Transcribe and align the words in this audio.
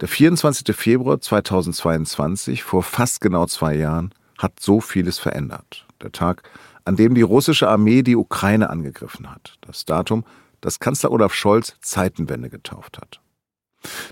Der 0.00 0.08
24. 0.08 0.74
Februar 0.74 1.20
2022, 1.20 2.62
vor 2.62 2.82
fast 2.82 3.20
genau 3.20 3.44
zwei 3.44 3.74
Jahren, 3.74 4.14
hat 4.38 4.58
so 4.58 4.80
vieles 4.80 5.18
verändert. 5.18 5.86
Der 6.00 6.10
Tag, 6.10 6.42
an 6.86 6.96
dem 6.96 7.14
die 7.14 7.20
russische 7.20 7.68
Armee 7.68 8.02
die 8.02 8.16
Ukraine 8.16 8.70
angegriffen 8.70 9.30
hat. 9.30 9.58
Das 9.60 9.84
Datum, 9.84 10.24
das 10.62 10.78
Kanzler 10.78 11.12
Olaf 11.12 11.34
Scholz 11.34 11.74
Zeitenwende 11.82 12.48
getauft 12.48 12.96
hat. 12.98 13.20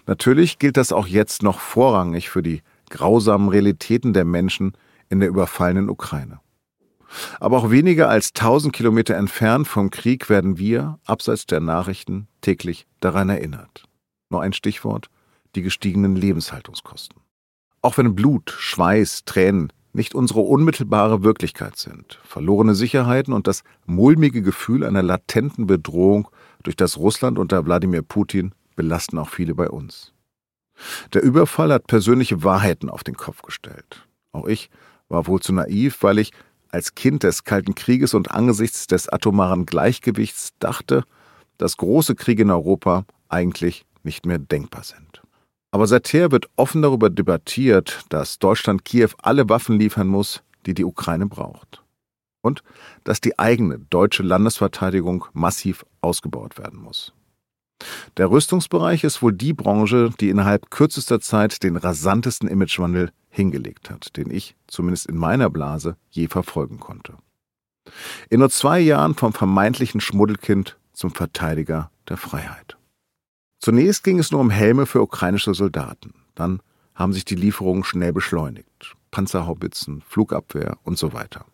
Natürlich 0.06 0.58
gilt 0.58 0.76
das 0.76 0.92
auch 0.92 1.06
jetzt 1.06 1.42
noch 1.42 1.58
vorrangig 1.58 2.28
für 2.28 2.42
die 2.42 2.60
grausamen 2.90 3.48
Realitäten 3.48 4.12
der 4.12 4.26
Menschen 4.26 4.72
in 5.08 5.20
der 5.20 5.30
überfallenen 5.30 5.88
Ukraine. 5.88 6.40
Aber 7.40 7.56
auch 7.56 7.70
weniger 7.70 8.10
als 8.10 8.34
1000 8.34 8.74
Kilometer 8.74 9.14
entfernt 9.14 9.66
vom 9.66 9.88
Krieg 9.88 10.28
werden 10.28 10.58
wir, 10.58 10.98
abseits 11.06 11.46
der 11.46 11.60
Nachrichten, 11.60 12.28
täglich 12.42 12.86
daran 13.00 13.30
erinnert. 13.30 13.84
Nur 14.28 14.42
ein 14.42 14.52
Stichwort, 14.52 15.08
die 15.54 15.62
gestiegenen 15.62 16.16
Lebenshaltungskosten. 16.16 17.20
Auch 17.82 17.98
wenn 17.98 18.14
Blut, 18.14 18.50
Schweiß, 18.50 19.24
Tränen 19.24 19.72
nicht 19.92 20.14
unsere 20.14 20.40
unmittelbare 20.40 21.22
Wirklichkeit 21.22 21.76
sind, 21.76 22.20
verlorene 22.22 22.74
Sicherheiten 22.74 23.32
und 23.32 23.46
das 23.46 23.62
mulmige 23.86 24.42
Gefühl 24.42 24.84
einer 24.84 25.02
latenten 25.02 25.66
Bedrohung 25.66 26.28
durch 26.62 26.76
das 26.76 26.98
Russland 26.98 27.38
unter 27.38 27.64
Wladimir 27.64 28.02
Putin 28.02 28.52
belasten 28.76 29.18
auch 29.18 29.28
viele 29.28 29.54
bei 29.54 29.68
uns. 29.68 30.12
Der 31.12 31.22
Überfall 31.22 31.72
hat 31.72 31.86
persönliche 31.86 32.44
Wahrheiten 32.44 32.88
auf 32.88 33.02
den 33.02 33.16
Kopf 33.16 33.42
gestellt. 33.42 34.06
Auch 34.32 34.46
ich 34.46 34.70
war 35.08 35.26
wohl 35.26 35.40
zu 35.40 35.52
naiv, 35.52 36.02
weil 36.02 36.18
ich 36.18 36.32
als 36.70 36.94
Kind 36.94 37.22
des 37.22 37.44
Kalten 37.44 37.74
Krieges 37.74 38.14
und 38.14 38.30
angesichts 38.30 38.86
des 38.86 39.08
atomaren 39.08 39.66
Gleichgewichts 39.66 40.50
dachte, 40.58 41.04
dass 41.56 41.76
große 41.76 42.14
Kriege 42.14 42.42
in 42.42 42.50
Europa 42.50 43.04
eigentlich 43.28 43.84
nicht 44.02 44.26
mehr 44.26 44.38
denkbar 44.38 44.84
sind. 44.84 45.22
Aber 45.70 45.86
seither 45.86 46.32
wird 46.32 46.48
offen 46.56 46.82
darüber 46.82 47.10
debattiert, 47.10 48.04
dass 48.08 48.38
Deutschland 48.38 48.84
Kiew 48.84 49.10
alle 49.22 49.48
Waffen 49.48 49.78
liefern 49.78 50.08
muss, 50.08 50.42
die 50.66 50.74
die 50.74 50.84
Ukraine 50.84 51.26
braucht. 51.26 51.82
Und 52.40 52.62
dass 53.04 53.20
die 53.20 53.38
eigene 53.38 53.78
deutsche 53.78 54.22
Landesverteidigung 54.22 55.26
massiv 55.32 55.84
ausgebaut 56.00 56.56
werden 56.56 56.80
muss. 56.80 57.12
Der 58.16 58.30
Rüstungsbereich 58.30 59.04
ist 59.04 59.22
wohl 59.22 59.32
die 59.32 59.52
Branche, 59.52 60.10
die 60.20 60.30
innerhalb 60.30 60.70
kürzester 60.70 61.20
Zeit 61.20 61.62
den 61.62 61.76
rasantesten 61.76 62.48
Imagewandel 62.48 63.12
hingelegt 63.28 63.90
hat, 63.90 64.16
den 64.16 64.30
ich, 64.30 64.56
zumindest 64.66 65.06
in 65.06 65.16
meiner 65.16 65.50
Blase, 65.50 65.96
je 66.10 66.28
verfolgen 66.28 66.80
konnte. 66.80 67.14
In 68.30 68.40
nur 68.40 68.50
zwei 68.50 68.80
Jahren 68.80 69.14
vom 69.14 69.32
vermeintlichen 69.32 70.00
Schmuddelkind 70.00 70.76
zum 70.92 71.10
Verteidiger 71.10 71.90
der 72.08 72.16
Freiheit. 72.16 72.77
Zunächst 73.58 74.04
ging 74.04 74.18
es 74.18 74.30
nur 74.30 74.40
um 74.40 74.50
Helme 74.50 74.86
für 74.86 75.02
ukrainische 75.02 75.54
Soldaten. 75.54 76.14
Dann 76.34 76.60
haben 76.94 77.12
sich 77.12 77.24
die 77.24 77.34
Lieferungen 77.34 77.84
schnell 77.84 78.12
beschleunigt. 78.12 78.94
Panzerhaubitzen, 79.10 80.02
Flugabwehr 80.06 80.76
und 80.84 80.98
so 80.98 81.12
weiter. 81.12 81.44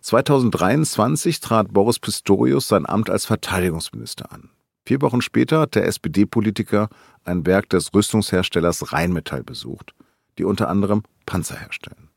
2023 0.00 1.40
trat 1.40 1.72
Boris 1.72 1.98
Pistorius 1.98 2.68
sein 2.68 2.86
Amt 2.86 3.10
als 3.10 3.26
Verteidigungsminister 3.26 4.32
an. 4.32 4.50
Vier 4.86 5.02
Wochen 5.02 5.20
später 5.20 5.60
hat 5.60 5.74
der 5.74 5.86
SPD-Politiker 5.86 6.88
ein 7.24 7.44
Werk 7.44 7.68
des 7.68 7.92
Rüstungsherstellers 7.92 8.92
Rheinmetall 8.92 9.42
besucht, 9.42 9.94
die 10.38 10.44
unter 10.44 10.68
anderem 10.68 11.02
Panzer 11.26 11.56
herstellen. 11.56 12.08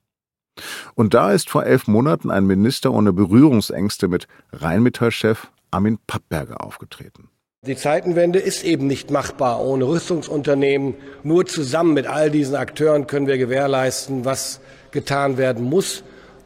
Und 0.96 1.14
da 1.14 1.32
ist 1.32 1.50
vor 1.50 1.66
elf 1.66 1.88
Monaten 1.88 2.32
ein 2.32 2.46
Minister 2.46 2.92
ohne 2.94 3.12
Berührungsängste 3.14 4.08
mit 4.08 4.28
Rheinmetall-Chef 4.54 5.48
Armin 5.72 5.98
Pappberger 6.08 6.64
aufgetreten. 6.64 7.31
Die 7.67 7.76
Zeitenwende 7.76 8.40
ist 8.40 8.64
eben 8.64 8.88
nicht 8.88 9.12
machbar 9.12 9.64
ohne 9.64 9.88
Rüstungsunternehmen. 9.88 10.95
Nur 11.22 11.45
zusammen 11.45 11.94
mit 11.94 12.08
all 12.08 12.31
diesen 12.31 12.56
Akteuren 12.56 13.06
können 13.06 13.28
wir 13.28 13.38
gewährleisten, 13.38 14.26
was 14.26 14.62
getan 14.90 15.38
werden 15.38 15.66
muss, 15.66 16.03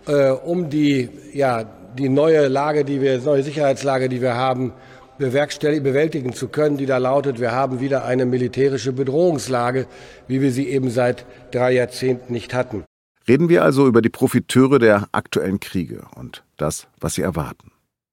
äh, 0.07 0.31
um 0.31 0.69
die, 0.69 1.07
ja, 1.31 1.63
die 1.97 2.09
neue 2.09 2.50
Lage, 2.50 2.84
die 2.84 3.00
wir, 3.00 3.17
neue 3.22 3.44
Sicherheitslage, 3.44 4.09
die 4.09 4.22
wir 4.22 4.35
haben, 4.35 4.73
bewältigen 5.17 6.34
zu 6.34 6.50
können, 6.50 6.75
die 6.75 6.85
da 6.85 6.97
lautet, 6.97 7.40
wir 7.40 7.53
haben 7.53 7.79
wieder 7.79 8.03
eine 8.03 8.25
militärische 8.25 8.91
Bedrohungslage, 8.91 9.88
wie 10.28 10.41
wir 10.41 10.51
sie 10.51 10.67
eben 10.67 10.90
seit 10.90 11.25
drei 11.51 11.72
Jahrzehnten 11.72 12.34
nicht 12.34 12.53
hatten. 12.53 12.84
Reden 13.25 13.47
wir 13.47 13.63
also 13.63 13.88
über 13.88 14.01
die 14.01 14.09
Profiteure 14.09 14.79
der 14.79 15.07
aktuellen 15.13 15.61
Kriege 15.61 16.07
und 16.13 16.44
das, 16.57 16.88
was 17.00 17.13
sie 17.13 17.22
erwarten. 17.22 17.72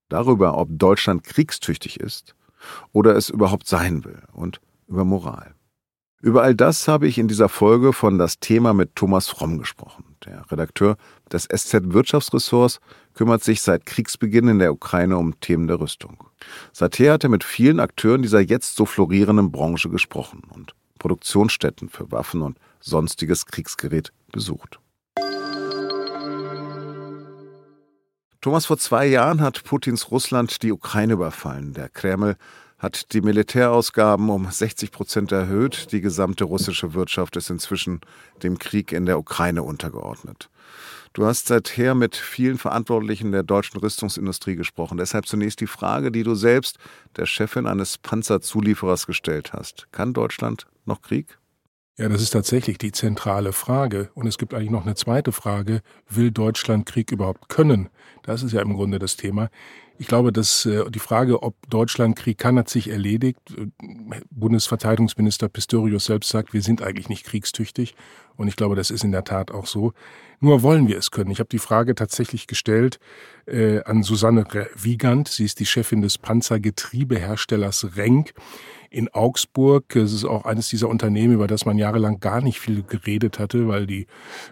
Darüber, 0.09 0.56
ob 0.56 0.69
Deutschland 0.71 1.25
kriegstüchtig 1.25 1.98
ist 1.98 2.37
oder 2.93 3.17
es 3.17 3.28
überhaupt 3.28 3.67
sein 3.67 4.05
will 4.05 4.23
und 4.33 4.61
über 4.89 5.05
Moral. 5.05 5.55
Über 6.21 6.45
all 6.45 6.55
das 6.55 6.87
habe 6.87 7.09
ich 7.09 7.19
in 7.19 7.27
dieser 7.27 7.49
Folge 7.49 7.93
von 7.93 8.17
das 8.17 8.39
Thema 8.39 8.73
mit 8.73 8.95
Thomas 8.95 9.28
Fromm 9.28 9.59
gesprochen. 9.59 10.05
Der 10.25 10.49
Redakteur 10.53 10.97
des 11.33 11.49
SZ 11.53 11.93
Wirtschaftsressorts 11.93 12.78
kümmert 13.15 13.43
sich 13.43 13.61
seit 13.61 13.87
Kriegsbeginn 13.87 14.47
in 14.47 14.59
der 14.61 14.72
Ukraine 14.72 15.17
um 15.17 15.41
Themen 15.41 15.67
der 15.67 15.81
Rüstung. 15.81 16.22
Seither 16.72 17.15
hat 17.15 17.25
er 17.25 17.31
mit 17.31 17.43
vielen 17.43 17.81
Akteuren 17.81 18.22
dieser 18.22 18.41
jetzt 18.41 18.77
so 18.77 18.87
florierenden 18.87 19.51
Branche 19.51 19.89
gesprochen 19.89 20.43
und 20.49 20.77
Produktionsstätten 21.01 21.89
für 21.89 22.12
Waffen 22.12 22.43
und 22.43 22.56
sonstiges 22.78 23.47
Kriegsgerät 23.47 24.12
besucht. 24.31 24.78
Thomas, 28.42 28.66
vor 28.66 28.76
zwei 28.76 29.06
Jahren 29.06 29.41
hat 29.41 29.62
Putins 29.62 30.10
Russland 30.10 30.64
die 30.64 30.72
Ukraine 30.72 31.12
überfallen. 31.12 31.75
Der 31.75 31.88
Kreml 31.88 32.34
hat 32.76 33.12
die 33.12 33.20
Militärausgaben 33.20 34.28
um 34.30 34.50
60 34.50 34.91
Prozent 34.91 35.30
erhöht. 35.30 35.92
Die 35.92 36.00
gesamte 36.00 36.42
russische 36.42 36.92
Wirtschaft 36.92 37.36
ist 37.36 37.50
inzwischen 37.50 38.00
dem 38.42 38.58
Krieg 38.58 38.91
in 38.91 39.06
der 39.06 39.20
Ukraine 39.20 39.62
untergeordnet. 39.62 40.50
Du 41.12 41.25
hast 41.25 41.47
seither 41.47 41.94
mit 41.94 42.16
vielen 42.16 42.58
Verantwortlichen 42.58 43.30
der 43.30 43.44
deutschen 43.44 43.78
Rüstungsindustrie 43.78 44.56
gesprochen. 44.56 44.98
Deshalb 44.98 45.26
zunächst 45.26 45.60
die 45.60 45.69
Frage, 45.69 46.10
die 46.10 46.24
du 46.24 46.34
selbst 46.34 46.78
der 47.14 47.26
Chefin 47.26 47.69
eines 47.69 47.97
Panzerzulieferers 47.97 49.06
gestellt 49.06 49.53
hast. 49.53 49.86
Kann 49.92 50.14
Deutschland 50.14 50.66
noch 50.84 51.00
Krieg? 51.00 51.38
Ja, 51.98 52.08
das 52.08 52.22
ist 52.22 52.30
tatsächlich 52.30 52.78
die 52.78 52.91
zentrale 52.91 53.53
Frage. 53.53 54.10
Und 54.14 54.26
es 54.26 54.38
gibt 54.38 54.54
eigentlich 54.54 54.70
noch 54.70 54.86
eine 54.86 54.94
zweite 54.94 55.30
Frage. 55.30 55.82
Will 56.08 56.30
Deutschland 56.30 56.86
Krieg 56.86 57.12
überhaupt 57.12 57.50
können? 57.50 57.91
Das 58.22 58.42
ist 58.42 58.53
ja 58.53 58.62
im 58.62 58.72
Grunde 58.72 58.98
das 58.98 59.16
Thema. 59.16 59.50
Ich 59.98 60.06
glaube, 60.06 60.32
dass 60.32 60.64
äh, 60.64 60.91
die 60.91 60.98
Frage, 60.98 61.42
ob 61.42 61.54
Deutschland 61.69 62.16
Krieg 62.16 62.38
kann, 62.38 62.58
hat 62.58 62.70
sich 62.70 62.88
erledigt. 62.88 63.38
Bundesverteidigungsminister 64.30 65.48
Pistorius 65.48 66.06
selbst 66.06 66.30
sagt, 66.30 66.54
wir 66.54 66.62
sind 66.62 66.82
eigentlich 66.82 67.10
nicht 67.10 67.25
kriegstüchtig. 67.25 67.94
Und 68.37 68.48
ich 68.48 68.56
glaube, 68.56 68.76
das 68.76 68.91
ist 68.91 69.04
in 69.04 69.12
der 69.12 69.25
Tat 69.25 69.50
auch 69.50 69.66
so. 69.66 69.93
Nur 70.41 70.62
wollen 70.62 70.88
wir 70.88 70.98
es 70.98 71.12
können. 71.12 71.31
Ich 71.31 71.38
habe 71.38 71.48
die 71.48 71.60
Frage 71.60 71.94
tatsächlich 71.94 72.48
gestellt 72.48 72.98
äh, 73.47 73.81
an 73.84 74.03
Susanne 74.03 74.44
Wiegand. 74.75 75.28
Sie 75.28 75.44
ist 75.44 75.60
die 75.60 75.66
Chefin 75.66 76.03
des 76.03 76.19
Panzergetriebeherstellers 76.19 77.97
Renk 77.97 78.32
in 78.91 79.09
Augsburg. 79.09 79.94
Es 79.97 80.12
ist 80.12 80.25
auch 80.25 80.44
eines 80.44 80.69
dieser 80.69 80.88
Unternehmen, 80.88 81.34
über 81.34 81.47
das 81.47 81.65
man 81.65 81.78
jahrelang 81.78 82.21
gar 82.21 82.41
nicht 82.41 82.59
viel 82.59 82.82
geredet 82.82 83.38
hatte, 83.38 83.69
weil 83.69 83.87
die, 83.87 84.06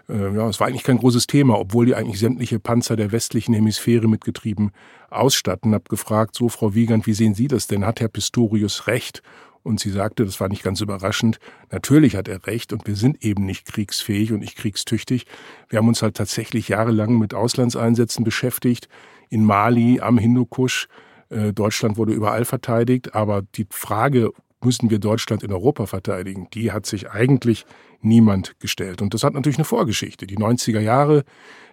äh, 0.09 0.33
ja, 0.33 0.47
es 0.47 0.59
war 0.59 0.67
eigentlich 0.67 0.83
kein 0.83 0.97
großes 0.97 1.27
Thema, 1.27 1.59
obwohl 1.59 1.85
die 1.85 1.95
eigentlich 1.95 2.19
sämtliche 2.19 2.59
Panzer 2.59 2.95
der 2.95 3.11
westlichen 3.11 3.53
Hemisphäre 3.53 4.07
mit 4.07 4.23
Getrieben 4.23 4.71
ausstatten. 5.09 5.73
Hab 5.73 5.89
gefragt, 5.89 6.35
so 6.35 6.49
Frau 6.49 6.73
Wiegand, 6.73 7.05
wie 7.05 7.13
sehen 7.13 7.35
Sie 7.35 7.47
das 7.47 7.67
denn? 7.67 7.85
Hat 7.85 7.99
Herr 7.99 8.07
Pistorius 8.07 8.87
recht? 8.87 9.21
Und 9.63 9.79
sie 9.79 9.91
sagte, 9.91 10.25
das 10.25 10.39
war 10.39 10.49
nicht 10.49 10.63
ganz 10.63 10.81
überraschend, 10.81 11.39
natürlich 11.69 12.15
hat 12.15 12.27
er 12.27 12.47
recht 12.47 12.73
und 12.73 12.87
wir 12.87 12.95
sind 12.95 13.23
eben 13.23 13.45
nicht 13.45 13.65
kriegsfähig 13.65 14.31
und 14.31 14.39
nicht 14.39 14.57
kriegstüchtig. 14.57 15.25
Wir 15.69 15.77
haben 15.77 15.87
uns 15.87 16.01
halt 16.01 16.15
tatsächlich 16.15 16.69
jahrelang 16.69 17.17
mit 17.19 17.33
Auslandseinsätzen 17.33 18.23
beschäftigt, 18.23 18.89
in 19.29 19.45
Mali, 19.45 20.01
am 20.01 20.17
Hindukusch, 20.17 20.87
äh, 21.29 21.53
Deutschland 21.53 21.97
wurde 21.97 22.13
überall 22.13 22.45
verteidigt, 22.45 23.15
aber 23.15 23.43
die 23.55 23.67
Frage, 23.69 24.31
müssen 24.63 24.89
wir 24.89 24.99
Deutschland 24.99 25.43
in 25.43 25.51
Europa 25.51 25.85
verteidigen, 25.85 26.47
die 26.53 26.71
hat 26.71 26.85
sich 26.85 27.09
eigentlich 27.09 27.65
niemand 28.01 28.59
gestellt. 28.59 29.01
Und 29.01 29.13
das 29.13 29.23
hat 29.23 29.33
natürlich 29.33 29.57
eine 29.57 29.65
Vorgeschichte. 29.65 30.27
Die 30.27 30.37
90er 30.37 30.79
Jahre, 30.79 31.23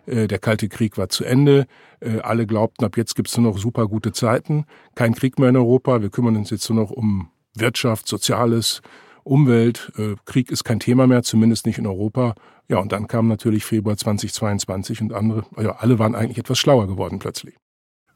äh, 0.07 0.27
der 0.27 0.39
Kalte 0.39 0.69
Krieg 0.69 0.99
war 0.99 1.09
zu 1.09 1.25
Ende, 1.25 1.67
äh, 2.01 2.21
alle 2.21 2.47
glaubten, 2.47 2.85
ab 2.85 2.97
jetzt 2.97 3.15
gibt 3.15 3.29
es 3.29 3.37
nur 3.37 3.53
noch 3.53 3.59
super 3.59 3.87
gute 3.89 4.13
Zeiten, 4.13 4.65
kein 4.95 5.15
Krieg 5.15 5.39
mehr 5.39 5.51
in 5.51 5.57
Europa, 5.57 6.01
wir 6.03 6.11
kümmern 6.11 6.37
uns 6.37 6.51
jetzt 6.51 6.69
nur 6.71 6.83
noch 6.83 6.91
um 6.91 7.31
Wirtschaft, 7.61 8.09
Soziales, 8.09 8.83
Umwelt, 9.25 9.93
Krieg 10.25 10.51
ist 10.51 10.65
kein 10.65 10.81
Thema 10.81 11.07
mehr, 11.07 11.23
zumindest 11.23 11.67
nicht 11.67 11.77
in 11.79 11.87
Europa. 11.87 12.35
Ja, 12.69 12.79
und 12.79 12.93
dann 12.93 13.09
kam 13.09 13.29
natürlich 13.29 13.65
Februar 13.65 13.97
2022 13.97 15.03
und 15.03 15.13
andere, 15.13 15.45
ja, 15.61 15.77
alle 15.77 15.99
waren 15.99 16.15
eigentlich 16.15 16.39
etwas 16.39 16.59
schlauer 16.59 16.87
geworden 16.87 17.19
plötzlich. 17.19 17.55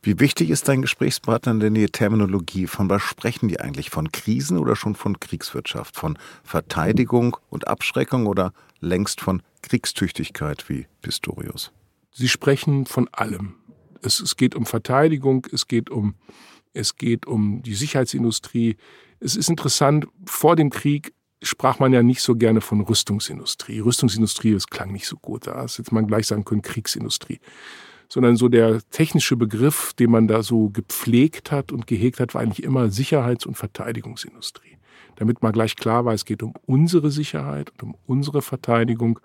Wie 0.05 0.19
wichtig 0.19 0.51
ist 0.51 0.67
dein 0.67 0.83
Gesprächspartner 0.83 1.55
denn 1.55 1.75
die 1.75 1.87
Terminologie? 1.87 2.67
Von 2.67 2.91
was 2.91 3.03
sprechen 3.03 3.47
die 3.49 3.61
eigentlich? 3.61 3.91
Von 3.91 4.11
Krisen 4.11 4.59
oder 4.59 4.75
schon 4.75 4.97
von 4.97 5.21
Kriegswirtschaft? 5.21 5.97
Von 5.97 6.19
Verteidigung 6.43 7.37
und 7.51 7.69
Abschreckung 7.69 8.27
oder 8.27 8.53
längst 8.81 9.21
von 9.21 9.43
Kriegstüchtigkeit 9.63 10.69
wie 10.69 10.87
Pistorius? 11.03 11.71
Sie 12.11 12.29
sprechen 12.29 12.85
von 12.85 13.09
allem. 13.13 13.55
Es, 14.03 14.19
es 14.19 14.37
geht 14.37 14.57
um 14.57 14.67
Verteidigung, 14.67 15.47
es 15.53 15.69
geht 15.69 15.89
um, 15.89 16.17
es 16.75 16.97
geht 16.97 17.27
um 17.27 17.63
die 17.63 17.75
Sicherheitsindustrie. 17.75 18.77
Es 19.23 19.37
ist 19.37 19.49
interessant, 19.49 20.07
vor 20.27 20.57
dem 20.57 20.71
Krieg 20.71 21.15
sprach 21.43 21.79
man 21.79 21.93
ja 21.93 22.03
nicht 22.03 22.23
so 22.23 22.35
gerne 22.35 22.61
von 22.61 22.81
Rüstungsindustrie. 22.81 23.81
Rüstungsindustrie, 23.81 24.53
das 24.53 24.67
klang 24.67 24.93
nicht 24.93 25.07
so 25.07 25.17
gut. 25.17 25.47
Da 25.47 25.67
hätte 25.67 25.95
man 25.95 26.07
gleich 26.07 26.27
sagen 26.27 26.45
können 26.45 26.63
Kriegsindustrie. 26.63 27.41
Sondern 28.09 28.37
so 28.37 28.49
der 28.49 28.81
technische 28.91 29.37
Begriff, 29.37 29.93
den 29.95 30.11
man 30.11 30.29
da 30.29 30.43
so 30.43 30.71
gepflegt 30.71 31.51
hat 31.51 31.73
und 31.73 31.87
gehegt 31.87 32.21
hat, 32.21 32.35
war 32.35 32.43
eigentlich 32.43 32.63
immer 32.63 32.91
Sicherheits- 32.91 33.47
und 33.47 33.57
Verteidigungsindustrie. 33.57 34.79
Damit 35.17 35.43
mal 35.43 35.53
gleich 35.53 35.77
klar 35.77 36.05
war, 36.05 36.15
es 36.15 36.25
geht 36.25 36.43
um 36.43 36.55
unsere 36.67 37.11
Sicherheit 37.11 37.71
und 37.71 37.83
um 37.83 37.95
unsere 38.07 38.43
Verteidigung 38.43 39.21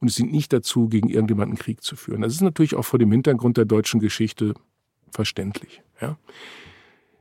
und 0.00 0.08
es 0.08 0.14
sind 0.14 0.30
nicht 0.30 0.52
dazu, 0.52 0.88
gegen 0.88 1.08
irgendjemanden 1.08 1.58
Krieg 1.58 1.82
zu 1.82 1.96
führen. 1.96 2.20
Das 2.20 2.32
ist 2.32 2.42
natürlich 2.42 2.74
auch 2.76 2.84
vor 2.84 2.98
dem 2.98 3.10
Hintergrund 3.10 3.56
der 3.56 3.64
deutschen 3.64 3.98
Geschichte 3.98 4.54
verständlich. 5.10 5.82
Ja. 6.00 6.18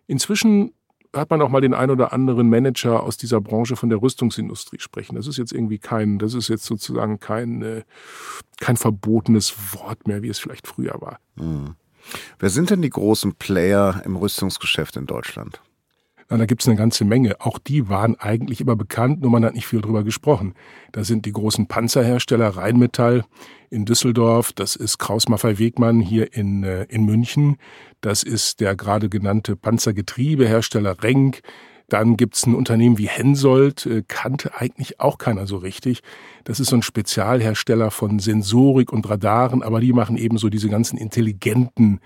Inzwischen 0.05 0.73
hat 1.13 1.29
man 1.29 1.41
auch 1.41 1.49
mal 1.49 1.61
den 1.61 1.73
ein 1.73 1.89
oder 1.89 2.13
anderen 2.13 2.49
Manager 2.49 3.03
aus 3.03 3.17
dieser 3.17 3.41
Branche 3.41 3.75
von 3.75 3.89
der 3.89 4.01
Rüstungsindustrie 4.01 4.79
sprechen. 4.79 5.15
Das 5.15 5.27
ist 5.27 5.37
jetzt 5.37 5.51
irgendwie 5.51 5.79
kein, 5.79 6.19
das 6.19 6.33
ist 6.33 6.47
jetzt 6.47 6.65
sozusagen 6.65 7.19
kein, 7.19 7.61
äh, 7.61 7.83
kein 8.59 8.77
verbotenes 8.77 9.53
Wort 9.73 10.07
mehr, 10.07 10.21
wie 10.23 10.29
es 10.29 10.39
vielleicht 10.39 10.67
früher 10.67 10.95
war. 10.99 11.19
Mhm. 11.35 11.75
Wer 12.39 12.49
sind 12.49 12.69
denn 12.69 12.81
die 12.81 12.89
großen 12.89 13.35
Player 13.35 14.01
im 14.05 14.15
Rüstungsgeschäft 14.15 14.95
in 14.95 15.05
Deutschland? 15.05 15.61
Na, 16.29 16.37
da 16.37 16.45
gibt 16.45 16.61
es 16.61 16.67
eine 16.67 16.77
ganze 16.77 17.05
Menge. 17.05 17.39
Auch 17.39 17.57
die 17.57 17.87
waren 17.87 18.15
eigentlich 18.19 18.59
immer 18.59 18.75
bekannt, 18.75 19.21
nur 19.21 19.31
man 19.31 19.45
hat 19.45 19.55
nicht 19.55 19.67
viel 19.67 19.81
drüber 19.81 20.03
gesprochen. 20.03 20.55
Da 20.91 21.03
sind 21.03 21.25
die 21.25 21.31
großen 21.31 21.67
Panzerhersteller 21.67 22.49
Rheinmetall 22.49 23.23
in 23.69 23.85
Düsseldorf, 23.85 24.51
das 24.53 24.75
ist 24.75 24.97
Kraus 24.97 25.29
Maffei 25.29 25.57
Wegmann 25.57 25.99
hier 25.99 26.33
in, 26.33 26.63
äh, 26.63 26.83
in 26.85 27.05
München, 27.05 27.57
das 28.01 28.23
ist 28.23 28.59
der 28.59 28.75
gerade 28.75 29.09
genannte 29.09 29.55
Panzergetriebehersteller 29.55 31.03
Renk, 31.03 31.41
dann 31.89 32.17
gibt's 32.17 32.45
ein 32.45 32.55
Unternehmen 32.55 32.97
wie 32.97 33.07
Hensoldt, 33.07 33.85
äh, 33.85 34.03
kannte 34.05 34.55
eigentlich 34.55 34.99
auch 34.99 35.17
keiner 35.17 35.47
so 35.47 35.57
richtig. 35.57 36.01
Das 36.43 36.59
ist 36.59 36.69
so 36.69 36.75
ein 36.75 36.81
Spezialhersteller 36.81 37.91
von 37.91 38.19
Sensorik 38.19 38.91
und 38.91 39.09
Radaren, 39.09 39.63
aber 39.63 39.79
die 39.79 39.93
machen 39.93 40.17
eben 40.17 40.37
so 40.37 40.49
diese 40.49 40.69
ganzen 40.69 40.97
intelligenten 40.97 41.99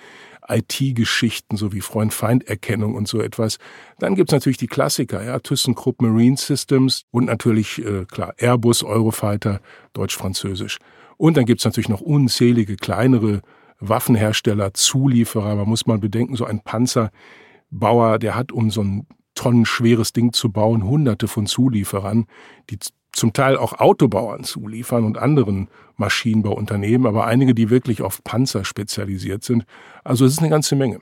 IT-Geschichten, 0.51 1.57
so 1.57 1.73
wie 1.73 1.81
Freund-Feind-Erkennung 1.81 2.95
und 2.95 3.07
so 3.07 3.21
etwas. 3.21 3.57
Dann 3.99 4.15
gibt's 4.15 4.33
natürlich 4.33 4.57
die 4.57 4.67
Klassiker, 4.67 5.23
ja, 5.23 5.39
ThyssenKrupp 5.39 6.01
Marine 6.01 6.37
Systems 6.37 7.03
und 7.11 7.25
natürlich, 7.25 7.83
äh, 7.83 8.05
klar, 8.05 8.33
Airbus, 8.37 8.83
Eurofighter, 8.83 9.61
Deutsch-Französisch. 9.93 10.77
Und 11.17 11.37
dann 11.37 11.45
gibt's 11.45 11.65
natürlich 11.65 11.89
noch 11.89 12.01
unzählige 12.01 12.75
kleinere 12.75 13.41
Waffenhersteller, 13.79 14.73
Zulieferer. 14.73 15.55
Man 15.55 15.69
muss 15.69 15.85
mal 15.85 15.97
bedenken, 15.97 16.35
so 16.35 16.45
ein 16.45 16.61
Panzerbauer, 16.61 18.19
der 18.19 18.35
hat 18.35 18.51
um 18.51 18.71
so 18.71 18.81
ein 18.81 19.07
tonnenschweres 19.35 20.13
Ding 20.13 20.33
zu 20.33 20.51
bauen, 20.51 20.83
hunderte 20.83 21.27
von 21.27 21.47
Zulieferern, 21.47 22.25
die 22.69 22.77
zum 23.11 23.33
Teil 23.33 23.57
auch 23.57 23.73
Autobauern 23.73 24.43
zuliefern 24.43 25.03
und 25.03 25.17
anderen 25.17 25.69
Maschinenbauunternehmen, 25.97 27.07
aber 27.07 27.25
einige, 27.25 27.53
die 27.53 27.69
wirklich 27.69 28.01
auf 28.01 28.23
Panzer 28.23 28.65
spezialisiert 28.65 29.43
sind. 29.43 29.65
Also 30.03 30.25
es 30.25 30.33
ist 30.33 30.39
eine 30.39 30.49
ganze 30.49 30.75
Menge. 30.75 30.99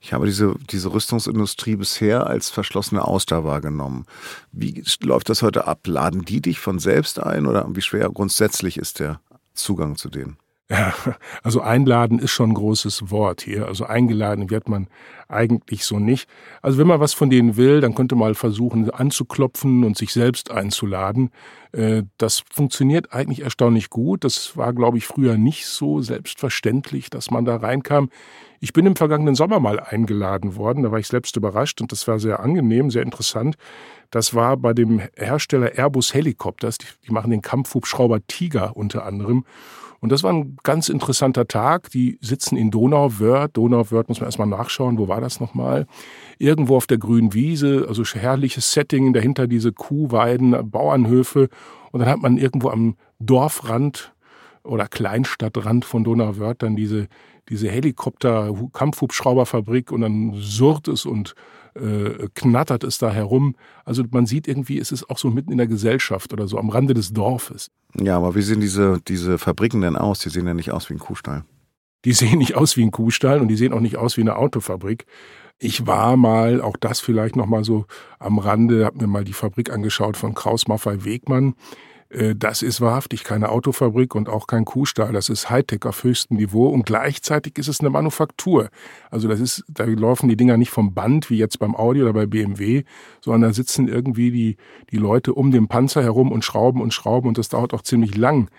Ich 0.00 0.12
habe 0.12 0.26
diese, 0.26 0.54
diese 0.70 0.92
Rüstungsindustrie 0.92 1.76
bisher 1.76 2.26
als 2.26 2.50
verschlossene 2.50 3.04
Auster 3.04 3.44
wahrgenommen. 3.44 4.06
Wie 4.52 4.84
läuft 5.02 5.28
das 5.28 5.42
heute 5.42 5.66
ab? 5.66 5.80
Laden 5.86 6.24
die 6.24 6.40
dich 6.40 6.60
von 6.60 6.78
selbst 6.78 7.20
ein 7.20 7.46
oder 7.46 7.66
wie 7.74 7.82
schwer 7.82 8.08
grundsätzlich 8.10 8.76
ist 8.76 9.00
der 9.00 9.20
Zugang 9.54 9.96
zu 9.96 10.08
denen? 10.08 10.36
Ja, 10.68 10.92
also 11.44 11.60
einladen 11.60 12.18
ist 12.18 12.32
schon 12.32 12.50
ein 12.50 12.54
großes 12.54 13.10
Wort 13.10 13.40
hier. 13.42 13.66
Also 13.68 13.84
eingeladen 13.84 14.50
wird 14.50 14.68
man 14.68 14.88
eigentlich 15.28 15.84
so 15.84 16.00
nicht. 16.00 16.28
Also 16.60 16.78
wenn 16.78 16.88
man 16.88 16.98
was 16.98 17.14
von 17.14 17.30
denen 17.30 17.56
will, 17.56 17.80
dann 17.80 17.94
könnte 17.94 18.16
man 18.16 18.34
versuchen 18.34 18.90
anzuklopfen 18.90 19.84
und 19.84 19.96
sich 19.96 20.12
selbst 20.12 20.50
einzuladen. 20.50 21.30
Äh, 21.70 22.02
das 22.18 22.42
funktioniert 22.52 23.12
eigentlich 23.12 23.42
erstaunlich 23.42 23.90
gut. 23.90 24.24
Das 24.24 24.56
war, 24.56 24.72
glaube 24.72 24.98
ich, 24.98 25.06
früher 25.06 25.36
nicht 25.36 25.66
so 25.66 26.00
selbstverständlich, 26.00 27.10
dass 27.10 27.30
man 27.30 27.44
da 27.44 27.56
reinkam. 27.56 28.10
Ich 28.58 28.72
bin 28.72 28.86
im 28.86 28.96
vergangenen 28.96 29.36
Sommer 29.36 29.60
mal 29.60 29.78
eingeladen 29.78 30.56
worden. 30.56 30.82
Da 30.82 30.90
war 30.90 30.98
ich 30.98 31.06
selbst 31.06 31.36
überrascht 31.36 31.80
und 31.80 31.92
das 31.92 32.08
war 32.08 32.18
sehr 32.18 32.40
angenehm, 32.40 32.90
sehr 32.90 33.02
interessant. 33.02 33.56
Das 34.10 34.34
war 34.34 34.56
bei 34.56 34.72
dem 34.72 35.00
Hersteller 35.16 35.78
Airbus 35.78 36.12
Helikopters. 36.12 36.78
Die 36.78 37.12
machen 37.12 37.30
den 37.30 37.42
Kampfhubschrauber 37.42 38.26
Tiger 38.26 38.76
unter 38.76 39.04
anderem. 39.04 39.44
Und 40.00 40.12
das 40.12 40.22
war 40.22 40.32
ein 40.32 40.56
ganz 40.62 40.88
interessanter 40.88 41.46
Tag. 41.46 41.90
Die 41.90 42.18
sitzen 42.20 42.56
in 42.56 42.70
Donauwörth. 42.70 43.54
Donauwörth 43.56 44.08
muss 44.08 44.20
man 44.20 44.28
erstmal 44.28 44.48
nachschauen. 44.48 44.98
Wo 44.98 45.08
war 45.08 45.20
das 45.20 45.40
nochmal? 45.40 45.86
Irgendwo 46.38 46.76
auf 46.76 46.86
der 46.86 46.98
grünen 46.98 47.34
Wiese. 47.34 47.86
Also 47.88 48.04
herrliches 48.04 48.72
Setting. 48.72 49.12
Dahinter 49.12 49.46
diese 49.46 49.72
Kuhweiden, 49.72 50.70
Bauernhöfe. 50.70 51.48
Und 51.92 52.00
dann 52.00 52.08
hat 52.08 52.20
man 52.20 52.38
irgendwo 52.38 52.70
am 52.70 52.96
Dorfrand 53.18 54.14
oder 54.64 54.88
Kleinstadtrand 54.88 55.84
von 55.84 56.04
Donauwörth 56.04 56.62
dann 56.62 56.76
diese, 56.76 57.08
diese 57.48 57.70
Helikopter-Kampfhubschrauberfabrik 57.70 59.92
und 59.92 60.00
dann 60.02 60.32
surrt 60.34 60.88
es 60.88 61.06
und 61.06 61.34
äh, 61.76 62.28
knattert 62.34 62.84
es 62.84 62.98
da 62.98 63.10
herum. 63.10 63.54
Also 63.84 64.04
man 64.10 64.26
sieht 64.26 64.48
irgendwie, 64.48 64.78
es 64.78 64.92
ist 64.92 65.08
auch 65.10 65.18
so 65.18 65.30
mitten 65.30 65.52
in 65.52 65.58
der 65.58 65.66
Gesellschaft 65.66 66.32
oder 66.32 66.48
so 66.48 66.58
am 66.58 66.70
Rande 66.70 66.94
des 66.94 67.12
Dorfes. 67.12 67.70
Ja, 67.98 68.16
aber 68.16 68.34
wie 68.34 68.42
sehen 68.42 68.60
diese, 68.60 69.00
diese 69.06 69.38
Fabriken 69.38 69.80
denn 69.80 69.96
aus? 69.96 70.20
Die 70.20 70.30
sehen 70.30 70.46
ja 70.46 70.54
nicht 70.54 70.72
aus 70.72 70.90
wie 70.90 70.94
ein 70.94 70.98
Kuhstall. 70.98 71.44
Die 72.04 72.12
sehen 72.12 72.38
nicht 72.38 72.54
aus 72.54 72.76
wie 72.76 72.84
ein 72.84 72.90
Kuhstall 72.90 73.40
und 73.40 73.48
die 73.48 73.56
sehen 73.56 73.72
auch 73.72 73.80
nicht 73.80 73.96
aus 73.96 74.16
wie 74.16 74.20
eine 74.20 74.36
Autofabrik. 74.36 75.06
Ich 75.58 75.86
war 75.86 76.16
mal, 76.16 76.60
auch 76.60 76.76
das 76.76 77.00
vielleicht 77.00 77.34
noch 77.34 77.46
mal 77.46 77.64
so 77.64 77.86
am 78.18 78.38
Rande, 78.38 78.84
habe 78.84 78.98
mir 78.98 79.06
mal 79.06 79.24
die 79.24 79.32
Fabrik 79.32 79.72
angeschaut 79.72 80.16
von 80.16 80.34
Kraus 80.34 80.68
Maffei 80.68 81.04
Wegmann. 81.04 81.54
Äh, 82.10 82.34
das 82.36 82.62
ist 82.62 82.80
wahrhaftig 82.80 83.24
keine 83.24 83.48
Autofabrik 83.50 84.14
und 84.14 84.28
auch 84.28 84.46
kein 84.46 84.64
Kuhstall. 84.64 85.12
Das 85.12 85.28
ist 85.28 85.50
Hightech 85.50 85.84
auf 85.84 86.04
höchstem 86.04 86.36
Niveau 86.36 86.68
und 86.68 86.86
gleichzeitig 86.86 87.58
ist 87.58 87.68
es 87.68 87.80
eine 87.80 87.90
Manufaktur. 87.90 88.70
Also 89.10 89.28
das 89.28 89.40
ist, 89.40 89.64
da 89.68 89.84
laufen 89.84 90.28
die 90.28 90.36
Dinger 90.36 90.56
nicht 90.56 90.70
vom 90.70 90.94
Band 90.94 91.30
wie 91.30 91.38
jetzt 91.38 91.58
beim 91.58 91.74
Audi 91.74 92.02
oder 92.02 92.12
bei 92.12 92.26
BMW, 92.26 92.84
sondern 93.20 93.50
da 93.50 93.52
sitzen 93.52 93.88
irgendwie 93.88 94.30
die, 94.30 94.56
die 94.90 94.98
Leute 94.98 95.34
um 95.34 95.50
den 95.50 95.68
Panzer 95.68 96.02
herum 96.02 96.32
und 96.32 96.44
schrauben 96.44 96.80
und 96.80 96.92
schrauben 96.92 97.28
und 97.28 97.38
das 97.38 97.48
dauert 97.48 97.74
auch 97.74 97.82
ziemlich 97.82 98.16
lang 98.16 98.50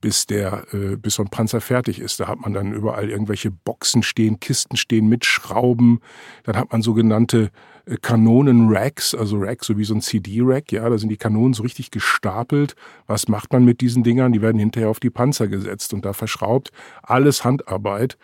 bis 0.00 0.26
der, 0.26 0.64
äh, 0.72 0.96
bis 0.96 1.14
so 1.14 1.22
ein 1.22 1.28
Panzer 1.28 1.60
fertig 1.60 2.00
ist. 2.00 2.20
Da 2.20 2.28
hat 2.28 2.40
man 2.40 2.52
dann 2.54 2.72
überall 2.72 3.10
irgendwelche 3.10 3.50
Boxen 3.50 4.02
stehen, 4.02 4.38
Kisten 4.38 4.76
stehen 4.76 5.08
mit 5.08 5.24
Schrauben. 5.24 6.00
Dann 6.44 6.56
hat 6.56 6.70
man 6.72 6.82
sogenannte 6.82 7.50
äh, 7.86 7.96
Kanonen-Racks, 7.96 9.14
also 9.14 9.38
Racks, 9.38 9.66
so 9.66 9.76
wie 9.76 9.84
so 9.84 9.94
ein 9.94 10.00
CD-Rack, 10.00 10.70
ja, 10.72 10.88
da 10.88 10.98
sind 10.98 11.08
die 11.08 11.16
Kanonen 11.16 11.54
so 11.54 11.62
richtig 11.62 11.90
gestapelt. 11.90 12.76
Was 13.06 13.28
macht 13.28 13.52
man 13.52 13.64
mit 13.64 13.80
diesen 13.80 14.04
Dingern? 14.04 14.32
Die 14.32 14.42
werden 14.42 14.58
hinterher 14.58 14.90
auf 14.90 15.00
die 15.00 15.10
Panzer 15.10 15.48
gesetzt 15.48 15.92
und 15.92 16.04
da 16.04 16.12
verschraubt. 16.12 16.70
Alles 17.02 17.44
Handarbeit. 17.44 18.16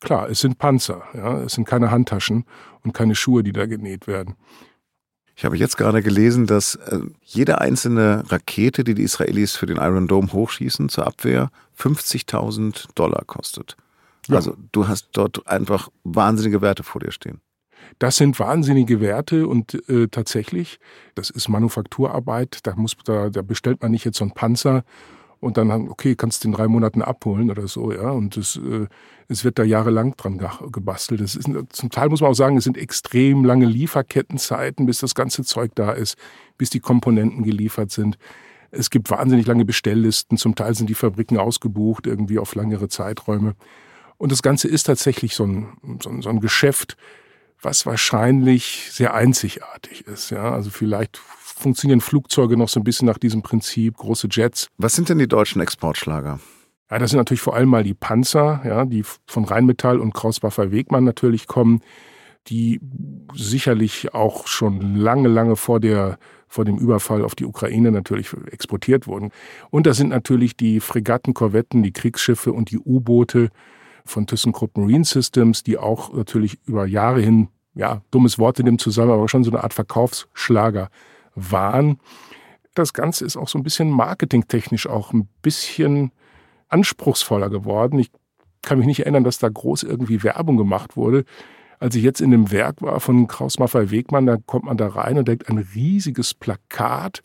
Klar, 0.00 0.30
es 0.30 0.40
sind 0.40 0.58
Panzer, 0.58 1.02
ja, 1.12 1.42
es 1.42 1.54
sind 1.54 1.66
keine 1.66 1.90
Handtaschen 1.90 2.44
und 2.84 2.92
keine 2.94 3.16
Schuhe, 3.16 3.42
die 3.42 3.52
da 3.52 3.66
genäht 3.66 4.06
werden. 4.06 4.36
Ich 5.38 5.44
habe 5.44 5.56
jetzt 5.56 5.76
gerade 5.76 6.02
gelesen, 6.02 6.48
dass 6.48 6.74
äh, 6.74 6.98
jede 7.22 7.60
einzelne 7.60 8.24
Rakete, 8.28 8.82
die 8.82 8.94
die 8.94 9.04
Israelis 9.04 9.54
für 9.54 9.66
den 9.66 9.76
Iron 9.76 10.08
Dome 10.08 10.32
hochschießen 10.32 10.88
zur 10.88 11.06
Abwehr, 11.06 11.50
50.000 11.78 12.88
Dollar 12.96 13.22
kostet. 13.24 13.76
Ja. 14.26 14.34
Also 14.34 14.56
du 14.72 14.88
hast 14.88 15.10
dort 15.12 15.46
einfach 15.46 15.90
wahnsinnige 16.02 16.60
Werte 16.60 16.82
vor 16.82 17.00
dir 17.00 17.12
stehen. 17.12 17.40
Das 18.00 18.16
sind 18.16 18.40
wahnsinnige 18.40 19.00
Werte 19.00 19.46
und 19.46 19.88
äh, 19.88 20.08
tatsächlich, 20.08 20.80
das 21.14 21.30
ist 21.30 21.48
Manufakturarbeit. 21.48 22.58
Da 22.64 22.74
muss, 22.74 22.96
da, 23.04 23.30
da 23.30 23.42
bestellt 23.42 23.80
man 23.80 23.92
nicht 23.92 24.04
jetzt 24.04 24.18
so 24.18 24.24
einen 24.24 24.34
Panzer 24.34 24.82
und 25.40 25.56
dann, 25.56 25.88
okay, 25.88 26.16
kannst 26.16 26.42
du 26.42 26.48
in 26.48 26.52
drei 26.52 26.66
Monaten 26.66 27.02
abholen 27.02 27.50
oder 27.50 27.68
so, 27.68 27.92
ja. 27.92 28.10
Und 28.10 28.36
es, 28.36 28.56
äh, 28.56 28.86
es 29.28 29.44
wird 29.44 29.58
da 29.58 29.62
jahrelang 29.62 30.16
dran 30.16 30.40
gebastelt. 30.72 31.20
Das 31.20 31.36
ist, 31.36 31.48
zum 31.70 31.90
Teil 31.90 32.08
muss 32.08 32.20
man 32.20 32.30
auch 32.30 32.34
sagen, 32.34 32.56
es 32.56 32.64
sind 32.64 32.76
extrem 32.76 33.44
lange 33.44 33.66
Lieferkettenzeiten, 33.66 34.86
bis 34.86 34.98
das 34.98 35.14
ganze 35.14 35.44
Zeug 35.44 35.72
da 35.74 35.92
ist, 35.92 36.16
bis 36.56 36.70
die 36.70 36.80
Komponenten 36.80 37.44
geliefert 37.44 37.90
sind. 37.90 38.18
Es 38.70 38.90
gibt 38.90 39.10
wahnsinnig 39.10 39.46
lange 39.46 39.64
Bestelllisten. 39.64 40.38
Zum 40.38 40.54
Teil 40.54 40.74
sind 40.74 40.90
die 40.90 40.94
Fabriken 40.94 41.38
ausgebucht, 41.38 42.06
irgendwie 42.06 42.38
auf 42.38 42.54
langere 42.54 42.88
Zeiträume. 42.88 43.54
Und 44.16 44.32
das 44.32 44.42
Ganze 44.42 44.68
ist 44.68 44.84
tatsächlich 44.84 45.34
so 45.34 45.44
ein, 45.44 45.68
so 46.02 46.10
ein, 46.10 46.22
so 46.22 46.28
ein 46.28 46.40
Geschäft, 46.40 46.96
was 47.60 47.86
wahrscheinlich 47.86 48.88
sehr 48.90 49.14
einzigartig 49.14 50.06
ist. 50.06 50.30
Ja, 50.30 50.52
also 50.52 50.70
vielleicht 50.70 51.16
funktionieren 51.16 52.00
Flugzeuge 52.00 52.56
noch 52.56 52.68
so 52.68 52.80
ein 52.80 52.84
bisschen 52.84 53.06
nach 53.06 53.18
diesem 53.18 53.42
Prinzip, 53.42 53.96
große 53.96 54.28
Jets. 54.30 54.68
Was 54.78 54.94
sind 54.94 55.08
denn 55.08 55.18
die 55.18 55.28
deutschen 55.28 55.60
Exportschlager? 55.60 56.40
Ja, 56.90 56.98
das 56.98 57.10
sind 57.10 57.18
natürlich 57.18 57.40
vor 57.40 57.54
allem 57.54 57.68
mal 57.68 57.84
die 57.84 57.94
Panzer, 57.94 58.62
ja, 58.64 58.84
die 58.84 59.04
von 59.26 59.44
Rheinmetall 59.44 60.00
und 60.00 60.14
Kraus-Waffer 60.14 60.70
Wegmann 60.70 61.04
natürlich 61.04 61.46
kommen, 61.46 61.82
die 62.46 62.80
sicherlich 63.34 64.14
auch 64.14 64.46
schon 64.46 64.96
lange, 64.96 65.28
lange 65.28 65.56
vor 65.56 65.80
der 65.80 66.18
vor 66.50 66.64
dem 66.64 66.78
Überfall 66.78 67.22
auf 67.24 67.34
die 67.34 67.44
Ukraine 67.44 67.92
natürlich 67.92 68.32
exportiert 68.50 69.06
wurden. 69.06 69.32
Und 69.68 69.86
das 69.86 69.98
sind 69.98 70.08
natürlich 70.08 70.56
die 70.56 70.80
Fregatten, 70.80 71.34
Korvetten, 71.34 71.82
die 71.82 71.92
Kriegsschiffe 71.92 72.54
und 72.54 72.70
die 72.70 72.78
U-Boote 72.78 73.50
von 74.08 74.26
ThyssenKrupp 74.26 74.76
Marine 74.76 75.04
Systems, 75.04 75.62
die 75.62 75.78
auch 75.78 76.12
natürlich 76.12 76.58
über 76.66 76.86
Jahre 76.86 77.20
hin, 77.20 77.48
ja, 77.74 78.02
dummes 78.10 78.38
Wort 78.38 78.58
in 78.58 78.66
dem 78.66 78.78
Zusammenhang, 78.78 79.18
aber 79.18 79.28
schon 79.28 79.44
so 79.44 79.50
eine 79.50 79.62
Art 79.62 79.74
Verkaufsschlager 79.74 80.88
waren. 81.34 81.98
das 82.74 82.92
Ganze 82.92 83.24
ist 83.24 83.36
auch 83.36 83.48
so 83.48 83.58
ein 83.58 83.64
bisschen 83.64 83.90
marketingtechnisch 83.90 84.86
auch 84.86 85.12
ein 85.12 85.28
bisschen 85.42 86.12
anspruchsvoller 86.68 87.50
geworden. 87.50 87.98
Ich 87.98 88.10
kann 88.62 88.78
mich 88.78 88.86
nicht 88.86 89.00
erinnern, 89.00 89.24
dass 89.24 89.38
da 89.38 89.48
groß 89.48 89.82
irgendwie 89.82 90.22
Werbung 90.22 90.56
gemacht 90.56 90.96
wurde. 90.96 91.24
Als 91.80 91.94
ich 91.94 92.02
jetzt 92.02 92.20
in 92.20 92.30
dem 92.30 92.50
Werk 92.50 92.82
war 92.82 93.00
von 93.00 93.26
Kraus 93.26 93.58
Maffei 93.58 93.90
Wegmann, 93.90 94.26
da 94.26 94.36
kommt 94.46 94.64
man 94.64 94.76
da 94.76 94.88
rein 94.88 95.18
und 95.18 95.28
denkt 95.28 95.48
ein 95.48 95.58
riesiges 95.58 96.34
Plakat 96.34 97.22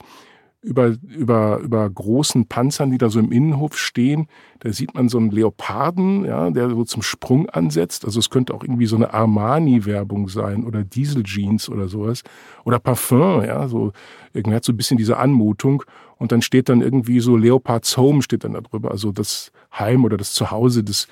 über, 0.64 0.96
über, 1.10 1.60
über 1.60 1.90
großen 1.90 2.48
Panzern, 2.48 2.90
die 2.90 2.98
da 2.98 3.10
so 3.10 3.20
im 3.20 3.32
Innenhof 3.32 3.78
stehen. 3.78 4.28
Da 4.62 4.72
sieht 4.72 4.96
man 4.96 5.10
so 5.10 5.18
einen 5.18 5.30
Leoparden, 5.30 6.24
ja, 6.24 6.50
der 6.50 6.70
so 6.70 6.86
zum 6.86 7.02
Sprung 7.02 7.50
ansetzt. 7.50 8.06
Also 8.06 8.20
es 8.20 8.30
könnte 8.30 8.54
auch 8.54 8.64
irgendwie 8.64 8.86
so 8.86 8.96
eine 8.96 9.14
Armani-Werbung 9.14 10.30
sein 10.30 10.64
oder 10.64 10.86
Diesel-Jeans 10.86 11.68
oder 11.70 11.90
sowas. 11.90 12.24
Oder 12.64 12.80
Parfum, 12.80 13.44
ja, 13.44 13.68
so 13.68 13.92
irgendwie 14.34 14.56
hat 14.56 14.64
so 14.64 14.72
ein 14.72 14.78
bisschen 14.78 14.98
diese 14.98 15.18
Anmutung. 15.18 15.84
Und 16.18 16.32
dann 16.32 16.42
steht 16.42 16.70
dann 16.70 16.82
irgendwie 16.82 17.20
so 17.20 17.36
Leopards 17.36 17.98
Home 17.98 18.22
steht 18.22 18.46
dann 18.46 18.54
da 18.54 18.62
drüber. 18.62 18.92
Also 18.92 19.12
das 19.12 19.52
Heim 19.78 20.06
oder 20.06 20.16
das 20.16 20.32
Zuhause 20.32 20.82
des, 20.82 21.10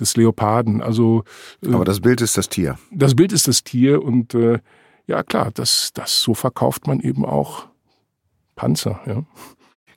des 0.00 0.16
Leoparden. 0.16 0.82
Also, 0.82 1.22
äh, 1.64 1.72
Aber 1.72 1.84
das 1.84 2.00
Bild 2.00 2.20
ist 2.20 2.36
das 2.36 2.48
Tier. 2.48 2.76
Das 2.90 3.14
Bild 3.14 3.32
ist 3.32 3.46
das 3.46 3.62
Tier 3.62 4.02
und 4.02 4.34
äh, 4.34 4.58
ja 5.06 5.22
klar, 5.22 5.50
das, 5.54 5.92
das 5.94 6.20
so 6.20 6.34
verkauft 6.34 6.88
man 6.88 6.98
eben 6.98 7.24
auch 7.24 7.69
Panzer. 8.60 9.00
Ja. 9.06 9.24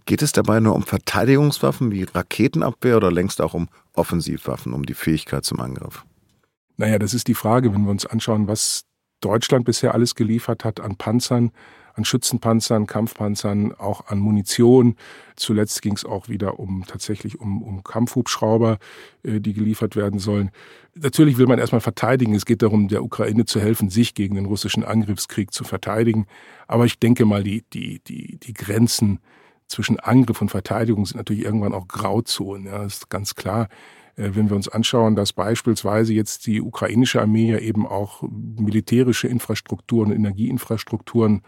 Geht 0.05 0.21
es 0.21 0.31
dabei 0.31 0.61
nur 0.61 0.73
um 0.73 0.83
Verteidigungswaffen 0.83 1.91
wie 1.91 2.03
Raketenabwehr 2.03 2.95
oder 2.95 3.11
längst 3.11 3.41
auch 3.41 3.53
um 3.53 3.67
Offensivwaffen, 3.91 4.71
um 4.71 4.85
die 4.85 4.93
Fähigkeit 4.93 5.43
zum 5.43 5.59
Angriff? 5.59 6.05
Naja, 6.77 6.97
das 6.97 7.13
ist 7.13 7.27
die 7.27 7.33
Frage, 7.33 7.73
wenn 7.73 7.83
wir 7.83 7.91
uns 7.91 8.05
anschauen, 8.05 8.47
was 8.47 8.85
Deutschland 9.19 9.65
bisher 9.65 9.93
alles 9.93 10.15
geliefert 10.15 10.63
hat 10.63 10.79
an 10.79 10.95
Panzern, 10.95 11.51
an 11.93 12.05
Schützenpanzern, 12.05 12.87
Kampfpanzern, 12.87 13.73
auch 13.73 14.07
an 14.07 14.19
Munition. 14.19 14.95
Zuletzt 15.35 15.81
ging 15.81 15.93
es 15.93 16.05
auch 16.05 16.27
wieder 16.27 16.59
um 16.59 16.85
tatsächlich 16.87 17.39
um, 17.39 17.61
um 17.61 17.83
Kampfhubschrauber, 17.83 18.77
äh, 19.23 19.39
die 19.39 19.53
geliefert 19.53 19.95
werden 19.95 20.19
sollen. 20.19 20.51
Natürlich 20.95 21.37
will 21.37 21.47
man 21.47 21.59
erstmal 21.59 21.81
verteidigen. 21.81 22.35
Es 22.35 22.45
geht 22.45 22.61
darum, 22.61 22.87
der 22.87 23.03
Ukraine 23.03 23.45
zu 23.45 23.59
helfen, 23.59 23.89
sich 23.89 24.13
gegen 24.13 24.35
den 24.35 24.45
russischen 24.45 24.83
Angriffskrieg 24.83 25.53
zu 25.53 25.63
verteidigen. 25.63 26.25
Aber 26.67 26.85
ich 26.85 26.99
denke 26.99 27.25
mal, 27.25 27.43
die, 27.43 27.63
die, 27.73 27.99
die, 27.99 28.37
die 28.37 28.53
Grenzen 28.53 29.19
zwischen 29.67 29.99
Angriff 29.99 30.41
und 30.41 30.49
Verteidigung 30.49 31.05
sind 31.05 31.17
natürlich 31.17 31.43
irgendwann 31.43 31.73
auch 31.73 31.87
Grauzonen. 31.87 32.67
Ja, 32.67 32.83
das 32.83 32.97
ist 32.97 33.09
ganz 33.09 33.35
klar. 33.35 33.69
Äh, 34.15 34.31
wenn 34.33 34.49
wir 34.49 34.55
uns 34.55 34.67
anschauen, 34.67 35.15
dass 35.15 35.33
beispielsweise 35.33 36.13
jetzt 36.13 36.45
die 36.47 36.61
ukrainische 36.61 37.21
Armee 37.21 37.51
ja 37.51 37.59
eben 37.59 37.87
auch 37.87 38.23
militärische 38.29 39.27
Infrastrukturen, 39.27 40.11
Energieinfrastrukturen 40.11 41.41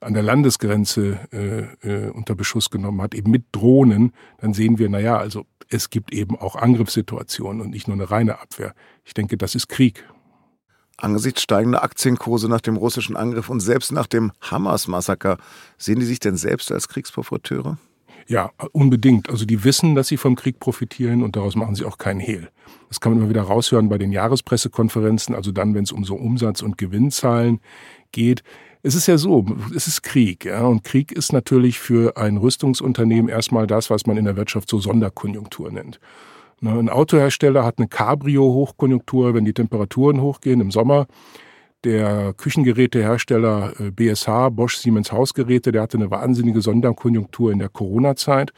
an 0.00 0.14
der 0.14 0.22
Landesgrenze 0.22 1.18
äh, 1.32 1.88
äh, 1.88 2.10
unter 2.10 2.34
Beschuss 2.34 2.70
genommen 2.70 3.00
hat, 3.00 3.14
eben 3.14 3.30
mit 3.30 3.44
Drohnen, 3.52 4.12
dann 4.38 4.52
sehen 4.52 4.78
wir, 4.78 4.88
naja, 4.88 5.16
also 5.16 5.46
es 5.68 5.90
gibt 5.90 6.12
eben 6.12 6.36
auch 6.36 6.56
Angriffssituationen 6.56 7.62
und 7.62 7.70
nicht 7.70 7.86
nur 7.86 7.96
eine 7.96 8.10
reine 8.10 8.40
Abwehr. 8.40 8.74
Ich 9.04 9.14
denke, 9.14 9.36
das 9.36 9.54
ist 9.54 9.68
Krieg. 9.68 10.04
Angesichts 10.98 11.42
steigender 11.42 11.82
Aktienkurse 11.82 12.48
nach 12.48 12.60
dem 12.60 12.76
russischen 12.76 13.16
Angriff 13.16 13.48
und 13.48 13.60
selbst 13.60 13.92
nach 13.92 14.06
dem 14.06 14.32
Hamas-Massaker, 14.40 15.38
sehen 15.78 16.00
die 16.00 16.06
sich 16.06 16.20
denn 16.20 16.36
selbst 16.36 16.70
als 16.70 16.88
Kriegsprofiteure? 16.88 17.78
Ja, 18.26 18.50
unbedingt. 18.72 19.28
Also 19.30 19.44
die 19.44 19.64
wissen, 19.64 19.94
dass 19.94 20.08
sie 20.08 20.16
vom 20.16 20.36
Krieg 20.36 20.60
profitieren 20.60 21.22
und 21.22 21.36
daraus 21.36 21.56
machen 21.56 21.74
sie 21.74 21.84
auch 21.84 21.98
keinen 21.98 22.20
Hehl. 22.20 22.48
Das 22.88 23.00
kann 23.00 23.12
man 23.12 23.20
immer 23.20 23.30
wieder 23.30 23.42
raushören 23.42 23.88
bei 23.88 23.98
den 23.98 24.12
Jahrespressekonferenzen, 24.12 25.34
also 25.34 25.50
dann, 25.50 25.74
wenn 25.74 25.84
es 25.84 25.92
um 25.92 26.04
so 26.04 26.14
Umsatz- 26.14 26.62
und 26.62 26.78
Gewinnzahlen 26.78 27.60
geht. 28.12 28.42
Es 28.82 28.94
ist 28.94 29.06
ja 29.06 29.16
so, 29.16 29.46
es 29.74 29.86
ist 29.86 30.02
Krieg, 30.02 30.44
ja, 30.44 30.62
und 30.62 30.82
Krieg 30.82 31.12
ist 31.12 31.32
natürlich 31.32 31.78
für 31.78 32.16
ein 32.16 32.36
Rüstungsunternehmen 32.36 33.28
erstmal 33.28 33.66
das, 33.66 33.90
was 33.90 34.06
man 34.06 34.16
in 34.16 34.24
der 34.24 34.36
Wirtschaft 34.36 34.68
so 34.68 34.78
Sonderkonjunktur 34.78 35.70
nennt. 35.70 36.00
Ein 36.60 36.88
Autohersteller 36.88 37.64
hat 37.64 37.78
eine 37.78 37.88
Cabrio-Hochkonjunktur, 37.88 39.34
wenn 39.34 39.44
die 39.44 39.52
Temperaturen 39.52 40.20
hochgehen 40.20 40.60
im 40.60 40.70
Sommer. 40.70 41.06
Der 41.84 42.32
Küchengerätehersteller 42.34 43.72
BSH, 43.96 44.46
äh, 44.46 44.50
Bosch 44.50 44.76
Siemens 44.76 45.10
Hausgeräte, 45.10 45.72
der 45.72 45.82
hatte 45.82 45.98
eine 45.98 46.12
wahnsinnige 46.12 46.60
Sonderkonjunktur 46.60 47.50
in 47.50 47.58
der 47.58 47.68
Corona-Zeit. 47.68 48.52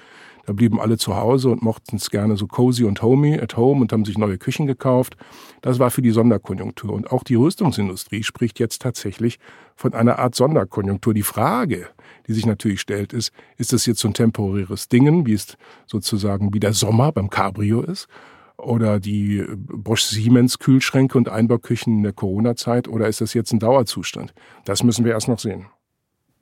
Da 0.46 0.52
blieben 0.52 0.78
alle 0.78 0.98
zu 0.98 1.16
Hause 1.16 1.48
und 1.48 1.62
mochten 1.62 1.96
es 1.96 2.10
gerne 2.10 2.36
so 2.36 2.46
cozy 2.46 2.84
und 2.84 3.00
homey 3.00 3.40
at 3.40 3.56
home 3.56 3.80
und 3.80 3.92
haben 3.92 4.04
sich 4.04 4.18
neue 4.18 4.36
Küchen 4.36 4.66
gekauft. 4.66 5.16
Das 5.62 5.78
war 5.78 5.90
für 5.90 6.02
die 6.02 6.10
Sonderkonjunktur. 6.10 6.92
Und 6.92 7.10
auch 7.10 7.22
die 7.22 7.36
Rüstungsindustrie 7.36 8.22
spricht 8.22 8.60
jetzt 8.60 8.82
tatsächlich 8.82 9.38
von 9.74 9.94
einer 9.94 10.18
Art 10.18 10.34
Sonderkonjunktur. 10.34 11.14
Die 11.14 11.22
Frage, 11.22 11.88
die 12.26 12.34
sich 12.34 12.44
natürlich 12.44 12.82
stellt, 12.82 13.14
ist, 13.14 13.32
ist 13.56 13.72
das 13.72 13.86
jetzt 13.86 14.00
so 14.00 14.08
ein 14.08 14.14
temporäres 14.14 14.88
Dingen, 14.88 15.24
wie 15.24 15.32
es 15.32 15.56
sozusagen 15.86 16.52
wie 16.52 16.60
der 16.60 16.74
Sommer 16.74 17.10
beim 17.10 17.30
Cabrio 17.30 17.80
ist? 17.80 18.06
Oder 18.56 19.00
die 19.00 19.44
Bosch 19.56 20.02
Siemens 20.02 20.58
Kühlschränke 20.58 21.18
und 21.18 21.28
Einbauküchen 21.28 21.98
in 21.98 22.02
der 22.02 22.12
Corona-Zeit 22.12 22.88
oder 22.88 23.08
ist 23.08 23.20
das 23.20 23.34
jetzt 23.34 23.52
ein 23.52 23.58
Dauerzustand? 23.58 24.32
Das 24.64 24.82
müssen 24.82 25.04
wir 25.04 25.12
erst 25.12 25.28
noch 25.28 25.38
sehen. 25.38 25.66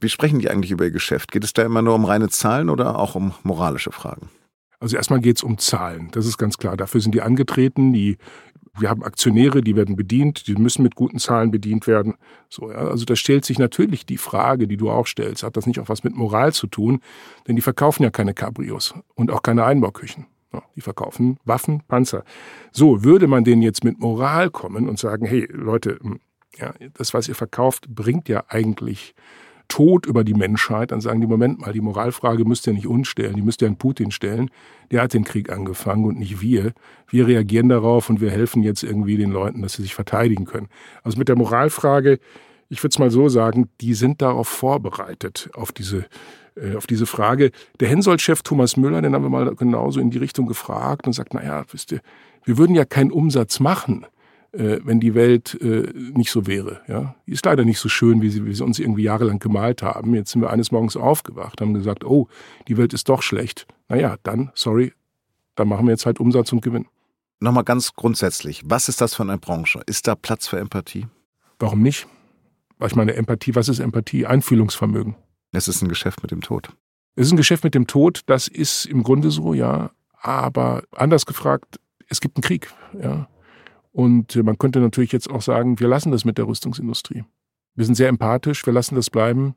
Wie 0.00 0.08
sprechen 0.08 0.40
die 0.40 0.50
eigentlich 0.50 0.72
über 0.72 0.84
ihr 0.84 0.90
Geschäft? 0.90 1.30
Geht 1.30 1.44
es 1.44 1.52
da 1.52 1.62
immer 1.62 1.80
nur 1.80 1.94
um 1.94 2.04
reine 2.04 2.28
Zahlen 2.28 2.70
oder 2.70 2.98
auch 2.98 3.14
um 3.14 3.32
moralische 3.44 3.92
Fragen? 3.92 4.28
Also 4.80 4.96
erstmal 4.96 5.20
geht 5.20 5.36
es 5.36 5.44
um 5.44 5.58
Zahlen, 5.58 6.08
das 6.10 6.26
ist 6.26 6.38
ganz 6.38 6.58
klar. 6.58 6.76
Dafür 6.76 7.00
sind 7.00 7.14
die 7.14 7.22
angetreten, 7.22 7.92
die 7.92 8.18
wir 8.78 8.88
haben 8.88 9.02
Aktionäre, 9.02 9.60
die 9.60 9.76
werden 9.76 9.96
bedient, 9.96 10.46
die 10.46 10.54
müssen 10.54 10.82
mit 10.82 10.94
guten 10.94 11.18
Zahlen 11.18 11.50
bedient 11.50 11.86
werden. 11.86 12.14
So, 12.48 12.70
ja. 12.70 12.78
Also 12.78 13.04
da 13.04 13.16
stellt 13.16 13.44
sich 13.44 13.58
natürlich 13.58 14.06
die 14.06 14.16
Frage, 14.16 14.66
die 14.66 14.78
du 14.78 14.90
auch 14.90 15.06
stellst, 15.06 15.42
hat 15.42 15.56
das 15.56 15.66
nicht 15.66 15.78
auch 15.78 15.88
was 15.88 16.04
mit 16.04 16.14
Moral 16.14 16.52
zu 16.52 16.66
tun? 16.66 17.00
Denn 17.46 17.56
die 17.56 17.62
verkaufen 17.62 18.02
ja 18.02 18.10
keine 18.10 18.32
Cabrios 18.32 18.94
und 19.14 19.30
auch 19.30 19.42
keine 19.42 19.64
Einbauküchen. 19.64 20.26
Die 20.76 20.80
verkaufen 20.80 21.38
Waffen, 21.44 21.82
Panzer. 21.88 22.24
So, 22.70 23.04
würde 23.04 23.26
man 23.26 23.44
denen 23.44 23.62
jetzt 23.62 23.84
mit 23.84 23.98
Moral 23.98 24.50
kommen 24.50 24.88
und 24.88 24.98
sagen, 24.98 25.26
hey 25.26 25.48
Leute, 25.50 25.98
hm, 26.00 26.20
ja, 26.58 26.74
das, 26.94 27.14
was 27.14 27.28
ihr 27.28 27.34
verkauft, 27.34 27.88
bringt 27.88 28.28
ja 28.28 28.44
eigentlich 28.48 29.14
Tod 29.68 30.04
über 30.04 30.22
die 30.22 30.34
Menschheit, 30.34 30.90
dann 30.90 31.00
sagen 31.00 31.22
die, 31.22 31.26
Moment 31.26 31.60
mal, 31.60 31.72
die 31.72 31.80
Moralfrage 31.80 32.44
müsst 32.44 32.66
ihr 32.66 32.74
nicht 32.74 32.86
uns 32.86 33.08
stellen, 33.08 33.36
die 33.36 33.42
müsst 33.42 33.62
ihr 33.62 33.68
an 33.68 33.78
Putin 33.78 34.10
stellen. 34.10 34.50
Der 34.90 35.00
hat 35.00 35.14
den 35.14 35.24
Krieg 35.24 35.50
angefangen 35.50 36.04
und 36.04 36.18
nicht 36.18 36.42
wir. 36.42 36.72
Wir 37.08 37.26
reagieren 37.26 37.70
darauf 37.70 38.10
und 38.10 38.20
wir 38.20 38.30
helfen 38.30 38.62
jetzt 38.62 38.82
irgendwie 38.82 39.16
den 39.16 39.30
Leuten, 39.30 39.62
dass 39.62 39.74
sie 39.74 39.82
sich 39.82 39.94
verteidigen 39.94 40.44
können. 40.44 40.68
Also 41.02 41.18
mit 41.18 41.28
der 41.28 41.36
Moralfrage, 41.36 42.18
ich 42.68 42.82
würde 42.82 42.92
es 42.92 42.98
mal 42.98 43.10
so 43.10 43.30
sagen, 43.30 43.70
die 43.80 43.94
sind 43.94 44.20
darauf 44.20 44.48
vorbereitet, 44.48 45.48
auf 45.54 45.72
diese 45.72 46.04
auf 46.76 46.86
diese 46.86 47.06
Frage. 47.06 47.50
Der 47.80 47.88
Hensoldt-Chef 47.88 48.42
Thomas 48.42 48.76
Müller, 48.76 49.02
den 49.02 49.14
haben 49.14 49.22
wir 49.22 49.30
mal 49.30 49.54
genauso 49.54 50.00
in 50.00 50.10
die 50.10 50.18
Richtung 50.18 50.46
gefragt 50.46 51.06
und 51.06 51.12
sagt, 51.12 51.34
naja, 51.34 51.64
wisst 51.70 51.92
ihr, 51.92 52.00
wir 52.44 52.58
würden 52.58 52.74
ja 52.74 52.84
keinen 52.84 53.12
Umsatz 53.12 53.60
machen, 53.60 54.06
äh, 54.52 54.78
wenn 54.84 55.00
die 55.00 55.14
Welt 55.14 55.58
äh, 55.60 55.92
nicht 55.94 56.30
so 56.30 56.46
wäre. 56.46 56.80
Ja? 56.88 57.14
Die 57.26 57.32
ist 57.32 57.44
leider 57.44 57.64
nicht 57.64 57.78
so 57.78 57.88
schön, 57.88 58.22
wie 58.22 58.30
sie, 58.30 58.44
wie 58.44 58.54
sie 58.54 58.64
uns 58.64 58.78
irgendwie 58.78 59.02
jahrelang 59.02 59.38
gemalt 59.38 59.82
haben. 59.82 60.14
Jetzt 60.14 60.32
sind 60.32 60.42
wir 60.42 60.50
eines 60.50 60.70
Morgens 60.72 60.96
aufgewacht, 60.96 61.60
haben 61.60 61.74
gesagt, 61.74 62.04
oh, 62.04 62.28
die 62.68 62.76
Welt 62.76 62.92
ist 62.92 63.08
doch 63.08 63.22
schlecht. 63.22 63.66
Naja, 63.88 64.16
dann, 64.22 64.50
sorry, 64.54 64.92
dann 65.54 65.68
machen 65.68 65.86
wir 65.86 65.92
jetzt 65.92 66.06
halt 66.06 66.20
Umsatz 66.20 66.52
und 66.52 66.62
Gewinn. 66.62 66.86
Nochmal 67.40 67.64
ganz 67.64 67.94
grundsätzlich, 67.94 68.62
was 68.64 68.88
ist 68.88 69.00
das 69.00 69.14
für 69.14 69.24
eine 69.24 69.38
Branche? 69.38 69.80
Ist 69.86 70.06
da 70.06 70.14
Platz 70.14 70.46
für 70.46 70.58
Empathie? 70.58 71.06
Warum 71.58 71.82
nicht? 71.82 72.06
Ich 72.84 72.94
meine, 72.94 73.14
Empathie, 73.14 73.54
was 73.54 73.68
ist 73.68 73.78
Empathie? 73.78 74.26
Einfühlungsvermögen. 74.26 75.16
Es 75.52 75.68
ist 75.68 75.82
ein 75.82 75.88
Geschäft 75.88 76.22
mit 76.22 76.30
dem 76.30 76.40
Tod. 76.40 76.70
Es 77.14 77.26
ist 77.26 77.32
ein 77.32 77.36
Geschäft 77.36 77.62
mit 77.62 77.74
dem 77.74 77.86
Tod, 77.86 78.22
das 78.26 78.48
ist 78.48 78.86
im 78.86 79.02
Grunde 79.02 79.30
so, 79.30 79.54
ja. 79.54 79.90
Aber 80.20 80.82
anders 80.92 81.26
gefragt, 81.26 81.78
es 82.08 82.20
gibt 82.20 82.36
einen 82.36 82.42
Krieg, 82.42 82.72
ja. 83.00 83.28
Und 83.92 84.34
man 84.42 84.56
könnte 84.56 84.80
natürlich 84.80 85.12
jetzt 85.12 85.30
auch 85.30 85.42
sagen, 85.42 85.78
wir 85.78 85.88
lassen 85.88 86.10
das 86.10 86.24
mit 86.24 86.38
der 86.38 86.46
Rüstungsindustrie. 86.46 87.24
Wir 87.74 87.84
sind 87.84 87.94
sehr 87.94 88.08
empathisch, 88.08 88.64
wir 88.64 88.72
lassen 88.72 88.94
das 88.94 89.10
bleiben. 89.10 89.54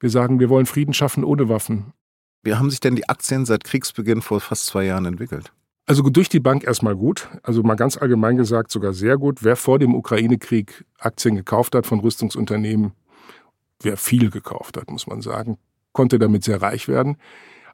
Wir 0.00 0.10
sagen, 0.10 0.40
wir 0.40 0.48
wollen 0.48 0.66
Frieden 0.66 0.92
schaffen 0.92 1.22
ohne 1.22 1.48
Waffen. 1.48 1.92
Wie 2.42 2.54
haben 2.54 2.70
sich 2.70 2.80
denn 2.80 2.96
die 2.96 3.08
Aktien 3.08 3.46
seit 3.46 3.64
Kriegsbeginn 3.64 4.22
vor 4.22 4.40
fast 4.40 4.66
zwei 4.66 4.84
Jahren 4.84 5.06
entwickelt? 5.06 5.52
Also 5.86 6.02
durch 6.02 6.28
die 6.28 6.40
Bank 6.40 6.64
erstmal 6.64 6.96
gut. 6.96 7.28
Also 7.42 7.62
mal 7.62 7.76
ganz 7.76 7.96
allgemein 7.96 8.36
gesagt 8.36 8.70
sogar 8.70 8.92
sehr 8.92 9.16
gut. 9.18 9.44
Wer 9.44 9.56
vor 9.56 9.78
dem 9.78 9.94
Ukraine-Krieg 9.94 10.84
Aktien 10.98 11.36
gekauft 11.36 11.74
hat 11.74 11.86
von 11.86 12.00
Rüstungsunternehmen, 12.00 12.92
wer 13.80 13.96
viel 13.96 14.30
gekauft 14.30 14.76
hat, 14.76 14.90
muss 14.90 15.06
man 15.06 15.20
sagen, 15.20 15.58
konnte 15.92 16.18
damit 16.18 16.44
sehr 16.44 16.62
reich 16.62 16.88
werden. 16.88 17.16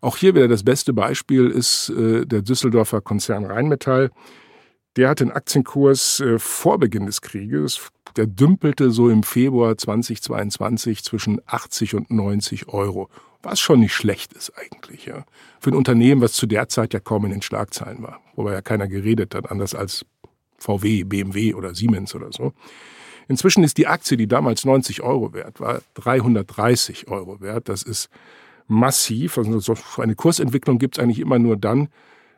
Auch 0.01 0.17
hier 0.17 0.35
wieder 0.35 0.49
das 0.49 0.63
beste 0.63 0.93
Beispiel 0.93 1.49
ist 1.51 1.91
äh, 1.91 2.25
der 2.25 2.43
Düsseldorfer 2.43 3.01
Konzern 3.01 3.45
Rheinmetall. 3.45 4.11
Der 4.97 5.09
hat 5.09 5.21
den 5.21 5.31
Aktienkurs 5.31 6.21
äh, 6.21 6.39
vor 6.39 6.79
Beginn 6.79 7.07
des 7.07 7.21
Krieges, 7.21 7.91
der 8.17 8.27
dümpelte 8.27 8.91
so 8.91 9.09
im 9.09 9.23
Februar 9.23 9.77
2022 9.77 11.05
zwischen 11.05 11.41
80 11.47 11.95
und 11.95 12.11
90 12.11 12.69
Euro. 12.69 13.09
Was 13.43 13.61
schon 13.61 13.81
nicht 13.81 13.95
schlecht 13.95 14.33
ist 14.33 14.53
eigentlich, 14.57 15.07
ja. 15.07 15.25
Für 15.61 15.71
ein 15.71 15.77
Unternehmen, 15.77 16.21
was 16.21 16.33
zu 16.33 16.47
der 16.47 16.69
Zeit 16.69 16.93
ja 16.93 17.01
kaum 17.01 17.25
in 17.25 17.31
den 17.31 17.43
Schlagzeilen 17.43 18.03
war. 18.03 18.21
Wobei 18.35 18.53
ja 18.53 18.63
keiner 18.63 18.89
geredet 18.89 19.35
hat, 19.35 19.51
anders 19.51 19.75
als 19.75 20.05
VW, 20.59 21.05
BMW 21.05 21.55
oder 21.55 21.75
Siemens 21.75 22.15
oder 22.15 22.33
so. 22.33 22.53
Inzwischen 23.29 23.65
ist 23.65 23.79
die 23.79 23.87
Aktie, 23.87 24.17
die 24.17 24.27
damals 24.27 24.65
90 24.65 25.03
Euro 25.03 25.33
wert 25.33 25.61
war, 25.61 25.83
330 25.95 27.09
Euro 27.09 27.41
wert. 27.41 27.69
Das 27.69 27.83
ist 27.83 28.09
massiv. 28.67 29.39
Also 29.39 29.59
so 29.61 29.75
eine 29.99 30.15
Kursentwicklung 30.15 30.79
gibt 30.79 30.97
es 30.97 31.03
eigentlich 31.03 31.21
immer 31.21 31.39
nur 31.39 31.57
dann, 31.57 31.89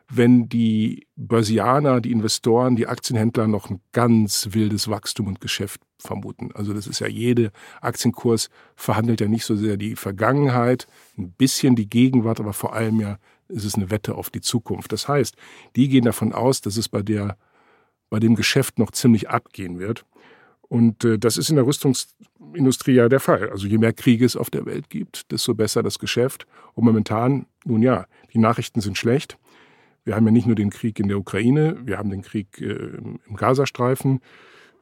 wenn 0.09 0.49
die 0.49 1.07
Börsianer, 1.15 2.01
die 2.01 2.11
Investoren, 2.11 2.75
die 2.75 2.87
Aktienhändler 2.87 3.47
noch 3.47 3.69
ein 3.69 3.81
ganz 3.93 4.49
wildes 4.51 4.89
Wachstum 4.89 5.27
und 5.27 5.41
Geschäft 5.41 5.81
vermuten. 5.97 6.51
Also 6.53 6.73
das 6.73 6.87
ist 6.87 6.99
ja 6.99 7.07
jede 7.07 7.51
Aktienkurs 7.81 8.49
verhandelt 8.75 9.21
ja 9.21 9.27
nicht 9.27 9.45
so 9.45 9.55
sehr 9.55 9.77
die 9.77 9.95
Vergangenheit, 9.95 10.87
ein 11.17 11.31
bisschen 11.31 11.75
die 11.75 11.89
Gegenwart, 11.89 12.39
aber 12.39 12.53
vor 12.53 12.73
allem 12.73 12.99
ja 12.99 13.17
ist 13.47 13.65
es 13.65 13.75
eine 13.75 13.91
Wette 13.91 14.15
auf 14.15 14.29
die 14.29 14.41
Zukunft. 14.41 14.91
Das 14.91 15.07
heißt, 15.07 15.35
die 15.75 15.87
gehen 15.87 16.05
davon 16.05 16.33
aus, 16.33 16.61
dass 16.61 16.77
es 16.77 16.89
bei 16.89 17.01
der 17.01 17.37
bei 18.09 18.19
dem 18.19 18.35
Geschäft 18.35 18.77
noch 18.77 18.91
ziemlich 18.91 19.29
abgehen 19.31 19.79
wird. 19.79 20.05
Und 20.73 21.05
äh, 21.05 21.19
das 21.19 21.37
ist 21.37 21.51
in 21.51 21.55
der 21.55 21.67
Rüstungsindustrie 21.67 22.93
ja 22.93 23.07
der 23.07 23.19
Fall. 23.19 23.51
Also 23.51 23.67
je 23.67 23.77
mehr 23.77 23.93
Kriege 23.93 24.25
es 24.25 24.35
auf 24.35 24.49
der 24.49 24.65
Welt 24.65 24.89
gibt, 24.89 25.31
desto 25.31 25.53
besser 25.53 25.83
das 25.83 25.99
Geschäft. 25.99 26.47
Und 26.73 26.83
momentan, 26.83 27.45
nun 27.63 27.83
ja, 27.83 28.07
die 28.33 28.39
Nachrichten 28.39 28.81
sind 28.81 28.97
schlecht. 28.97 29.37
Wir 30.03 30.15
haben 30.15 30.25
ja 30.25 30.31
nicht 30.31 30.47
nur 30.47 30.55
den 30.55 30.71
Krieg 30.71 30.99
in 30.99 31.09
der 31.09 31.19
Ukraine, 31.19 31.77
wir 31.85 31.99
haben 31.99 32.09
den 32.09 32.23
Krieg 32.23 32.59
äh, 32.59 32.97
im 32.97 33.35
Gazastreifen, 33.35 34.19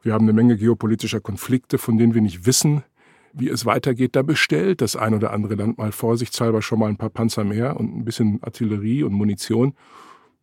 wir 0.02 0.14
haben 0.14 0.24
eine 0.24 0.32
Menge 0.32 0.56
geopolitischer 0.56 1.20
Konflikte, 1.20 1.78
von 1.78 1.98
denen 1.98 2.14
wir 2.14 2.22
nicht 2.22 2.46
wissen, 2.46 2.86
wie 3.34 3.50
es 3.50 3.66
weitergeht. 3.66 4.16
Da 4.16 4.22
bestellt 4.22 4.80
das 4.80 4.96
ein 4.96 5.14
oder 5.14 5.34
andere 5.34 5.56
Land 5.56 5.78
mal 5.78 5.92
vorsichtshalber 5.92 6.62
schon 6.62 6.80
mal 6.80 6.88
ein 6.88 6.98
paar 6.98 7.10
Panzer 7.10 7.44
mehr 7.44 7.78
und 7.78 7.98
ein 7.98 8.06
bisschen 8.06 8.42
Artillerie 8.44 9.04
und 9.04 9.12
Munition. 9.12 9.74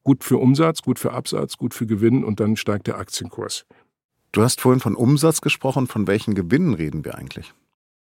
Gut 0.05 0.25
für 0.25 0.37
Umsatz, 0.37 0.83
gut 0.83 0.99
für 0.99 1.13
Absatz, 1.13 1.57
gut 1.57 1.73
für 1.73 1.87
Gewinn 1.87 2.23
und 2.23 2.39
dann 2.39 2.57
steigt 2.57 2.87
der 2.87 2.99
Aktienkurs. 2.99 3.65
Du 4.33 4.43
hast 4.43 4.61
vorhin 4.61 4.81
von 4.81 4.95
Umsatz 4.95 5.41
gesprochen. 5.41 5.87
Von 5.87 6.07
welchen 6.07 6.35
Gewinnen 6.35 6.75
reden 6.75 7.05
wir 7.05 7.17
eigentlich? 7.17 7.53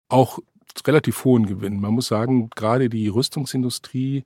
Auch 0.10 0.40
relativ 0.86 1.24
hohen 1.26 1.46
Gewinnen. 1.46 1.80
Man 1.80 1.94
muss 1.94 2.08
sagen, 2.08 2.50
gerade 2.52 2.90
die 2.90 3.08
Rüstungsindustrie 3.08 4.26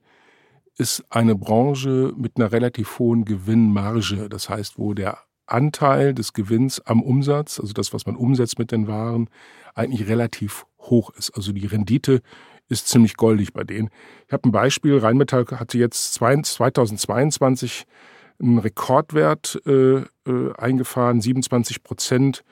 ist 0.78 1.04
eine 1.10 1.36
Branche 1.36 2.14
mit 2.16 2.38
einer 2.38 2.52
relativ 2.52 3.00
hohen 3.00 3.26
Gewinnmarge. 3.26 4.30
Das 4.30 4.50
heißt, 4.50 4.78
wo 4.78 4.94
der 4.94 5.20
Anteil 5.46 6.14
des 6.14 6.34
Gewinns 6.34 6.80
am 6.80 7.02
Umsatz, 7.02 7.60
also 7.60 7.74
das, 7.74 7.94
was 7.94 8.06
man 8.06 8.16
umsetzt 8.16 8.58
mit 8.58 8.72
den 8.72 8.88
Waren, 8.88 9.30
eigentlich 9.76 10.08
relativ 10.08 10.66
hoch 10.80 11.12
ist. 11.12 11.32
Also 11.32 11.52
die 11.52 11.66
Rendite 11.66 12.22
ist 12.70 12.88
ziemlich 12.88 13.18
goldig 13.18 13.54
bei 13.54 13.64
denen. 13.64 13.90
Ich 14.28 14.34
habe 14.34 14.48
ein 14.48 14.52
Beispiel. 14.52 14.98
Rheinmetall 14.98 15.46
hatte 15.52 15.78
jetzt 15.78 16.14
2022 16.14 17.86
einen 18.42 18.60
Rekordwert 18.60 19.62
äh, 19.66 19.98
äh, 20.00 20.06
eingefahren, 20.58 21.22
27 21.22 21.84
Prozent 21.84 22.44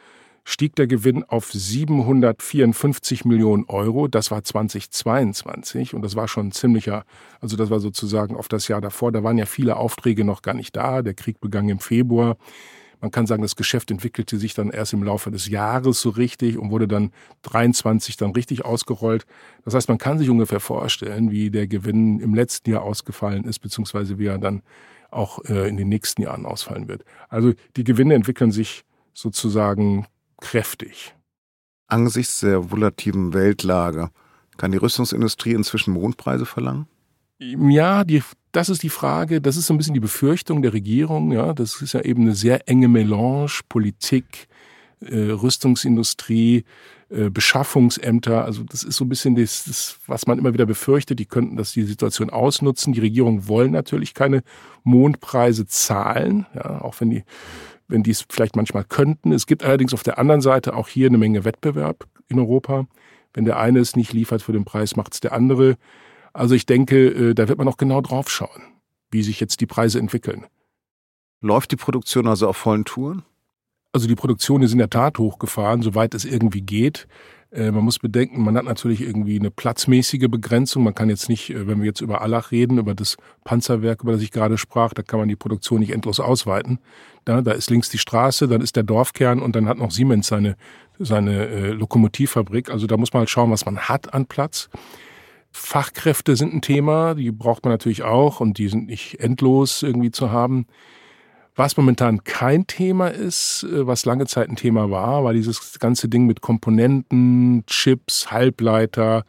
stieg 0.43 0.75
der 0.75 0.87
Gewinn 0.87 1.23
auf 1.23 1.51
754 1.51 3.23
Millionen 3.25 3.65
Euro. 3.67 4.07
Das 4.07 4.31
war 4.31 4.43
2022 4.43 5.93
und 5.93 6.01
das 6.01 6.15
war 6.15 6.27
schon 6.27 6.47
ein 6.47 6.51
ziemlicher, 6.51 7.03
also 7.39 7.55
das 7.55 7.69
war 7.69 7.79
sozusagen 7.79 8.35
auf 8.35 8.47
das 8.47 8.67
Jahr 8.67 8.81
davor. 8.81 9.11
Da 9.11 9.23
waren 9.23 9.37
ja 9.37 9.45
viele 9.45 9.77
Aufträge 9.77 10.23
noch 10.23 10.41
gar 10.41 10.55
nicht 10.55 10.75
da. 10.75 11.01
Der 11.01 11.13
Krieg 11.13 11.39
begann 11.39 11.69
im 11.69 11.79
Februar. 11.79 12.37
Man 13.01 13.11
kann 13.11 13.27
sagen, 13.27 13.43
das 13.43 13.55
Geschäft 13.55 13.91
entwickelte 13.91 14.37
sich 14.37 14.53
dann 14.53 14.71
erst 14.71 14.91
im 14.91 15.03
Laufe 15.03 15.31
des 15.31 15.47
Jahres 15.47 16.01
so 16.01 16.09
richtig 16.09 16.57
und 16.57 16.69
wurde 16.69 16.87
dann 16.87 17.11
23 17.43 18.17
dann 18.17 18.31
richtig 18.31 18.65
ausgerollt. 18.65 19.25
Das 19.63 19.73
heißt, 19.73 19.87
man 19.87 19.99
kann 19.99 20.17
sich 20.17 20.29
ungefähr 20.29 20.59
vorstellen, 20.59 21.31
wie 21.31 21.49
der 21.49 21.67
Gewinn 21.67 22.19
im 22.19 22.33
letzten 22.33 22.71
Jahr 22.71 22.81
ausgefallen 22.81 23.45
ist, 23.45 23.59
beziehungsweise 23.59 24.19
wie 24.19 24.25
er 24.25 24.37
dann 24.37 24.63
auch 25.11 25.43
äh, 25.45 25.67
in 25.67 25.77
den 25.77 25.89
nächsten 25.89 26.21
Jahren 26.21 26.45
ausfallen 26.45 26.87
wird. 26.87 27.03
Also 27.29 27.53
die 27.75 27.83
Gewinne 27.83 28.15
entwickeln 28.15 28.51
sich 28.51 28.83
sozusagen 29.13 30.05
kräftig. 30.39 31.15
Angesichts 31.87 32.41
der 32.41 32.71
volativen 32.71 33.33
Weltlage 33.33 34.09
kann 34.57 34.71
die 34.71 34.77
Rüstungsindustrie 34.77 35.53
inzwischen 35.53 35.93
Mondpreise 35.93 36.45
verlangen? 36.45 36.87
Ja, 37.39 38.03
die, 38.03 38.21
das 38.51 38.69
ist 38.69 38.83
die 38.83 38.89
Frage, 38.89 39.41
das 39.41 39.55
ist 39.55 39.67
so 39.67 39.73
ein 39.73 39.77
bisschen 39.77 39.93
die 39.93 40.01
Befürchtung 40.01 40.61
der 40.61 40.73
Regierung. 40.73 41.31
Ja, 41.31 41.53
das 41.53 41.81
ist 41.81 41.93
ja 41.93 42.01
eben 42.01 42.23
eine 42.23 42.35
sehr 42.35 42.67
enge 42.67 42.89
Melange, 42.89 43.61
Politik, 43.69 44.47
äh, 45.01 45.31
Rüstungsindustrie, 45.31 46.65
äh, 47.09 47.29
Beschaffungsämter. 47.29 48.45
Also 48.45 48.63
das 48.63 48.83
ist 48.83 48.97
so 48.97 49.05
ein 49.05 49.09
bisschen 49.09 49.35
das, 49.35 49.63
das, 49.65 49.99
was 50.07 50.27
man 50.27 50.39
immer 50.39 50.53
wieder 50.53 50.65
befürchtet. 50.65 51.19
Die 51.19 51.25
könnten 51.25 51.55
das 51.55 51.71
die 51.71 51.83
Situation 51.83 52.29
ausnutzen. 52.29 52.93
Die 52.93 52.99
Regierung 52.99 53.47
wollen 53.47 53.71
natürlich 53.71 54.13
keine 54.13 54.43
Mondpreise 54.83 55.65
zahlen, 55.67 56.45
ja, 56.55 56.81
auch 56.81 56.99
wenn 56.99 57.09
die 57.09 57.23
wenn 57.89 58.03
die 58.03 58.11
es 58.11 58.25
vielleicht 58.29 58.55
manchmal 58.55 58.83
könnten. 58.83 59.31
Es 59.31 59.47
gibt 59.47 59.63
allerdings 59.63 59.93
auf 59.93 60.03
der 60.03 60.19
anderen 60.19 60.41
Seite 60.41 60.75
auch 60.75 60.87
hier 60.87 61.07
eine 61.07 61.17
Menge 61.17 61.43
Wettbewerb 61.43 62.07
in 62.27 62.39
Europa. 62.39 62.85
Wenn 63.33 63.45
der 63.45 63.57
eine 63.57 63.79
es 63.79 63.95
nicht 63.95 64.13
liefert 64.13 64.41
für 64.41 64.53
den 64.53 64.63
Preis, 64.63 64.95
macht 64.95 65.15
es 65.15 65.19
der 65.19 65.33
andere. 65.33 65.75
Also 66.31 66.55
ich 66.55 66.65
denke, 66.65 67.07
äh, 67.07 67.33
da 67.33 67.47
wird 67.47 67.57
man 67.57 67.67
auch 67.67 67.77
genau 67.77 68.01
drauf 68.01 68.29
schauen, 68.29 68.61
wie 69.11 69.23
sich 69.23 69.39
jetzt 69.39 69.59
die 69.61 69.65
Preise 69.65 69.99
entwickeln. 69.99 70.45
Läuft 71.41 71.71
die 71.71 71.77
Produktion 71.77 72.27
also 72.27 72.47
auf 72.47 72.57
vollen 72.57 72.85
Touren? 72.85 73.23
Also 73.91 74.07
die 74.07 74.15
Produktion 74.15 74.61
ist 74.61 74.71
in 74.71 74.77
der 74.77 74.89
Tat 74.89 75.17
hochgefahren, 75.17 75.81
soweit 75.81 76.13
es 76.13 76.23
irgendwie 76.23 76.61
geht. 76.61 77.07
Äh, 77.51 77.71
man 77.71 77.83
muss 77.83 77.97
bedenken, 77.97 78.43
man 78.43 78.55
hat 78.55 78.65
natürlich 78.65 79.01
irgendwie 79.01 79.39
eine 79.39 79.49
platzmäßige 79.49 80.27
Begrenzung. 80.29 80.83
Man 80.83 80.93
kann 80.93 81.09
jetzt 81.09 81.29
nicht, 81.29 81.49
äh, 81.49 81.67
wenn 81.67 81.79
wir 81.79 81.87
jetzt 81.87 82.01
über 82.01 82.21
Allach 82.21 82.51
reden, 82.51 82.77
über 82.77 82.93
das 82.93 83.17
Panzerwerk, 83.43 84.03
über 84.03 84.11
das 84.11 84.21
ich 84.21 84.31
gerade 84.31 84.57
sprach, 84.57 84.93
da 84.93 85.01
kann 85.01 85.19
man 85.19 85.27
die 85.27 85.35
Produktion 85.35 85.79
nicht 85.79 85.91
endlos 85.91 86.19
ausweiten. 86.19 86.79
Da, 87.25 87.41
da 87.41 87.51
ist 87.51 87.71
links 87.71 87.89
die 87.89 87.97
Straße, 87.97 88.47
dann 88.47 88.61
ist 88.61 88.75
der 88.75 88.83
Dorfkern 88.83 89.41
und 89.41 89.55
dann 89.55 89.67
hat 89.67 89.79
noch 89.79 89.91
Siemens 89.91 90.27
seine, 90.27 90.55
seine 90.99 91.47
äh, 91.47 91.71
Lokomotivfabrik. 91.71 92.69
Also 92.69 92.85
da 92.85 92.97
muss 92.97 93.13
man 93.13 93.21
halt 93.21 93.29
schauen, 93.31 93.49
was 93.49 93.65
man 93.65 93.79
hat 93.79 94.13
an 94.13 94.27
Platz. 94.27 94.69
Fachkräfte 95.51 96.35
sind 96.35 96.53
ein 96.53 96.61
Thema, 96.61 97.15
die 97.15 97.31
braucht 97.31 97.65
man 97.65 97.73
natürlich 97.73 98.03
auch 98.03 98.39
und 98.39 98.59
die 98.59 98.67
sind 98.67 98.85
nicht 98.85 99.19
endlos 99.19 99.81
irgendwie 99.81 100.11
zu 100.11 100.31
haben. 100.31 100.67
Was 101.59 101.75
momentan 101.75 102.23
kein 102.23 102.67
Thema 102.67 103.09
ist, 103.09 103.63
äh, 103.69 103.85
was 103.85 104.05
lange 104.05 104.25
Zeit 104.27 104.47
ein 104.47 104.55
Thema 104.55 104.91
war, 104.91 105.25
war 105.25 105.33
dieses 105.33 105.77
ganze 105.77 106.07
Ding 106.07 106.25
mit 106.25 106.39
Komponenten, 106.39 107.65
Chips, 107.65 108.31
Halbleiter, 108.31 109.25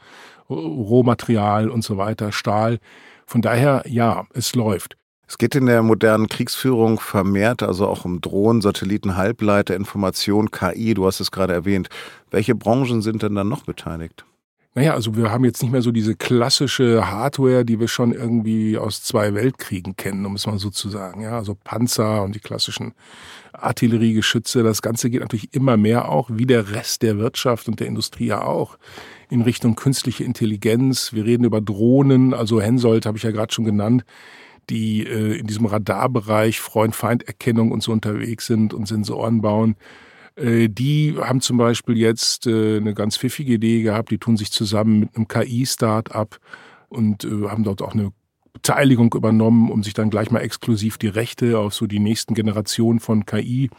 Rohmaterial 0.48 1.68
und 1.68 1.82
so 1.82 1.96
weiter, 1.96 2.30
Stahl. 2.30 2.78
Von 3.26 3.42
daher, 3.42 3.82
ja, 3.88 4.28
es 4.32 4.54
läuft. 4.54 4.96
Es 5.26 5.38
geht 5.38 5.56
in 5.56 5.66
der 5.66 5.82
modernen 5.82 6.28
Kriegsführung 6.28 7.00
vermehrt, 7.00 7.64
also 7.64 7.88
auch 7.88 8.04
um 8.04 8.20
Drohnen, 8.20 8.62
Satelliten, 8.62 9.16
Halbleiter, 9.16 9.74
Information, 9.74 10.52
KI, 10.52 10.94
du 10.94 11.06
hast 11.06 11.18
es 11.18 11.32
gerade 11.32 11.52
erwähnt. 11.52 11.88
Welche 12.30 12.54
Branchen 12.54 13.02
sind 13.02 13.24
denn 13.24 13.34
dann 13.34 13.48
noch 13.48 13.64
beteiligt? 13.64 14.24
Naja, 14.74 14.94
also 14.94 15.16
wir 15.16 15.32
haben 15.32 15.44
jetzt 15.44 15.62
nicht 15.62 15.72
mehr 15.72 15.82
so 15.82 15.90
diese 15.90 16.14
klassische 16.14 17.10
Hardware, 17.10 17.64
die 17.64 17.80
wir 17.80 17.88
schon 17.88 18.12
irgendwie 18.12 18.78
aus 18.78 19.02
zwei 19.02 19.34
Weltkriegen 19.34 19.96
kennen, 19.96 20.24
um 20.24 20.36
es 20.36 20.46
mal 20.46 20.58
so 20.58 20.70
zu 20.70 20.88
sagen. 20.88 21.22
Ja, 21.22 21.36
also 21.36 21.56
Panzer 21.56 22.22
und 22.22 22.36
die 22.36 22.40
klassischen 22.40 22.94
Artilleriegeschütze. 23.52 24.62
Das 24.62 24.80
Ganze 24.80 25.10
geht 25.10 25.22
natürlich 25.22 25.52
immer 25.52 25.76
mehr 25.76 26.08
auch, 26.08 26.30
wie 26.32 26.46
der 26.46 26.70
Rest 26.70 27.02
der 27.02 27.18
Wirtschaft 27.18 27.66
und 27.66 27.80
der 27.80 27.88
Industrie 27.88 28.26
ja 28.26 28.42
auch, 28.42 28.78
in 29.28 29.42
Richtung 29.42 29.74
künstliche 29.74 30.22
Intelligenz. 30.22 31.12
Wir 31.12 31.24
reden 31.24 31.44
über 31.44 31.60
Drohnen, 31.60 32.32
also 32.32 32.60
Hensoldt 32.60 33.06
habe 33.06 33.18
ich 33.18 33.24
ja 33.24 33.32
gerade 33.32 33.52
schon 33.52 33.64
genannt, 33.64 34.04
die 34.70 35.04
äh, 35.04 35.36
in 35.36 35.48
diesem 35.48 35.66
Radarbereich 35.66 36.60
Freund-Feind-Erkennung 36.60 37.72
und 37.72 37.82
so 37.82 37.90
unterwegs 37.90 38.46
sind 38.46 38.72
und 38.72 38.86
Sensoren 38.86 39.40
bauen. 39.40 39.74
Äh, 40.40 40.68
die 40.68 41.16
haben 41.18 41.40
zum 41.40 41.58
Beispiel 41.58 41.98
jetzt 41.98 42.46
äh, 42.46 42.78
eine 42.78 42.94
ganz 42.94 43.16
pfiffige 43.16 43.54
Idee 43.54 43.82
gehabt. 43.82 44.10
Die 44.10 44.18
tun 44.18 44.36
sich 44.36 44.50
zusammen 44.50 45.00
mit 45.00 45.16
einem 45.16 45.28
KI-Start-up 45.28 46.38
und 46.88 47.24
äh, 47.24 47.48
haben 47.48 47.64
dort 47.64 47.82
auch 47.82 47.92
eine 47.92 48.12
Beteiligung 48.52 49.14
übernommen, 49.14 49.70
um 49.70 49.82
sich 49.82 49.94
dann 49.94 50.10
gleich 50.10 50.30
mal 50.30 50.40
exklusiv 50.40 50.98
die 50.98 51.08
Rechte 51.08 51.58
auf 51.58 51.74
so 51.74 51.86
die 51.86 52.00
nächsten 52.00 52.34
Generationen 52.34 53.00
von 53.00 53.24
KI 53.26 53.70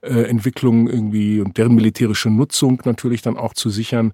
Entwicklung 0.00 0.88
irgendwie 0.88 1.40
und 1.40 1.58
deren 1.58 1.74
militärische 1.74 2.30
Nutzung 2.30 2.80
natürlich 2.84 3.20
dann 3.20 3.36
auch 3.36 3.52
zu 3.52 3.68
sichern. 3.68 4.12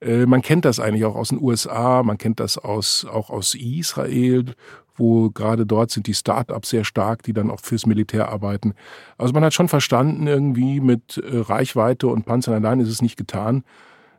Man 0.00 0.42
kennt 0.42 0.64
das 0.64 0.80
eigentlich 0.80 1.04
auch 1.04 1.14
aus 1.14 1.28
den 1.28 1.40
USA, 1.40 2.02
man 2.02 2.18
kennt 2.18 2.40
das 2.40 2.58
aus, 2.58 3.04
auch 3.04 3.30
aus 3.30 3.54
Israel, 3.54 4.56
wo 5.00 5.30
gerade 5.30 5.66
dort 5.66 5.90
sind 5.90 6.06
die 6.06 6.14
Start-ups 6.14 6.70
sehr 6.70 6.84
stark, 6.84 7.24
die 7.24 7.32
dann 7.32 7.50
auch 7.50 7.60
fürs 7.60 7.86
Militär 7.86 8.28
arbeiten. 8.28 8.74
Also 9.18 9.32
man 9.32 9.44
hat 9.44 9.54
schon 9.54 9.68
verstanden, 9.68 10.26
irgendwie 10.28 10.80
mit 10.80 11.16
äh, 11.18 11.38
Reichweite 11.38 12.06
und 12.06 12.26
Panzern 12.26 12.54
allein 12.54 12.78
ist 12.78 12.88
es 12.88 13.02
nicht 13.02 13.16
getan. 13.16 13.64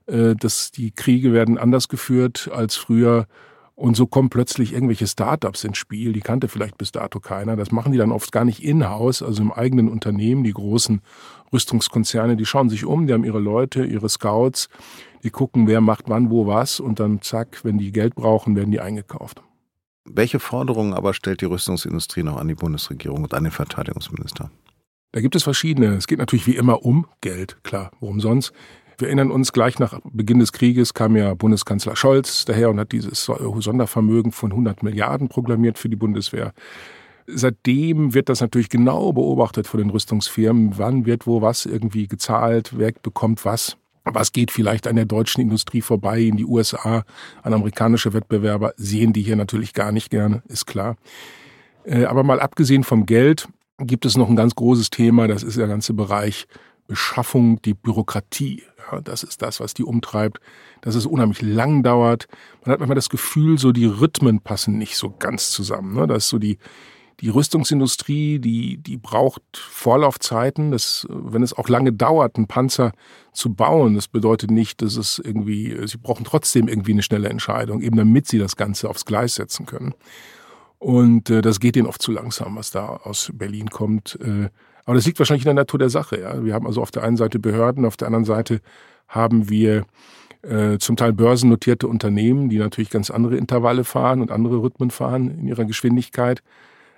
Äh, 0.07 0.35
dass 0.35 0.71
die 0.71 0.91
Kriege 0.91 1.31
werden 1.31 1.57
anders 1.57 1.87
geführt 1.87 2.49
als 2.53 2.75
früher. 2.75 3.27
Und 3.75 3.95
so 3.95 4.05
kommen 4.05 4.29
plötzlich 4.29 4.73
irgendwelche 4.73 5.07
Startups 5.07 5.63
ins 5.63 5.77
Spiel, 5.77 6.13
die 6.13 6.19
kannte 6.19 6.47
vielleicht 6.47 6.77
bis 6.77 6.91
dato 6.91 7.19
keiner. 7.19 7.55
Das 7.55 7.71
machen 7.71 7.91
die 7.91 7.97
dann 7.97 8.11
oft 8.11 8.31
gar 8.31 8.45
nicht 8.45 8.63
in-house, 8.63 9.23
also 9.23 9.41
im 9.41 9.51
eigenen 9.51 9.89
Unternehmen. 9.89 10.43
Die 10.43 10.53
großen 10.53 11.01
Rüstungskonzerne, 11.51 12.35
die 12.35 12.45
schauen 12.45 12.69
sich 12.69 12.85
um, 12.85 13.07
die 13.07 13.13
haben 13.13 13.23
ihre 13.23 13.39
Leute, 13.39 13.83
ihre 13.83 14.09
Scouts, 14.09 14.69
die 15.23 15.31
gucken, 15.31 15.67
wer 15.67 15.81
macht 15.81 16.09
wann, 16.09 16.29
wo 16.29 16.45
was 16.45 16.79
und 16.79 16.99
dann 16.99 17.21
zack, 17.21 17.61
wenn 17.63 17.79
die 17.79 17.91
Geld 17.91 18.13
brauchen, 18.13 18.55
werden 18.55 18.71
die 18.71 18.81
eingekauft. 18.81 19.41
Welche 20.05 20.39
Forderungen 20.39 20.93
aber 20.93 21.13
stellt 21.13 21.41
die 21.41 21.45
Rüstungsindustrie 21.45 22.23
noch 22.23 22.37
an 22.37 22.47
die 22.47 22.55
Bundesregierung 22.55 23.23
und 23.23 23.33
an 23.33 23.43
den 23.43 23.51
Verteidigungsminister? 23.51 24.49
Da 25.11 25.21
gibt 25.21 25.35
es 25.35 25.43
verschiedene. 25.43 25.95
Es 25.95 26.07
geht 26.07 26.19
natürlich 26.19 26.47
wie 26.47 26.55
immer 26.55 26.83
um 26.83 27.05
Geld, 27.21 27.57
klar, 27.63 27.91
worum 27.99 28.19
sonst. 28.19 28.53
Wir 28.97 29.07
erinnern 29.07 29.31
uns, 29.31 29.51
gleich 29.51 29.79
nach 29.79 29.99
Beginn 30.03 30.39
des 30.39 30.53
Krieges 30.53 30.93
kam 30.93 31.15
ja 31.15 31.33
Bundeskanzler 31.33 31.95
Scholz 31.95 32.45
daher 32.45 32.69
und 32.69 32.79
hat 32.79 32.91
dieses 32.91 33.25
Sondervermögen 33.25 34.31
von 34.31 34.51
100 34.51 34.83
Milliarden 34.83 35.27
proklamiert 35.27 35.77
für 35.77 35.89
die 35.89 35.95
Bundeswehr. 35.95 36.53
Seitdem 37.27 38.13
wird 38.13 38.29
das 38.29 38.41
natürlich 38.41 38.69
genau 38.69 39.11
beobachtet 39.13 39.67
von 39.67 39.79
den 39.79 39.89
Rüstungsfirmen. 39.89 40.77
Wann 40.77 41.05
wird 41.05 41.27
wo 41.27 41.41
was 41.41 41.65
irgendwie 41.65 42.07
gezahlt? 42.07 42.77
Wer 42.77 42.91
bekommt 42.91 43.45
was? 43.45 43.77
Was 44.03 44.31
geht 44.31 44.51
vielleicht 44.51 44.87
an 44.87 44.95
der 44.95 45.05
deutschen 45.05 45.41
Industrie 45.41 45.81
vorbei 45.81 46.21
in 46.21 46.37
die 46.37 46.45
USA? 46.45 47.03
An 47.43 47.53
amerikanische 47.53 48.13
Wettbewerber 48.13 48.73
sehen 48.77 49.13
die 49.13 49.21
hier 49.21 49.35
natürlich 49.35 49.73
gar 49.73 49.91
nicht 49.91 50.09
gerne, 50.09 50.41
ist 50.47 50.65
klar. 50.65 50.95
Äh, 51.83 52.05
aber 52.05 52.23
mal 52.23 52.39
abgesehen 52.39 52.83
vom 52.83 53.05
Geld 53.05 53.47
gibt 53.77 54.05
es 54.05 54.17
noch 54.17 54.29
ein 54.29 54.35
ganz 54.35 54.55
großes 54.55 54.89
Thema, 54.89 55.27
das 55.27 55.43
ist 55.43 55.57
der 55.57 55.67
ganze 55.67 55.93
Bereich 55.93 56.47
Beschaffung, 56.87 57.61
die 57.61 57.73
Bürokratie. 57.73 58.63
Ja, 58.91 58.99
das 58.99 59.23
ist 59.23 59.41
das, 59.41 59.59
was 59.59 59.73
die 59.73 59.83
umtreibt, 59.83 60.39
dass 60.81 60.95
es 60.95 61.05
unheimlich 61.05 61.41
lang 61.41 61.83
dauert. 61.83 62.27
Man 62.65 62.73
hat 62.73 62.79
manchmal 62.79 62.95
das 62.95 63.09
Gefühl, 63.09 63.57
so 63.57 63.71
die 63.71 63.85
Rhythmen 63.85 64.41
passen 64.41 64.77
nicht 64.77 64.97
so 64.97 65.09
ganz 65.17 65.51
zusammen. 65.51 65.95
Ne? 65.95 66.05
Das 66.07 66.25
ist 66.25 66.29
so 66.29 66.37
die, 66.37 66.57
die 67.21 67.29
Rüstungsindustrie, 67.29 68.39
die, 68.39 68.77
die 68.77 68.97
braucht 68.97 69.43
Vorlaufzeiten. 69.53 70.71
Das, 70.71 71.05
wenn 71.09 71.43
es 71.43 71.53
auch 71.53 71.69
lange 71.69 71.93
dauert, 71.93 72.35
einen 72.35 72.47
Panzer 72.47 72.93
zu 73.31 73.53
bauen, 73.53 73.95
das 73.95 74.07
bedeutet 74.07 74.49
nicht, 74.49 74.81
dass 74.81 74.97
es 74.97 75.19
irgendwie, 75.19 75.87
sie 75.87 75.97
brauchen 75.97 76.25
trotzdem 76.25 76.67
irgendwie 76.67 76.93
eine 76.93 77.03
schnelle 77.03 77.29
Entscheidung, 77.29 77.81
eben 77.81 77.95
damit 77.95 78.27
sie 78.27 78.39
das 78.39 78.55
Ganze 78.55 78.89
aufs 78.89 79.05
Gleis 79.05 79.35
setzen 79.35 79.67
können. 79.67 79.93
Und 80.79 81.29
äh, 81.29 81.43
das 81.43 81.59
geht 81.59 81.75
ihnen 81.75 81.85
oft 81.85 82.01
zu 82.01 82.11
langsam, 82.11 82.55
was 82.55 82.71
da 82.71 82.87
aus 82.87 83.31
Berlin 83.33 83.69
kommt. 83.69 84.17
Äh, 84.19 84.49
aber 84.85 84.95
das 84.95 85.05
liegt 85.05 85.19
wahrscheinlich 85.19 85.45
in 85.45 85.55
der 85.55 85.63
Natur 85.63 85.77
der 85.77 85.91
Sache. 85.91 86.19
Ja? 86.19 86.43
Wir 86.43 86.55
haben 86.55 86.65
also 86.65 86.81
auf 86.81 86.89
der 86.89 87.03
einen 87.03 87.17
Seite 87.17 87.37
Behörden, 87.37 87.85
auf 87.85 87.97
der 87.97 88.07
anderen 88.07 88.25
Seite 88.25 88.61
haben 89.07 89.47
wir 89.47 89.85
äh, 90.41 90.79
zum 90.79 90.95
Teil 90.95 91.13
börsennotierte 91.13 91.87
Unternehmen, 91.87 92.49
die 92.49 92.57
natürlich 92.57 92.89
ganz 92.89 93.11
andere 93.11 93.37
Intervalle 93.37 93.83
fahren 93.83 94.21
und 94.21 94.31
andere 94.31 94.57
Rhythmen 94.57 94.89
fahren 94.89 95.29
in 95.29 95.47
ihrer 95.47 95.65
Geschwindigkeit. 95.65 96.41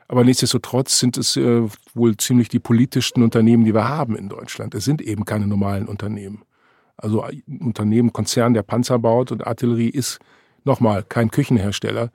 Aber 0.07 0.23
nichtsdestotrotz 0.23 0.99
sind 0.99 1.17
es 1.17 1.37
äh, 1.37 1.63
wohl 1.93 2.17
ziemlich 2.17 2.49
die 2.49 2.59
politischsten 2.59 3.23
Unternehmen, 3.23 3.65
die 3.65 3.73
wir 3.73 3.87
haben 3.87 4.15
in 4.15 4.29
Deutschland. 4.29 4.75
Es 4.75 4.85
sind 4.85 5.01
eben 5.01 5.25
keine 5.25 5.47
normalen 5.47 5.87
Unternehmen. 5.87 6.43
Also 6.97 7.21
ein 7.21 7.43
Unternehmen, 7.59 8.13
Konzern, 8.13 8.53
der 8.53 8.63
Panzer 8.63 8.99
baut 8.99 9.31
und 9.31 9.45
Artillerie 9.45 9.89
ist 9.89 10.19
nochmal 10.63 11.03
kein 11.03 11.31
Küchenhersteller 11.31 12.11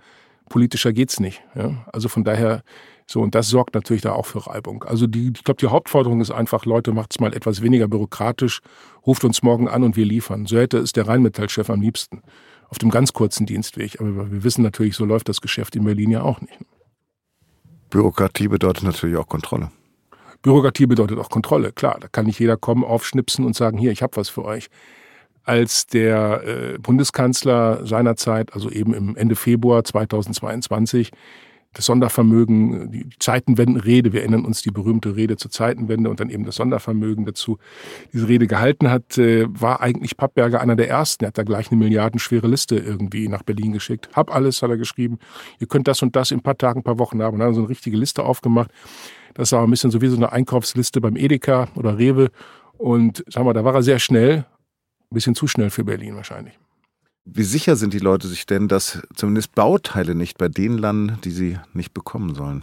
politischer 0.49 0.93
geht's 0.93 1.21
nicht. 1.21 1.43
Ja? 1.55 1.85
Also 1.93 2.09
von 2.09 2.25
daher 2.25 2.63
so, 3.07 3.23
und 3.23 3.35
das 3.35 3.49
sorgt 3.49 3.75
natürlich 3.75 4.03
da 4.03 4.13
auch 4.13 4.27
für 4.27 4.47
Reibung. 4.47 4.85
Also 4.85 5.07
die, 5.07 5.33
ich 5.35 5.45
glaube, 5.45 5.59
die 5.59 5.69
Hauptforderung 5.69 6.21
ist 6.21 6.31
einfach, 6.31 6.67
Leute, 6.67 6.93
macht's 6.93 7.21
mal 7.21 7.33
etwas 7.33 7.63
weniger 7.63 7.89
bürokratisch, 7.89 8.61
ruft 9.07 9.25
uns 9.25 9.43
morgen 9.43 9.67
an 9.67 9.83
und 9.83 9.97
wir 9.97 10.05
liefern. 10.05 10.45
So 10.45 10.59
hätte 10.59 10.79
es 10.79 10.93
der 10.93 11.09
Rheinmetallchef 11.09 11.71
am 11.71 11.81
liebsten. 11.81 12.23
Auf 12.69 12.77
dem 12.77 12.91
ganz 12.91 13.15
kurzen 13.15 13.47
Dienstweg. 13.47 13.99
Aber 13.99 14.31
wir 14.31 14.45
wissen 14.45 14.63
natürlich, 14.63 14.95
so 14.95 15.07
läuft 15.07 15.31
das 15.31 15.41
Geschäft 15.41 15.75
in 15.75 15.85
Berlin 15.85 16.11
ja 16.11 16.23
auch 16.23 16.43
nicht. 16.43 16.59
Bürokratie 17.91 18.49
bedeutet 18.49 18.85
natürlich 18.85 19.17
auch 19.17 19.29
Kontrolle. 19.29 19.71
Bürokratie 20.43 20.87
bedeutet 20.87 21.19
auch 21.19 21.31
Kontrolle, 21.31 21.73
klar. 21.73 21.99
Da 22.01 22.09
kann 22.09 22.27
nicht 22.27 22.39
jeder 22.39 22.57
kommen, 22.57 22.85
aufschnipsen 22.85 23.45
und 23.45 23.57
sagen, 23.57 23.79
hier, 23.79 23.93
ich 23.93 24.03
habe 24.03 24.17
was 24.17 24.29
für 24.29 24.45
euch 24.45 24.69
als 25.45 25.87
der 25.87 26.43
äh, 26.45 26.79
Bundeskanzler 26.79 27.87
seinerzeit, 27.87 28.53
also 28.53 28.71
eben 28.71 28.93
im 28.93 29.17
Ende 29.17 29.35
Februar 29.35 29.83
2022, 29.83 31.11
das 31.79 31.87
Sondervermögen, 31.87 32.91
die 32.91 33.09
Zeitenwendenrede, 33.21 34.13
wir 34.13 34.23
erinnern 34.23 34.45
uns 34.45 34.63
die 34.63 34.73
berühmte 34.73 35.15
Rede 35.15 35.37
zur 35.37 35.53
Zeitenwende 35.53 36.11
und 36.11 36.19
dann 36.19 36.29
eben 36.29 36.45
das 36.45 36.57
Sondervermögen 36.57 37.25
dazu, 37.25 37.59
diese 38.13 38.27
Rede 38.27 38.49
gehalten 38.49 38.91
hat, 38.91 39.17
äh, 39.17 39.47
war 39.49 39.81
eigentlich 39.81 40.17
Pappberger 40.17 40.61
einer 40.61 40.75
der 40.75 40.89
ersten. 40.89 41.23
Er 41.23 41.29
hat 41.29 41.39
da 41.39 41.45
gleich 41.45 41.71
eine 41.71 41.79
milliardenschwere 41.79 42.49
Liste 42.49 42.77
irgendwie 42.77 43.29
nach 43.29 43.45
Berlin 43.45 43.71
geschickt. 43.71 44.09
Hab 44.13 44.35
alles, 44.35 44.61
hat 44.61 44.71
er 44.71 44.77
geschrieben. 44.77 45.21
Ihr 45.61 45.69
könnt 45.69 45.87
das 45.87 46.03
und 46.03 46.17
das 46.17 46.33
in 46.33 46.39
ein 46.39 46.43
paar 46.43 46.59
Tagen, 46.59 46.81
ein 46.81 46.83
paar 46.83 46.99
Wochen 46.99 47.23
haben. 47.23 47.35
Und 47.35 47.41
dann 47.41 47.55
so 47.55 47.61
eine 47.61 47.69
richtige 47.69 47.97
Liste 47.97 48.25
aufgemacht. 48.25 48.73
Das 49.35 49.53
war 49.53 49.63
ein 49.63 49.71
bisschen 49.71 49.93
so 49.93 50.01
wie 50.01 50.09
so 50.09 50.17
eine 50.17 50.33
Einkaufsliste 50.33 51.01
beim 51.01 51.15
Edeka 51.15 51.69
oder 51.77 51.97
Rewe. 51.97 52.33
Und 52.77 53.23
sagen 53.29 53.47
wir, 53.47 53.55
da 53.55 53.65
war 53.65 53.75
er 53.75 53.85
sehr 53.85 54.01
schnell 54.01 54.39
ein 54.39 55.15
bisschen 55.15 55.37
zu 55.37 55.47
schnell 55.47 55.71
für 55.71 55.85
Berlin 55.85 56.17
wahrscheinlich. 56.17 56.59
Wie 57.31 57.43
sicher 57.43 57.77
sind 57.77 57.93
die 57.93 57.99
Leute 57.99 58.27
sich 58.27 58.47
denn, 58.47 58.69
dass 58.69 59.03
zumindest 59.15 59.55
Bauteile 59.55 60.15
nicht 60.15 60.39
bei 60.39 60.49
denen 60.49 60.79
landen, 60.79 61.19
die 61.25 61.31
sie 61.31 61.59
nicht 61.75 61.93
bekommen 61.93 62.35
sollen? 62.35 62.63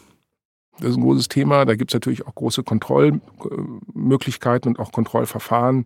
Das 0.79 0.89
ist 0.89 0.97
ein 0.97 1.03
großes 1.03 1.29
Thema. 1.29 1.65
Da 1.65 1.75
gibt 1.75 1.91
es 1.91 1.93
natürlich 1.93 2.25
auch 2.25 2.35
große 2.35 2.63
Kontrollmöglichkeiten 2.63 4.71
und 4.71 4.79
auch 4.79 4.91
Kontrollverfahren. 4.91 5.85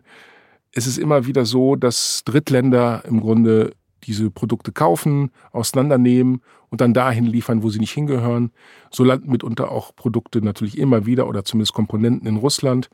Es 0.72 0.86
ist 0.86 0.98
immer 0.98 1.26
wieder 1.26 1.44
so, 1.44 1.76
dass 1.76 2.22
Drittländer 2.24 3.04
im 3.04 3.20
Grunde 3.20 3.72
diese 4.04 4.30
Produkte 4.30 4.72
kaufen, 4.72 5.30
auseinandernehmen 5.52 6.40
und 6.70 6.80
dann 6.80 6.94
dahin 6.94 7.26
liefern, 7.26 7.62
wo 7.62 7.68
sie 7.68 7.80
nicht 7.80 7.92
hingehören. 7.92 8.50
So 8.90 9.04
landen 9.04 9.30
mitunter 9.30 9.70
auch 9.70 9.94
Produkte 9.94 10.42
natürlich 10.42 10.78
immer 10.78 11.06
wieder 11.06 11.28
oder 11.28 11.44
zumindest 11.44 11.74
Komponenten 11.74 12.26
in 12.26 12.36
Russland. 12.36 12.88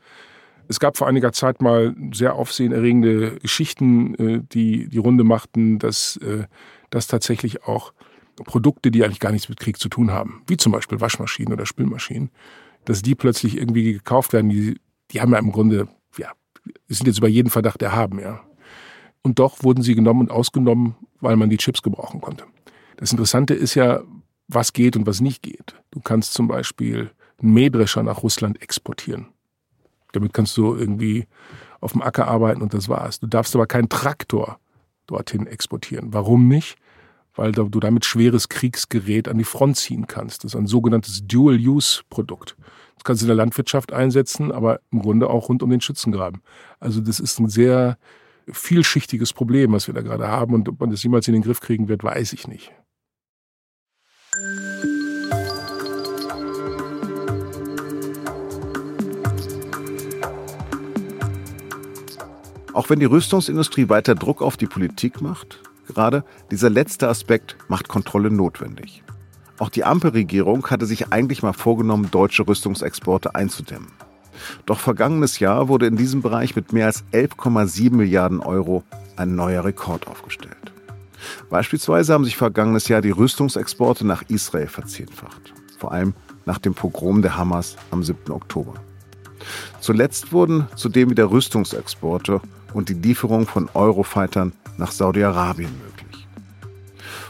Es 0.67 0.79
gab 0.79 0.97
vor 0.97 1.07
einiger 1.07 1.31
Zeit 1.31 1.61
mal 1.61 1.95
sehr 2.13 2.35
aufsehenerregende 2.35 3.37
Geschichten, 3.39 4.15
äh, 4.15 4.41
die 4.51 4.87
die 4.87 4.97
Runde 4.97 5.23
machten, 5.23 5.79
dass, 5.79 6.17
äh, 6.17 6.45
dass 6.89 7.07
tatsächlich 7.07 7.63
auch 7.63 7.93
Produkte, 8.43 8.91
die 8.91 9.03
eigentlich 9.03 9.19
gar 9.19 9.31
nichts 9.31 9.49
mit 9.49 9.59
Krieg 9.59 9.79
zu 9.79 9.89
tun 9.89 10.11
haben, 10.11 10.43
wie 10.47 10.57
zum 10.57 10.71
Beispiel 10.71 11.01
Waschmaschinen 11.01 11.53
oder 11.53 11.65
Spülmaschinen, 11.65 12.29
dass 12.85 13.01
die 13.01 13.15
plötzlich 13.15 13.57
irgendwie 13.57 13.93
gekauft 13.93 14.33
werden. 14.33 14.49
Die, 14.49 14.79
die 15.11 15.21
haben 15.21 15.31
ja 15.31 15.39
im 15.39 15.51
Grunde, 15.51 15.87
ja, 16.17 16.31
sind 16.87 17.07
jetzt 17.07 17.17
über 17.17 17.27
jeden 17.27 17.49
Verdacht 17.49 17.81
erhaben, 17.81 18.19
ja. 18.19 18.41
Und 19.23 19.39
doch 19.39 19.63
wurden 19.63 19.81
sie 19.81 19.95
genommen 19.95 20.21
und 20.21 20.31
ausgenommen, 20.31 20.95
weil 21.19 21.35
man 21.35 21.49
die 21.49 21.57
Chips 21.57 21.81
gebrauchen 21.81 22.21
konnte. 22.21 22.45
Das 22.97 23.11
Interessante 23.11 23.53
ist 23.53 23.75
ja, 23.75 24.01
was 24.47 24.73
geht 24.73 24.95
und 24.95 25.05
was 25.05 25.19
nicht 25.19 25.41
geht. 25.41 25.75
Du 25.91 25.99
kannst 25.99 26.33
zum 26.33 26.47
Beispiel 26.47 27.11
einen 27.41 27.53
Mähdrescher 27.53 28.03
nach 28.03 28.23
Russland 28.23 28.61
exportieren. 28.61 29.27
Damit 30.17 30.33
kannst 30.33 30.57
du 30.57 30.75
irgendwie 30.75 31.27
auf 31.79 31.91
dem 31.91 32.01
Acker 32.01 32.27
arbeiten 32.27 32.61
und 32.61 32.73
das 32.73 32.89
war's. 32.89 33.19
Du 33.19 33.27
darfst 33.27 33.55
aber 33.55 33.67
keinen 33.67 33.89
Traktor 33.89 34.59
dorthin 35.05 35.47
exportieren. 35.47 36.13
Warum 36.13 36.47
nicht? 36.47 36.77
Weil 37.35 37.51
du 37.51 37.67
damit 37.69 38.03
schweres 38.03 38.49
Kriegsgerät 38.49 39.27
an 39.27 39.37
die 39.37 39.43
Front 39.43 39.77
ziehen 39.77 40.07
kannst. 40.07 40.43
Das 40.43 40.53
ist 40.53 40.59
ein 40.59 40.65
sogenanntes 40.65 41.27
Dual-Use-Produkt. 41.27 42.57
Das 42.95 43.03
kannst 43.03 43.21
du 43.21 43.25
in 43.25 43.27
der 43.27 43.35
Landwirtschaft 43.35 43.93
einsetzen, 43.93 44.51
aber 44.51 44.79
im 44.91 45.03
Grunde 45.03 45.29
auch 45.29 45.49
rund 45.49 45.61
um 45.61 45.69
den 45.69 45.81
Schützengraben. 45.81 46.41
Also 46.79 46.99
das 46.99 47.19
ist 47.19 47.39
ein 47.39 47.47
sehr 47.47 47.99
vielschichtiges 48.47 49.33
Problem, 49.33 49.71
was 49.71 49.85
wir 49.85 49.93
da 49.93 50.01
gerade 50.01 50.27
haben. 50.27 50.55
Und 50.55 50.67
ob 50.67 50.79
man 50.79 50.89
das 50.89 51.03
jemals 51.03 51.27
in 51.27 51.35
den 51.35 51.43
Griff 51.43 51.59
kriegen 51.59 51.87
wird, 51.89 52.03
weiß 52.03 52.33
ich 52.33 52.47
nicht. 52.47 52.71
Auch 62.77 62.91
wenn 62.91 62.99
die 62.99 63.05
Rüstungsindustrie 63.05 63.89
weiter 63.89 64.13
Druck 64.13 64.43
auf 64.43 64.55
die 64.55 64.67
Politik 64.67 65.19
macht, 65.19 65.63
gerade 65.87 66.23
dieser 66.51 66.69
letzte 66.69 67.09
Aspekt 67.09 67.57
macht 67.67 67.87
Kontrolle 67.87 68.29
notwendig. 68.29 69.01
Auch 69.57 69.69
die 69.69 69.83
Ampelregierung 69.83 70.67
hatte 70.67 70.85
sich 70.85 71.11
eigentlich 71.11 71.41
mal 71.41 71.53
vorgenommen, 71.53 72.11
deutsche 72.11 72.47
Rüstungsexporte 72.47 73.33
einzudämmen. 73.33 73.87
Doch 74.67 74.79
vergangenes 74.79 75.39
Jahr 75.39 75.69
wurde 75.69 75.87
in 75.87 75.97
diesem 75.97 76.21
Bereich 76.21 76.55
mit 76.55 76.71
mehr 76.71 76.85
als 76.85 77.03
11,7 77.13 77.95
Milliarden 77.95 78.41
Euro 78.41 78.83
ein 79.15 79.33
neuer 79.33 79.65
Rekord 79.65 80.05
aufgestellt. 80.05 80.71
Beispielsweise 81.49 82.13
haben 82.13 82.25
sich 82.25 82.37
vergangenes 82.37 82.89
Jahr 82.89 83.01
die 83.01 83.09
Rüstungsexporte 83.09 84.05
nach 84.05 84.21
Israel 84.27 84.67
verzehnfacht, 84.67 85.51
vor 85.79 85.93
allem 85.93 86.13
nach 86.45 86.59
dem 86.59 86.75
Pogrom 86.75 87.23
der 87.23 87.37
Hamas 87.37 87.75
am 87.89 88.03
7. 88.03 88.31
Oktober. 88.31 88.75
Zuletzt 89.79 90.31
wurden 90.31 90.67
zudem 90.75 91.09
wieder 91.09 91.31
Rüstungsexporte 91.31 92.39
und 92.77 92.89
die 92.89 92.93
Lieferung 92.93 93.47
von 93.47 93.69
Eurofightern 93.73 94.53
nach 94.77 94.91
Saudi-Arabien 94.91 95.71
möglich. 95.83 96.27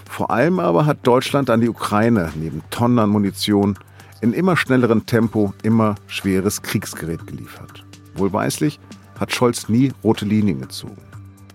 Vor 0.10 0.30
allem 0.30 0.60
aber 0.60 0.86
hat 0.86 1.08
Deutschland 1.08 1.50
an 1.50 1.62
die 1.62 1.70
Ukraine 1.70 2.34
neben 2.36 2.62
Tonnen 2.70 3.00
an 3.00 3.10
Munition 3.10 3.80
in 4.20 4.34
immer 4.34 4.58
schnellerem 4.58 5.06
Tempo 5.06 5.54
immer 5.64 5.96
schweres 6.08 6.62
Kriegsgerät 6.64 7.26
geliefert. 7.28 7.86
Wohlweislich 8.16 8.78
hat 9.22 9.32
Scholz 9.32 9.70
nie 9.70 9.94
rote 10.04 10.26
Linien 10.26 10.60
gezogen. 10.60 11.02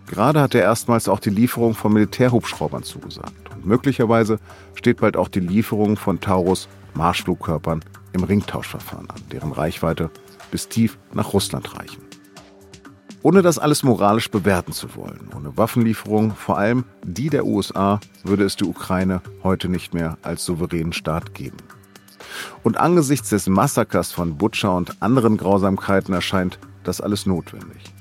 Gerade 0.06 0.40
hat 0.40 0.54
er 0.54 0.62
erstmals 0.62 1.06
auch 1.06 1.20
die 1.20 1.28
Lieferung 1.28 1.74
von 1.74 1.92
Militärhubschraubern 1.92 2.84
zugesagt. 2.84 3.50
Und 3.54 3.66
möglicherweise 3.66 4.38
steht 4.74 5.02
bald 5.02 5.18
auch 5.18 5.28
die 5.28 5.40
Lieferung 5.40 5.98
von 5.98 6.18
Taurus 6.18 6.66
Marschflugkörpern 6.94 7.84
im 8.14 8.24
Ringtauschverfahren 8.24 9.10
an, 9.10 9.20
deren 9.30 9.52
Reichweite 9.52 10.10
bis 10.50 10.68
tief 10.68 10.96
nach 11.12 11.34
Russland 11.34 11.78
reichen. 11.78 12.11
Ohne 13.24 13.42
das 13.42 13.58
alles 13.58 13.84
moralisch 13.84 14.30
bewerten 14.30 14.72
zu 14.72 14.96
wollen, 14.96 15.28
ohne 15.36 15.56
Waffenlieferung, 15.56 16.34
vor 16.34 16.58
allem 16.58 16.84
die 17.04 17.30
der 17.30 17.46
USA, 17.46 18.00
würde 18.24 18.44
es 18.44 18.56
die 18.56 18.64
Ukraine 18.64 19.22
heute 19.44 19.68
nicht 19.68 19.94
mehr 19.94 20.18
als 20.22 20.44
souveränen 20.44 20.92
Staat 20.92 21.32
geben. 21.32 21.58
Und 22.64 22.78
angesichts 22.78 23.28
des 23.30 23.48
Massakers 23.48 24.10
von 24.10 24.38
Butcher 24.38 24.74
und 24.74 25.00
anderen 25.00 25.36
Grausamkeiten 25.36 26.14
erscheint 26.14 26.58
das 26.82 27.00
alles 27.00 27.24
notwendig. 27.26 27.94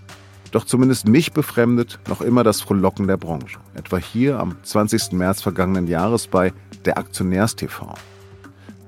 Doch 0.52 0.66
zumindest 0.66 1.08
mich 1.08 1.32
befremdet 1.32 2.00
noch 2.10 2.22
immer 2.22 2.44
das 2.44 2.62
Frohlocken 2.62 3.08
der 3.08 3.18
Branche. 3.18 3.60
Etwa 3.76 3.98
hier 3.98 4.40
am 4.40 4.56
20. 4.64 5.14
März 5.14 5.42
vergangenen 5.42 5.88
Jahres 5.88 6.28
bei 6.28 6.52
der 6.86 6.98
Aktionärstv. 6.98 7.84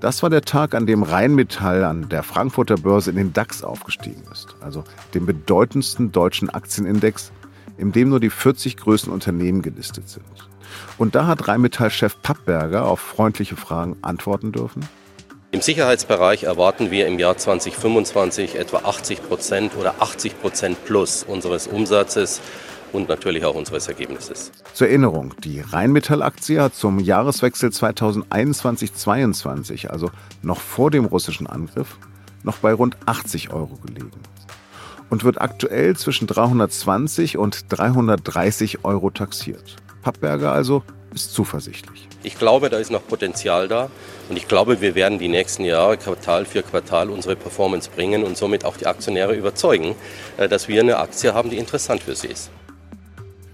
Das 0.04 0.22
war 0.22 0.30
der 0.30 0.42
Tag, 0.42 0.76
an 0.76 0.86
dem 0.86 1.02
Rheinmetall 1.02 1.86
an 1.86 2.10
der 2.10 2.24
Frankfurter 2.24 2.76
Börse 2.76 3.10
in 3.10 3.16
den 3.16 3.32
DAX 3.32 3.64
aufgestiegen 3.64 4.22
ist, 4.34 4.54
also 4.60 4.84
dem 5.14 5.26
bedeutendsten 5.26 6.12
deutschen 6.12 6.50
Aktienindex, 6.50 7.32
in 7.78 7.94
dem 7.94 8.10
nur 8.10 8.20
die 8.20 8.30
40 8.30 8.76
größten 8.76 9.14
Unternehmen 9.14 9.62
gelistet 9.62 10.10
sind. 10.10 10.26
Und 10.98 11.16
da 11.16 11.26
hat 11.26 11.48
Rheinmetall-Chef 11.48 12.22
Pappberger 12.22 12.86
auf 12.86 13.00
freundliche 13.00 13.56
Fragen 13.56 13.96
antworten 14.02 14.52
dürfen. 14.52 14.86
Im 15.52 15.62
Sicherheitsbereich 15.62 16.44
erwarten 16.44 16.92
wir 16.92 17.08
im 17.08 17.18
Jahr 17.18 17.38
2025 17.38 18.56
etwa 18.56 18.80
80 18.80 19.26
Prozent 19.26 19.72
oder 19.80 20.02
80 20.02 20.42
Prozent 20.42 20.84
plus 20.84 21.24
unseres 21.24 21.68
Umsatzes 21.68 22.42
und 22.94 23.10
natürlich 23.10 23.44
auch 23.44 23.56
unseres 23.56 23.90
Ergebnisses. 23.90 24.54
Zur 24.74 24.88
Erinnerung, 24.88 25.34
die 25.44 25.60
Rheinmetall-Aktie 25.60 26.62
hat 26.62 26.76
zum 26.76 27.00
Jahreswechsel 27.00 27.72
2021-22, 27.72 29.88
also 29.88 30.10
noch 30.42 30.62
vor 30.62 30.92
dem 30.92 31.04
russischen 31.06 31.48
Angriff, 31.48 31.98
noch 32.44 32.58
bei 32.58 32.72
rund 32.72 32.96
80 33.06 33.52
Euro 33.52 33.80
gelegen 33.86 34.12
und 35.10 35.24
wird 35.24 35.42
aktuell 35.42 35.96
zwischen 35.96 36.28
320 36.28 37.38
und 37.38 37.66
330 37.70 38.84
Euro 38.84 39.10
taxiert. 39.12 39.78
Pappberger 40.02 40.52
also 40.52 40.84
ist 41.14 41.34
zuversichtlich. 41.34 42.10
Ich 42.24 42.40
glaube, 42.40 42.72
da 42.72 42.78
ist 42.78 42.90
noch 42.90 43.06
Potenzial 43.06 43.68
da 43.68 43.92
und 44.30 44.38
ich 44.38 44.48
glaube, 44.48 44.82
wir 44.82 44.96
werden 44.96 45.20
die 45.20 45.28
nächsten 45.28 45.66
Jahre 45.66 45.98
Quartal 45.98 46.46
für 46.46 46.64
Quartal 46.64 47.12
unsere 47.12 47.36
Performance 47.36 47.92
bringen 47.96 48.24
und 48.24 48.38
somit 48.38 48.66
auch 48.66 48.76
die 48.76 48.88
Aktionäre 48.88 49.36
überzeugen, 49.36 49.94
äh, 50.38 50.50
dass 50.50 50.68
wir 50.68 50.82
eine 50.82 50.98
Aktie 50.98 51.32
haben, 51.34 51.52
die 51.52 51.58
interessant 51.58 52.02
für 52.02 52.16
sie 52.16 52.30
ist. 52.30 52.50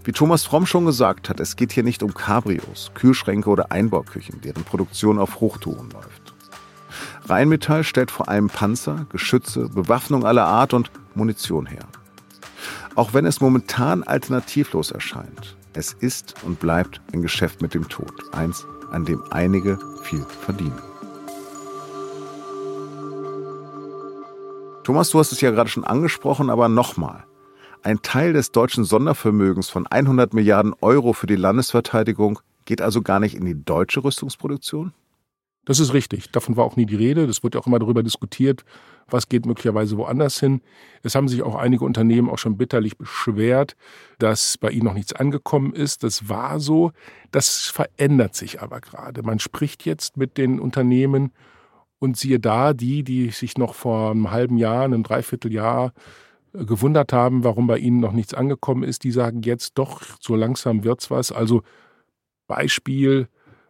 Wie 0.03 0.11
Thomas 0.13 0.45
Fromm 0.45 0.65
schon 0.65 0.85
gesagt 0.85 1.29
hat, 1.29 1.39
es 1.39 1.55
geht 1.55 1.73
hier 1.73 1.83
nicht 1.83 2.03
um 2.03 2.13
Cabrios, 2.13 2.91
Kühlschränke 2.95 3.49
oder 3.49 3.71
Einbauküchen, 3.71 4.41
deren 4.41 4.63
Produktion 4.63 5.19
auf 5.19 5.39
Hochtouren 5.39 5.89
läuft. 5.91 6.33
Rheinmetall 7.27 7.83
stellt 7.83 8.09
vor 8.09 8.29
allem 8.29 8.47
Panzer, 8.47 9.05
Geschütze, 9.09 9.69
Bewaffnung 9.69 10.25
aller 10.25 10.45
Art 10.45 10.73
und 10.73 10.89
Munition 11.15 11.65
her. 11.65 11.85
Auch 12.95 13.13
wenn 13.13 13.25
es 13.25 13.41
momentan 13.41 14.03
alternativlos 14.03 14.91
erscheint, 14.91 15.57
es 15.73 15.93
ist 15.93 16.35
und 16.43 16.59
bleibt 16.59 17.01
ein 17.13 17.21
Geschäft 17.21 17.61
mit 17.61 17.73
dem 17.73 17.87
Tod, 17.87 18.11
eins, 18.33 18.65
an 18.91 19.05
dem 19.05 19.21
einige 19.31 19.77
viel 20.01 20.25
verdienen. 20.41 20.81
Thomas, 24.83 25.11
du 25.11 25.19
hast 25.19 25.31
es 25.31 25.41
ja 25.41 25.51
gerade 25.51 25.69
schon 25.69 25.83
angesprochen, 25.83 26.49
aber 26.49 26.67
nochmal. 26.67 27.25
Ein 27.81 28.01
Teil 28.01 28.33
des 28.33 28.51
deutschen 28.51 28.83
Sondervermögens 28.83 29.69
von 29.69 29.87
100 29.87 30.33
Milliarden 30.33 30.73
Euro 30.81 31.13
für 31.13 31.27
die 31.27 31.37
Landesverteidigung 31.37 32.39
geht 32.65 32.81
also 32.81 33.01
gar 33.01 33.21
nicht 33.21 33.35
in 33.35 33.45
die 33.45 33.63
deutsche 33.63 34.03
Rüstungsproduktion? 34.03 34.93
Das 35.63 35.79
ist 35.79 35.93
richtig. 35.93 36.29
Davon 36.31 36.57
war 36.57 36.65
auch 36.65 36.75
nie 36.75 36.85
die 36.85 36.95
Rede. 36.95 37.25
Das 37.25 37.41
wird 37.41 37.55
ja 37.55 37.61
auch 37.61 37.67
immer 37.67 37.79
darüber 37.79 38.03
diskutiert, 38.03 38.65
was 39.07 39.29
geht 39.29 39.45
möglicherweise 39.45 39.97
woanders 39.97 40.39
hin. 40.39 40.61
Es 41.03 41.15
haben 41.15 41.29
sich 41.29 41.41
auch 41.41 41.55
einige 41.55 41.85
Unternehmen 41.85 42.29
auch 42.29 42.37
schon 42.37 42.57
bitterlich 42.57 42.97
beschwert, 42.97 43.77
dass 44.17 44.57
bei 44.57 44.71
ihnen 44.71 44.85
noch 44.85 44.93
nichts 44.93 45.13
angekommen 45.13 45.73
ist. 45.73 46.03
Das 46.03 46.27
war 46.27 46.59
so. 46.59 46.91
Das 47.31 47.67
verändert 47.67 48.35
sich 48.35 48.61
aber 48.61 48.81
gerade. 48.81 49.23
Man 49.23 49.39
spricht 49.39 49.85
jetzt 49.85 50.17
mit 50.17 50.37
den 50.37 50.59
Unternehmen 50.59 51.31
und 51.99 52.17
siehe 52.17 52.39
da, 52.41 52.73
die, 52.73 53.03
die 53.03 53.29
sich 53.29 53.57
noch 53.57 53.73
vor 53.73 54.11
einem 54.11 54.31
halben 54.31 54.57
Jahr, 54.57 54.83
einem 54.83 55.03
Dreivierteljahr 55.03 55.93
gewundert 56.53 57.13
haben, 57.13 57.43
warum 57.43 57.67
bei 57.67 57.77
ihnen 57.77 57.99
noch 57.99 58.11
nichts 58.11 58.33
angekommen 58.33 58.83
ist, 58.83 59.03
die 59.03 59.11
sagen 59.11 59.41
jetzt 59.43 59.77
doch, 59.77 60.01
so 60.19 60.35
langsam 60.35 60.83
wird's 60.83 61.11
was. 61.11 61.31
Also 61.31 61.61
Beispiel, 62.47 63.27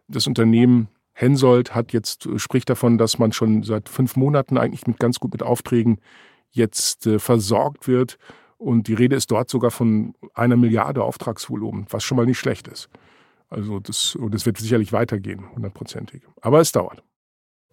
das 0.08 0.26
Unternehmen 0.26 0.88
Hensoldt 1.12 1.74
hat 1.74 1.92
jetzt, 1.92 2.28
spricht 2.36 2.70
davon, 2.70 2.96
dass 2.96 3.18
man 3.18 3.32
schon 3.32 3.62
seit 3.62 3.88
fünf 3.88 4.16
Monaten 4.16 4.56
eigentlich 4.56 4.86
mit 4.86 4.98
ganz 4.98 5.20
gut 5.20 5.32
mit 5.32 5.42
Aufträgen 5.42 6.00
jetzt 6.50 7.06
äh, 7.06 7.18
versorgt 7.18 7.86
wird. 7.86 8.18
Und 8.56 8.88
die 8.88 8.94
Rede 8.94 9.16
ist 9.16 9.30
dort 9.30 9.48
sogar 9.48 9.70
von 9.70 10.14
einer 10.34 10.56
Milliarde 10.56 11.02
Auftragsvolumen, 11.02 11.86
was 11.90 12.04
schon 12.04 12.16
mal 12.16 12.26
nicht 12.26 12.38
schlecht 12.38 12.68
ist. 12.68 12.88
Also 13.48 13.80
das, 13.80 14.16
das 14.30 14.46
wird 14.46 14.58
sicherlich 14.58 14.92
weitergehen, 14.92 15.50
hundertprozentig. 15.54 16.22
Aber 16.40 16.60
es 16.60 16.72
dauert. 16.72 17.02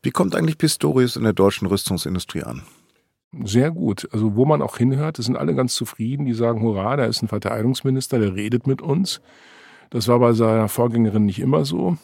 Wie 0.02 0.12
kommt 0.12 0.36
eigentlich 0.36 0.58
Pistorius 0.58 1.16
in 1.16 1.24
der 1.24 1.34
deutschen 1.34 1.68
Rüstungsindustrie 1.68 2.44
an? 2.44 2.64
Sehr 3.44 3.72
gut. 3.72 4.08
Also 4.12 4.36
wo 4.36 4.46
man 4.46 4.62
auch 4.62 4.78
hinhört, 4.78 5.18
sind 5.18 5.38
alle 5.38 5.54
ganz 5.54 5.76
zufrieden. 5.76 6.26
Die 6.26 6.34
sagen, 6.34 6.62
hurra, 6.62 6.96
da 6.96 7.06
ist 7.06 7.22
ein 7.22 7.28
Verteidigungsminister, 7.28 8.20
der 8.20 8.36
redet 8.36 8.68
mit 8.68 8.82
uns. 8.82 9.22
Das 9.90 10.08
war 10.08 10.20
bei 10.20 10.34
seiner 10.34 10.68
Vorgängerin 10.68 11.26
nicht 11.26 11.40
immer 11.40 11.66
so 11.66 11.98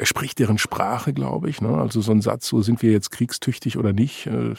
er 0.00 0.06
spricht 0.06 0.38
deren 0.38 0.58
Sprache, 0.58 1.12
glaube 1.12 1.50
ich. 1.50 1.60
Ne? 1.60 1.76
Also 1.76 2.00
so 2.00 2.12
ein 2.12 2.22
Satz, 2.22 2.46
so 2.46 2.62
sind 2.62 2.82
wir 2.82 2.92
jetzt 2.92 3.10
kriegstüchtig 3.10 3.76
oder 3.76 3.92
nicht, 3.92 4.26
äh, 4.28 4.54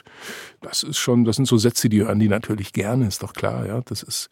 das 0.60 0.84
ist 0.84 0.97
schon, 0.97 1.23
das 1.23 1.38
sind 1.38 1.45
so 1.45 1.58
Sätze, 1.58 1.88
die 1.88 2.02
hören 2.02 2.19
die 2.19 2.28
natürlich 2.28 2.73
gerne, 2.73 3.08
ist 3.08 3.23
doch 3.23 3.32
klar. 3.32 3.65
Ja, 3.65 3.80
das 3.80 4.04
ist, 4.04 4.30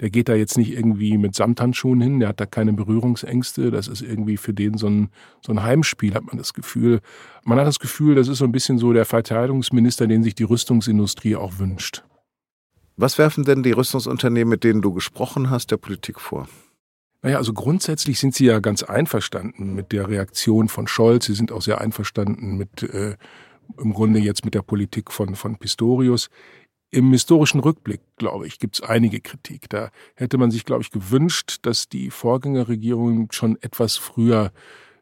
der 0.00 0.10
geht 0.10 0.28
da 0.28 0.34
jetzt 0.34 0.58
nicht 0.58 0.72
irgendwie 0.72 1.16
mit 1.16 1.34
Samthandschuhen 1.34 2.02
hin, 2.02 2.20
der 2.20 2.28
hat 2.28 2.40
da 2.40 2.46
keine 2.46 2.74
Berührungsängste. 2.74 3.70
Das 3.70 3.88
ist 3.88 4.02
irgendwie 4.02 4.36
für 4.36 4.52
den 4.52 4.76
so 4.76 4.88
ein 4.88 5.08
so 5.40 5.50
ein 5.50 5.62
Heimspiel, 5.62 6.12
hat 6.12 6.26
man 6.26 6.36
das 6.36 6.52
Gefühl. 6.52 7.00
Man 7.42 7.58
hat 7.58 7.66
das 7.66 7.78
Gefühl, 7.78 8.14
das 8.14 8.28
ist 8.28 8.38
so 8.38 8.44
ein 8.44 8.52
bisschen 8.52 8.76
so 8.76 8.92
der 8.92 9.06
Verteidigungsminister, 9.06 10.06
den 10.06 10.22
sich 10.22 10.34
die 10.34 10.44
Rüstungsindustrie 10.44 11.36
auch 11.36 11.58
wünscht. 11.58 12.04
Was 12.98 13.16
werfen 13.16 13.44
denn 13.44 13.62
die 13.62 13.72
Rüstungsunternehmen, 13.72 14.50
mit 14.50 14.62
denen 14.62 14.82
du 14.82 14.92
gesprochen 14.92 15.48
hast, 15.48 15.70
der 15.70 15.78
Politik 15.78 16.20
vor? 16.20 16.48
Naja, 17.22 17.36
also 17.36 17.52
grundsätzlich 17.52 18.18
sind 18.18 18.34
Sie 18.34 18.46
ja 18.46 18.60
ganz 18.60 18.82
einverstanden 18.82 19.74
mit 19.74 19.92
der 19.92 20.08
Reaktion 20.08 20.68
von 20.68 20.86
Scholz. 20.86 21.26
Sie 21.26 21.34
sind 21.34 21.52
auch 21.52 21.62
sehr 21.62 21.80
einverstanden 21.80 22.56
mit 22.56 22.82
äh, 22.82 23.16
im 23.78 23.92
Grunde 23.92 24.20
jetzt 24.20 24.44
mit 24.44 24.54
der 24.54 24.62
Politik 24.62 25.12
von, 25.12 25.34
von 25.34 25.58
Pistorius. 25.58 26.30
Im 26.90 27.12
historischen 27.12 27.60
Rückblick, 27.60 28.00
glaube 28.16 28.46
ich, 28.46 28.58
gibt 28.58 28.76
es 28.76 28.82
einige 28.82 29.20
Kritik. 29.20 29.68
Da 29.68 29.90
hätte 30.16 30.38
man 30.38 30.50
sich, 30.50 30.64
glaube 30.64 30.82
ich, 30.82 30.90
gewünscht, 30.90 31.58
dass 31.62 31.88
die 31.88 32.10
Vorgängerregierung 32.10 33.30
schon 33.30 33.56
etwas 33.62 33.96
früher 33.96 34.50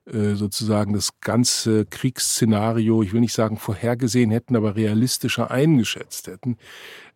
äh, 0.05 0.35
sozusagen 0.35 0.93
das 0.93 1.21
ganze 1.21 1.87
Kriegsszenario, 1.87 3.03
ich 3.03 3.13
will 3.13 3.21
nicht 3.21 3.33
sagen 3.33 3.57
vorhergesehen 3.57 4.31
hätten, 4.31 4.57
aber 4.57 4.77
realistischer 4.77 5.51
eingeschätzt 5.51 6.27
hätten. 6.27 6.59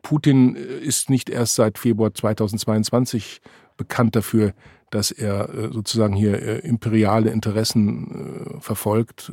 Putin 0.03 0.57
äh, 0.57 0.61
ist 0.61 1.11
nicht 1.11 1.29
erst 1.29 1.57
seit 1.57 1.79
Februar 1.79 2.15
2022 2.15 3.41
bekannt 3.77 4.17
dafür, 4.17 4.55
dass 4.93 5.11
er 5.11 5.49
äh, 5.49 5.73
sozusagen 5.73 6.15
hier 6.15 6.41
äh, 6.41 6.59
imperiale 6.59 7.31
Interessen 7.31 8.57
äh, 8.57 8.61
verfolgt. 8.61 9.33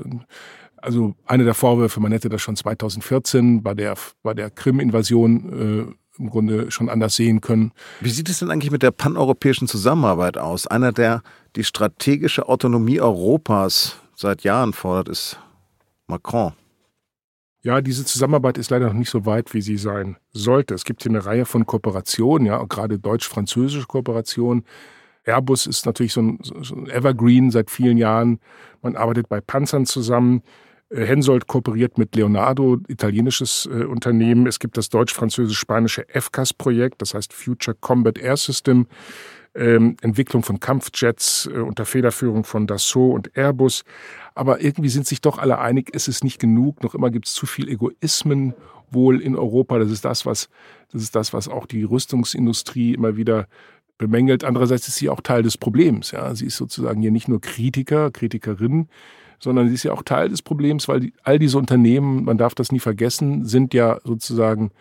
Also 0.78 1.16
einer 1.26 1.44
der 1.44 1.54
Vorwürfe, 1.54 2.00
man 2.00 2.14
hätte 2.14 2.30
das 2.30 2.42
schon 2.42 2.56
2014 2.56 3.62
bei 3.62 3.74
der, 3.74 3.96
bei 4.24 4.34
der 4.34 4.50
Krim-Invasion 4.50 5.98
im 6.18 6.30
Grunde 6.30 6.72
schon 6.72 6.88
anders 6.88 7.18
sehen 7.18 7.42
können. 7.42 7.74
Wie 8.00 8.10
sieht 8.10 8.30
es 8.30 8.40
denn 8.40 8.50
eigentlich 8.50 8.72
mit 8.72 8.82
der 8.82 8.92
paneuropäischen 8.92 9.68
Zusammenarbeit 9.68 10.38
aus? 10.38 10.68
Einer, 10.68 10.94
der 10.94 11.22
die 11.58 11.66
strategische 11.66 12.48
Autonomie 12.48 13.02
Europas 13.02 13.98
seit 14.16 14.44
Jahren 14.44 14.72
fordert, 14.72 15.10
ist 15.10 15.38
Macron. 16.08 16.54
Ja, 17.62 17.82
diese 17.82 18.06
Zusammenarbeit 18.06 18.58
ist 18.58 18.70
leider 18.70 18.88
noch 18.88 18.94
nicht 18.94 19.10
so 19.10 19.26
weit, 19.26 19.54
wie 19.54 19.62
sie 19.62 19.78
sein 19.78 20.16
sollte. 20.32 20.74
Es 20.74 20.86
gibt 20.86 21.04
hier 21.04 21.12
eine 21.12 21.26
Reihe 21.26 21.46
von 21.46 21.66
Kooperationen, 21.66 22.48
ja, 22.48 22.64
gerade 22.64 23.00
deutsch-französische 23.00 23.86
Kooperationen. 23.86 24.64
Airbus 25.30 25.68
ist 25.68 25.86
natürlich 25.86 26.14
so 26.14 26.22
ein, 26.22 26.40
so 26.42 26.76
ein 26.76 26.90
Evergreen 26.90 27.52
seit 27.52 27.70
vielen 27.70 27.98
Jahren. 27.98 28.40
Man 28.82 28.96
arbeitet 28.96 29.30
bei 29.30 29.42
Panzern 29.42 29.86
zusammen. 29.86 30.42
Äh, 30.90 31.06
Hensoldt 31.06 31.48
kooperiert 31.48 31.98
mit 31.98 32.16
Leonardo, 32.16 32.78
italienisches 32.88 33.70
äh, 33.72 33.84
Unternehmen. 33.84 34.48
Es 34.48 34.60
gibt 34.60 34.78
das 34.78 34.90
deutsch-französisch-spanische 34.90 36.06
FCAS-Projekt, 36.10 37.02
das 37.02 37.14
heißt 37.14 37.34
Future 37.34 37.78
Combat 37.80 38.18
Air 38.18 38.38
System. 38.38 38.88
Ähm, 39.56 39.98
Entwicklung 40.02 40.44
von 40.44 40.60
Kampfjets 40.60 41.50
äh, 41.52 41.58
unter 41.58 41.86
Federführung 41.86 42.44
von 42.44 42.68
Dassault 42.68 43.16
und 43.16 43.38
Airbus. 43.38 43.84
Aber 44.36 44.62
irgendwie 44.62 44.90
sind 44.90 45.08
sich 45.08 45.22
doch 45.22 45.40
alle 45.40 45.60
einig, 45.60 45.90
es 45.94 46.08
ist 46.08 46.24
nicht 46.24 46.40
genug. 46.40 46.84
Noch 46.84 46.94
immer 46.94 47.10
gibt 47.10 47.28
es 47.28 47.34
zu 47.34 47.46
viel 47.46 47.68
Egoismen 47.68 48.54
wohl 48.92 49.22
in 49.22 49.36
Europa. 49.36 49.80
Das 49.80 49.92
ist 49.92 50.06
das, 50.06 50.26
was, 50.26 50.50
das 50.92 51.02
ist 51.02 51.16
das, 51.16 51.34
was 51.34 51.48
auch 51.48 51.66
die 51.66 51.84
Rüstungsindustrie 51.84 52.94
immer 52.94 53.18
wieder 53.18 53.48
bemängelt. 54.00 54.44
Andererseits 54.44 54.88
ist 54.88 54.96
sie 54.96 55.10
auch 55.10 55.22
Teil 55.22 55.44
des 55.44 55.60
Problems. 55.60 56.10
Ja, 56.10 56.34
sie 56.34 56.48
ist 56.48 56.58
sozusagen 56.58 57.02
hier 57.02 57.12
nicht 57.12 57.28
nur 57.28 57.40
Kritiker, 57.40 58.10
Kritikerin, 58.10 58.90
sondern 59.40 59.68
sie 59.68 59.76
ist 59.76 59.84
ja 59.84 59.94
auch 59.94 60.02
Teil 60.02 60.30
des 60.30 60.42
Problems, 60.42 60.88
weil 60.88 61.02
die, 61.02 61.14
all 61.24 61.38
diese 61.38 61.60
Unternehmen, 61.60 62.26
man 62.26 62.40
darf 62.40 62.56
das 62.56 62.72
nie 62.72 62.80
vergessen, 62.80 63.46
sind 63.46 63.76
ja 63.76 64.00
sozusagen 64.04 64.72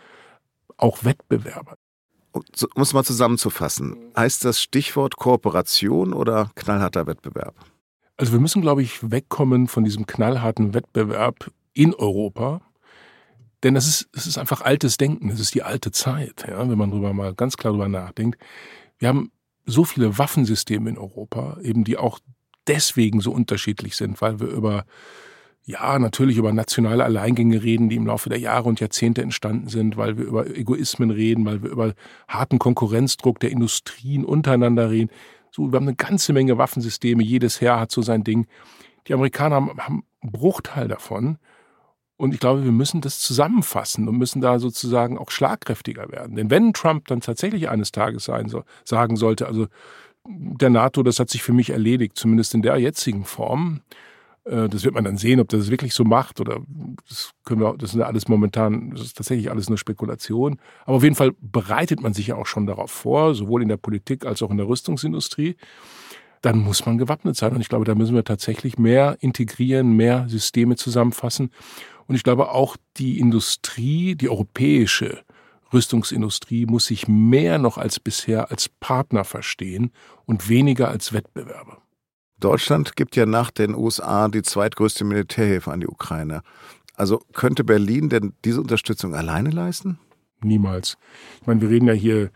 auch 0.79 1.05
Wettbewerber. 1.05 1.75
Um 2.33 2.83
es 2.83 2.95
mal 2.95 3.05
zusammenzufassen, 3.05 3.97
heißt 4.17 4.45
das 4.45 4.63
Stichwort 4.63 5.17
Kooperation 5.17 6.15
oder 6.15 6.51
knallharter 6.55 7.07
Wettbewerb? 7.07 7.55
Also 8.17 8.33
wir 8.33 8.41
müssen, 8.41 8.63
glaube 8.63 8.83
ich, 8.83 9.11
wegkommen 9.11 9.69
von 9.69 9.85
diesem 9.85 10.07
knallharten 10.07 10.75
Wettbewerb 10.75 11.51
in 11.75 11.95
Europa 11.95 12.61
Denn 13.63 13.75
das 13.75 13.87
ist, 13.89 14.09
das 14.13 14.27
ist 14.27 14.39
einfach 14.39 14.61
altes 14.61 14.99
Denken, 14.99 15.31
das 15.31 15.41
ist 15.41 15.55
die 15.55 15.63
alte 15.63 15.91
Zeit, 15.91 16.47
ja, 16.49 16.69
wenn 16.69 16.79
man 16.79 16.91
drüber 16.91 17.13
mal 17.13 17.35
ganz 17.35 17.57
klar 17.57 17.73
drüber 17.73 17.89
nachdenkt. 17.89 18.39
Wir 18.99 19.09
haben 19.09 19.33
so 19.65 19.85
viele 19.85 20.19
Waffensysteme 20.19 20.91
in 20.91 20.99
Europa, 20.99 21.59
eben 21.63 21.85
die 21.85 21.97
auch 21.97 22.19
deswegen 22.67 23.21
so 23.21 23.33
unterschiedlich 23.33 23.97
sind, 23.97 24.21
weil 24.21 24.41
wir 24.41 24.49
über 24.49 24.85
ja, 25.69 25.99
natürlich 25.99 26.39
über 26.39 26.51
nationale 26.51 27.05
Alleingänge 27.05 27.63
reden, 27.63 27.91
die 27.91 27.97
im 27.97 28.07
Laufe 28.07 28.31
der 28.31 28.39
Jahre 28.39 28.71
und 28.71 28.81
Jahrzehnte 28.81 29.21
entstanden 29.21 29.69
sind, 29.69 29.99
weil 29.99 30.17
wir 30.17 30.25
über 30.25 30.47
Egoismen 30.47 31.11
reden, 31.11 31.45
weil 31.45 31.63
wir 31.63 31.69
über 31.69 31.93
harten 32.27 32.59
Konkurrenzdruck 32.59 33.39
der 33.39 33.51
Industrien 33.51 34.25
untereinander 34.25 34.91
reden. 34.91 35.11
So, 35.51 35.71
wir 35.71 35.77
haben 35.77 35.87
eine 35.87 35.95
ganze 35.95 36.33
Menge 36.33 36.57
Waffensysteme, 36.57 37.23
jedes 37.23 37.61
Heer 37.61 37.79
hat 37.79 37.93
so 37.93 38.01
sein 38.01 38.25
Ding. 38.25 38.47
Die 39.07 39.13
Amerikaner 39.13 39.57
haben, 39.57 39.79
haben 39.79 40.05
einen 40.23 40.33
Bruchteil 40.33 40.89
davon. 40.89 41.37
Und 42.19 42.35
ich 42.35 42.41
glaube, 42.41 42.65
wir 42.65 42.73
müssen 42.73 43.01
das 43.01 43.21
zusammenfassen 43.21 44.09
und 44.09 44.19
müssen 44.19 44.41
da 44.41 44.59
sozusagen 44.59 45.17
auch 45.17 45.31
schlagkräftiger 45.31 46.11
werden. 46.11 46.35
Denn 46.37 46.51
wenn 46.51 46.73
Trump 46.73 47.07
dann 47.07 47.21
tatsächlich 47.21 47.69
eines 47.69 47.93
Tages 47.93 48.25
sein 48.25 48.49
soll, 48.49 48.65
sagen 48.85 49.17
sollte, 49.17 49.47
also 49.47 49.69
der 50.27 50.69
NATO, 50.69 51.05
das 51.05 51.21
hat 51.21 51.31
sich 51.31 51.43
für 51.43 51.53
mich 51.53 51.71
erledigt, 51.71 52.17
zumindest 52.17 52.55
in 52.55 52.63
der 52.63 52.77
jetzigen 52.77 53.25
Form, 53.25 53.83
äh, 54.45 54.69
das 54.69 54.85
wird 54.85 54.95
man 54.95 55.05
dann 55.05 55.17
sehen, 55.17 55.39
ob 55.41 55.49
das 55.49 55.71
wirklich 55.71 55.95
so 55.95 56.05
macht 56.05 56.41
oder 56.41 56.61
das 57.09 57.31
können 57.45 57.61
wir, 57.61 57.77
das 57.79 57.95
ist 57.95 58.01
alles 58.01 58.27
momentan, 58.27 58.91
das 58.91 59.03
ist 59.03 59.17
tatsächlich 59.17 59.51
alles 59.51 59.69
nur 59.69 59.79
Spekulation. 59.79 60.59
Aber 60.87 60.97
auf 60.97 61.05
jeden 61.05 61.15
Fall 61.15 61.33
bereitet 61.41 62.01
man 62.01 62.15
sich 62.15 62.29
ja 62.29 62.35
auch 62.35 62.47
schon 62.47 62.67
darauf 62.67 62.91
vor, 62.91 63.35
sowohl 63.35 63.63
in 63.63 63.69
der 63.69 63.77
Politik 63.77 64.27
als 64.27 64.43
auch 64.43 64.51
in 64.51 64.57
der 64.57 64.67
Rüstungsindustrie. 64.67 65.57
Dann 66.43 66.59
muss 66.59 66.87
man 66.87 66.99
gewappnet 66.99 67.37
sein. 67.37 67.53
Und 67.53 67.61
ich 67.61 67.69
glaube, 67.69 67.85
da 67.85 67.95
müssen 67.95 68.15
wir 68.15 68.25
tatsächlich 68.25 68.79
mehr 68.79 69.17
integrieren, 69.21 69.93
mehr 69.93 70.29
Systeme 70.29 70.77
zusammenfassen. 70.77 71.51
Und 72.09 72.15
ich 72.15 72.25
glaube 72.25 72.51
auch 72.51 72.77
die 72.97 73.21
Industrie, 73.21 74.17
die 74.17 74.29
europäische 74.29 75.23
Rüstungsindustrie 75.73 76.67
muss 76.67 76.87
sich 76.87 77.07
mehr 77.07 77.59
noch 77.59 77.77
als 77.77 78.01
bisher 78.01 78.51
als 78.51 78.69
Partner 78.69 79.25
verstehen 79.25 79.93
und 80.25 80.49
weniger 80.49 80.89
als 80.89 81.13
Wettbewerber. 81.13 81.83
Deutschland 82.41 82.97
gibt 82.97 83.15
ja 83.17 83.27
nach 83.27 83.51
den 83.51 83.75
USA 83.75 84.29
die 84.29 84.43
zweitgrößte 84.43 85.05
Militärhilfe 85.05 85.71
an 85.71 85.81
die 85.81 85.89
Ukraine. 85.89 86.43
Also 86.95 87.21
könnte 87.35 87.63
Berlin 87.63 88.09
denn 88.09 88.33
diese 88.45 88.61
Unterstützung 88.61 89.15
alleine 89.15 89.51
leisten? 89.51 89.99
Niemals. 90.43 90.97
Ich 91.41 91.47
meine, 91.47 91.61
wir 91.61 91.69
reden 91.69 91.87
ja 91.87 91.93
hier 91.93 92.31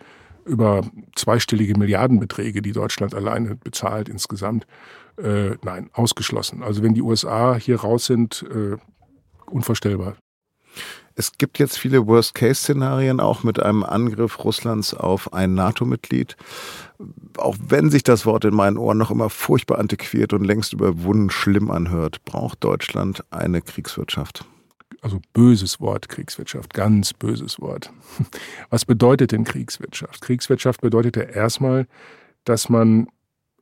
über 0.44 0.82
zweistellige 1.14 1.78
Milliardenbeträge, 1.78 2.62
die 2.62 2.72
Deutschland 2.72 3.14
alleine 3.14 3.54
bezahlt 3.54 4.08
insgesamt. 4.08 4.66
Äh, 5.16 5.56
nein, 5.62 5.88
ausgeschlossen. 5.92 6.62
Also 6.62 6.82
wenn 6.82 6.94
die 6.94 7.02
USA 7.02 7.54
hier 7.54 7.80
raus 7.80 8.06
sind, 8.06 8.44
äh, 8.50 8.76
unvorstellbar. 9.52 10.16
Es 11.14 11.32
gibt 11.32 11.58
jetzt 11.58 11.78
viele 11.78 12.06
Worst-Case-Szenarien, 12.06 13.20
auch 13.20 13.42
mit 13.42 13.60
einem 13.60 13.82
Angriff 13.82 14.42
Russlands 14.44 14.94
auf 14.94 15.32
ein 15.34 15.54
NATO-Mitglied. 15.54 16.36
Auch 17.36 17.56
wenn 17.60 17.90
sich 17.90 18.02
das 18.02 18.24
Wort 18.24 18.46
in 18.46 18.54
meinen 18.54 18.78
Ohren 18.78 18.96
noch 18.96 19.10
immer 19.10 19.28
furchtbar 19.28 19.78
antiquiert 19.78 20.32
und 20.32 20.44
längst 20.44 20.72
überwunden 20.72 21.28
schlimm 21.28 21.70
anhört, 21.70 22.24
braucht 22.24 22.64
Deutschland 22.64 23.24
eine 23.30 23.60
Kriegswirtschaft. 23.60 24.46
Also 25.02 25.20
böses 25.32 25.80
Wort, 25.80 26.08
Kriegswirtschaft, 26.08 26.72
ganz 26.72 27.12
böses 27.12 27.60
Wort. 27.60 27.92
Was 28.70 28.84
bedeutet 28.84 29.32
denn 29.32 29.44
Kriegswirtschaft? 29.44 30.22
Kriegswirtschaft 30.22 30.80
bedeutet 30.80 31.16
ja 31.16 31.24
erstmal, 31.24 31.86
dass 32.44 32.68
man 32.68 33.08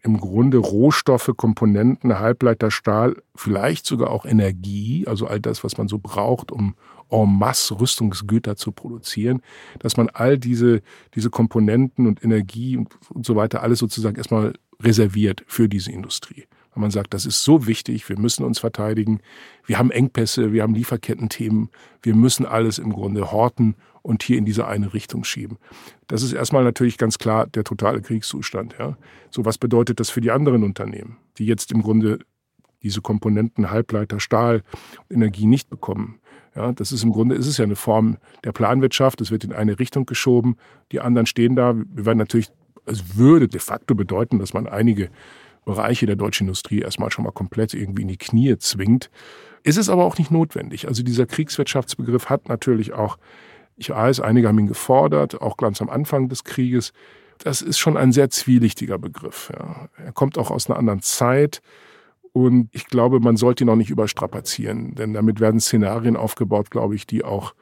im 0.03 0.19
Grunde 0.19 0.59
Rohstoffe, 0.59 1.31
Komponenten, 1.37 2.19
Halbleiter, 2.19 2.71
Stahl, 2.71 3.17
vielleicht 3.35 3.87
sogar 3.87 4.11
auch 4.11 4.25
Energie, 4.25 5.07
also 5.07 5.27
all 5.27 5.41
das, 5.41 5.63
was 5.63 5.77
man 5.77 5.89
so 5.89 5.99
braucht, 5.99 6.51
um 6.53 6.75
en 7.11 7.39
masse 7.39 7.79
Rüstungsgüter 7.79 8.57
zu 8.57 8.73
produzieren, 8.73 9.43
dass 9.81 9.97
man 9.97 10.09
all 10.09 10.39
diese, 10.39 10.81
diese 11.15 11.29
Komponenten 11.29 12.07
und 12.07 12.25
Energie 12.25 12.77
und, 12.77 13.27
so 13.27 13.37
weiter 13.37 13.63
alles 13.63 13.81
sozusagen 13.81 14.17
erstmal 14.17 14.55
reserviert 14.81 15.45
für 15.47 15.69
diese 15.69 15.91
Industrie. 15.91 16.47
Weil 16.73 16.83
man 16.83 16.91
sagt, 16.93 17.13
das 17.13 17.27
ist 17.27 17.43
so 17.43 17.67
wichtig, 17.67 18.09
wir 18.09 18.19
müssen 18.19 18.45
uns 18.45 18.61
verteidigen, 18.61 19.21
wir 19.67 19.79
haben 19.79 19.91
Engpässe, 19.91 20.53
wir 20.53 20.63
haben 20.63 20.75
Lieferkettenthemen, 20.75 21.69
wir 22.03 22.15
müssen 22.15 22.47
alles 22.47 22.79
im 22.79 22.93
Grunde 22.93 23.33
horten 23.33 23.75
und 24.03 24.23
hier 24.23 24.39
in 24.39 24.45
diese 24.45 24.67
eine 24.67 24.95
Richtung 24.95 25.25
schieben. 25.25 25.59
Das 26.07 26.23
ist 26.23 26.33
erstmal 26.33 26.65
natürlich 26.65 26.99
ganz 26.99 27.19
klar 27.19 27.47
der 27.47 27.65
totale 27.65 28.01
Kriegszustand. 28.01 28.77
Ja. 28.79 28.97
So 29.31 29.45
was 29.45 29.59
bedeutet 29.59 30.01
das 30.01 30.11
für 30.11 30.21
die 30.21 30.31
anderen 30.31 30.63
Unternehmen, 30.63 31.19
die 31.39 31.47
jetzt 31.47 31.73
im 31.73 31.83
Grunde 31.83 32.21
diese 32.83 33.03
Komponenten 33.03 33.71
Halbleiter, 33.71 34.21
Stahl, 34.21 34.63
Energie 35.11 35.47
nicht 35.47 35.69
bekommen. 35.69 36.19
Ja, 36.57 36.73
das 36.73 36.93
ist 36.93 37.05
im 37.05 37.13
Grunde 37.13 37.37
ist 37.37 37.47
es 37.47 37.59
ja 37.59 37.65
eine 37.65 37.77
Form 37.77 38.17
der 38.45 38.53
Planwirtschaft. 38.53 39.21
Es 39.21 39.31
wird 39.31 39.45
in 39.45 39.53
eine 39.53 39.79
Richtung 39.79 40.07
geschoben. 40.07 40.57
Die 40.91 41.01
anderen 41.01 41.27
stehen 41.27 41.55
da. 41.55 41.75
Wir 41.77 42.07
werden 42.07 42.19
natürlich, 42.19 42.51
es 42.87 43.17
würde 43.17 43.49
de 43.49 43.61
facto 43.61 43.95
bedeuten, 43.95 44.39
dass 44.39 44.53
man 44.53 44.67
einige 44.67 45.11
Bereiche 45.65 46.07
der 46.07 46.17
deutschen 46.17 46.47
Industrie 46.47 46.81
erstmal 46.81 47.13
schon 47.13 47.25
mal 47.25 47.31
komplett 47.31 47.75
irgendwie 47.75 48.03
in 48.03 48.09
die 48.09 48.17
Knie 48.17 48.57
zwingt. 48.59 49.11
Ist 49.63 49.77
es 49.77 49.89
aber 49.89 50.05
auch 50.05 50.19
nicht 50.19 50.31
notwendig. 50.31 50.89
Also 50.89 51.03
dieser 51.03 51.27
Kriegswirtschaftsbegriff 51.27 52.31
hat 52.31 52.49
natürlich 52.49 52.93
auch 52.93 53.19
ich 53.81 53.91
weiß, 53.91 54.21
einige 54.21 54.47
haben 54.47 54.59
ihn 54.59 54.67
gefordert, 54.67 55.41
auch 55.41 55.57
ganz 55.57 55.81
am 55.81 55.89
Anfang 55.89 56.29
des 56.29 56.45
Krieges. 56.45 56.93
Das 57.39 57.63
ist 57.63 57.79
schon 57.79 57.97
ein 57.97 58.13
sehr 58.13 58.29
zwielichtiger 58.29 58.99
Begriff. 58.99 59.51
Ja. 59.57 59.89
Er 59.97 60.13
kommt 60.13 60.37
auch 60.37 60.51
aus 60.51 60.69
einer 60.69 60.79
anderen 60.79 61.01
Zeit. 61.01 61.63
Und 62.33 62.69
ich 62.73 62.87
glaube, 62.87 63.21
man 63.21 63.37
sollte 63.37 63.65
ihn 63.65 63.71
auch 63.71 63.77
nicht 63.77 63.91
überstrapazieren, 63.91 64.95
denn 64.95 65.15
damit 65.15 65.41
werden 65.41 65.59
Szenarien 65.59 66.17
aufgebaut, 66.17 66.71
glaube 66.71 66.95
ich, 66.95 67.07
die 67.07 67.25
auch 67.25 67.55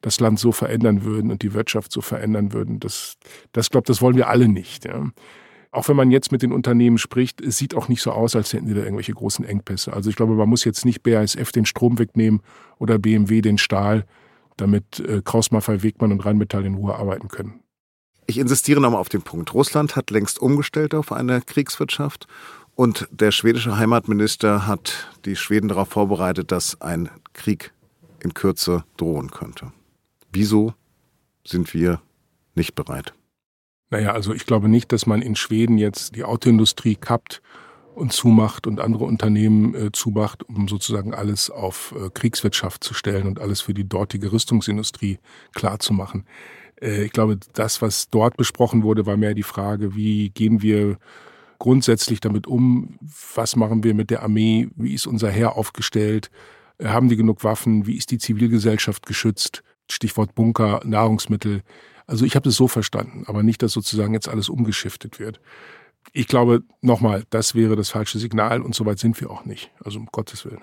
das 0.00 0.20
Land 0.20 0.38
so 0.38 0.52
verändern 0.52 1.02
würden 1.02 1.30
und 1.32 1.42
die 1.42 1.52
Wirtschaft 1.54 1.90
so 1.90 2.00
verändern 2.00 2.52
würden. 2.52 2.78
Das, 2.78 3.16
das 3.52 3.68
glaube, 3.70 3.86
das 3.86 4.00
wollen 4.00 4.16
wir 4.16 4.28
alle 4.28 4.48
nicht. 4.48 4.84
Ja. 4.84 5.10
Auch 5.72 5.88
wenn 5.88 5.96
man 5.96 6.12
jetzt 6.12 6.30
mit 6.30 6.42
den 6.42 6.52
Unternehmen 6.52 6.98
spricht, 6.98 7.40
es 7.40 7.58
sieht 7.58 7.74
auch 7.74 7.88
nicht 7.88 8.00
so 8.00 8.12
aus, 8.12 8.36
als 8.36 8.52
hätten 8.52 8.68
sie 8.68 8.74
da 8.74 8.82
irgendwelche 8.82 9.12
großen 9.12 9.44
Engpässe. 9.44 9.92
Also 9.92 10.08
ich 10.08 10.14
glaube, 10.14 10.34
man 10.34 10.48
muss 10.48 10.64
jetzt 10.64 10.84
nicht 10.84 11.02
BASF 11.02 11.50
den 11.50 11.66
Strom 11.66 11.98
wegnehmen 11.98 12.40
oder 12.78 12.98
BMW 12.98 13.40
den 13.40 13.58
Stahl 13.58 14.04
damit 14.56 15.00
äh, 15.00 15.22
Kraus-Maffei, 15.22 15.82
Wegmann 15.82 16.12
und 16.12 16.24
Rheinmetall 16.24 16.64
in 16.64 16.74
Ruhe 16.74 16.94
arbeiten 16.94 17.28
können. 17.28 17.60
Ich 18.26 18.38
insistiere 18.38 18.80
nochmal 18.80 19.00
auf 19.00 19.08
den 19.08 19.22
Punkt. 19.22 19.52
Russland 19.52 19.96
hat 19.96 20.10
längst 20.10 20.38
umgestellt 20.40 20.94
auf 20.94 21.12
eine 21.12 21.42
Kriegswirtschaft 21.42 22.26
und 22.74 23.06
der 23.10 23.30
schwedische 23.30 23.76
Heimatminister 23.76 24.66
hat 24.66 25.08
die 25.24 25.36
Schweden 25.36 25.68
darauf 25.68 25.88
vorbereitet, 25.88 26.50
dass 26.50 26.80
ein 26.80 27.10
Krieg 27.32 27.72
in 28.20 28.34
Kürze 28.34 28.84
drohen 28.96 29.30
könnte. 29.30 29.72
Wieso 30.32 30.74
sind 31.46 31.74
wir 31.74 32.00
nicht 32.54 32.74
bereit? 32.74 33.12
Naja, 33.90 34.12
also 34.12 34.32
ich 34.32 34.46
glaube 34.46 34.68
nicht, 34.68 34.90
dass 34.90 35.06
man 35.06 35.22
in 35.22 35.36
Schweden 35.36 35.78
jetzt 35.78 36.16
die 36.16 36.24
Autoindustrie 36.24 36.96
kappt 36.96 37.42
und 37.94 38.12
zumacht 38.12 38.66
und 38.66 38.80
andere 38.80 39.04
Unternehmen 39.04 39.74
äh, 39.74 39.92
zumacht, 39.92 40.42
um 40.48 40.68
sozusagen 40.68 41.14
alles 41.14 41.50
auf 41.50 41.94
äh, 41.96 42.10
Kriegswirtschaft 42.10 42.82
zu 42.82 42.94
stellen 42.94 43.26
und 43.26 43.40
alles 43.40 43.60
für 43.60 43.74
die 43.74 43.88
dortige 43.88 44.32
Rüstungsindustrie 44.32 45.18
klarzumachen. 45.54 46.26
Äh, 46.80 47.04
ich 47.04 47.12
glaube, 47.12 47.38
das, 47.52 47.82
was 47.82 48.10
dort 48.10 48.36
besprochen 48.36 48.82
wurde, 48.82 49.06
war 49.06 49.16
mehr 49.16 49.34
die 49.34 49.42
Frage, 49.42 49.94
wie 49.94 50.30
gehen 50.30 50.62
wir 50.62 50.98
grundsätzlich 51.58 52.20
damit 52.20 52.46
um, 52.46 52.98
was 53.34 53.56
machen 53.56 53.84
wir 53.84 53.94
mit 53.94 54.10
der 54.10 54.22
Armee, 54.22 54.68
wie 54.76 54.94
ist 54.94 55.06
unser 55.06 55.30
Heer 55.30 55.56
aufgestellt, 55.56 56.30
äh, 56.78 56.88
haben 56.88 57.08
die 57.08 57.16
genug 57.16 57.44
Waffen, 57.44 57.86
wie 57.86 57.96
ist 57.96 58.10
die 58.10 58.18
Zivilgesellschaft 58.18 59.06
geschützt, 59.06 59.62
Stichwort 59.90 60.34
Bunker, 60.34 60.80
Nahrungsmittel. 60.84 61.62
Also 62.06 62.24
ich 62.24 62.36
habe 62.36 62.48
es 62.48 62.56
so 62.56 62.68
verstanden, 62.68 63.24
aber 63.26 63.42
nicht, 63.42 63.62
dass 63.62 63.72
sozusagen 63.72 64.14
jetzt 64.14 64.28
alles 64.28 64.48
umgeschiftet 64.48 65.20
wird 65.20 65.40
ich 66.12 66.26
glaube, 66.26 66.62
nochmal, 66.80 67.24
das 67.30 67.54
wäre 67.54 67.76
das 67.76 67.90
falsche 67.90 68.18
Signal 68.18 68.62
und 68.62 68.74
soweit 68.74 68.98
sind 68.98 69.20
wir 69.20 69.30
auch 69.30 69.44
nicht. 69.44 69.70
Also 69.82 69.98
um 69.98 70.06
Gottes 70.06 70.44
Willen. 70.44 70.62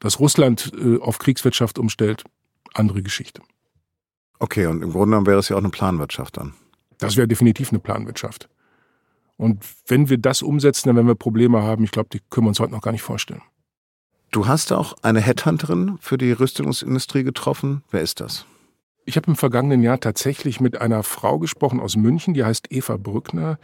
Dass 0.00 0.20
Russland 0.20 0.72
äh, 0.78 0.98
auf 1.00 1.18
Kriegswirtschaft 1.18 1.78
umstellt, 1.78 2.24
andere 2.74 3.02
Geschichte. 3.02 3.42
Okay, 4.38 4.66
und 4.66 4.82
im 4.82 4.90
Grunde 4.90 5.06
genommen 5.06 5.26
wäre 5.26 5.38
es 5.38 5.48
ja 5.48 5.56
auch 5.56 5.60
eine 5.60 5.70
Planwirtschaft 5.70 6.36
dann. 6.36 6.54
Das 6.98 7.16
wäre 7.16 7.28
definitiv 7.28 7.70
eine 7.70 7.78
Planwirtschaft. 7.78 8.48
Und 9.36 9.64
wenn 9.86 10.08
wir 10.08 10.18
das 10.18 10.42
umsetzen, 10.42 10.88
dann 10.88 10.96
werden 10.96 11.08
wir 11.08 11.14
Probleme 11.14 11.62
haben. 11.62 11.84
Ich 11.84 11.90
glaube, 11.90 12.08
die 12.10 12.20
können 12.30 12.46
wir 12.46 12.50
uns 12.50 12.60
heute 12.60 12.72
noch 12.72 12.82
gar 12.82 12.92
nicht 12.92 13.02
vorstellen. 13.02 13.42
Du 14.30 14.46
hast 14.46 14.72
auch 14.72 14.94
eine 15.02 15.20
Headhunterin 15.20 15.98
für 16.00 16.18
die 16.18 16.32
Rüstungsindustrie 16.32 17.22
getroffen. 17.22 17.82
Wer 17.90 18.00
ist 18.00 18.20
das? 18.20 18.46
Ich 19.04 19.16
habe 19.16 19.28
im 19.28 19.36
vergangenen 19.36 19.82
Jahr 19.82 20.00
tatsächlich 20.00 20.60
mit 20.60 20.80
einer 20.80 21.02
Frau 21.02 21.38
gesprochen 21.38 21.80
aus 21.80 21.96
München, 21.96 22.34
die 22.34 22.44
heißt 22.44 22.72
Eva 22.72 22.96
Brückner. 22.96 23.58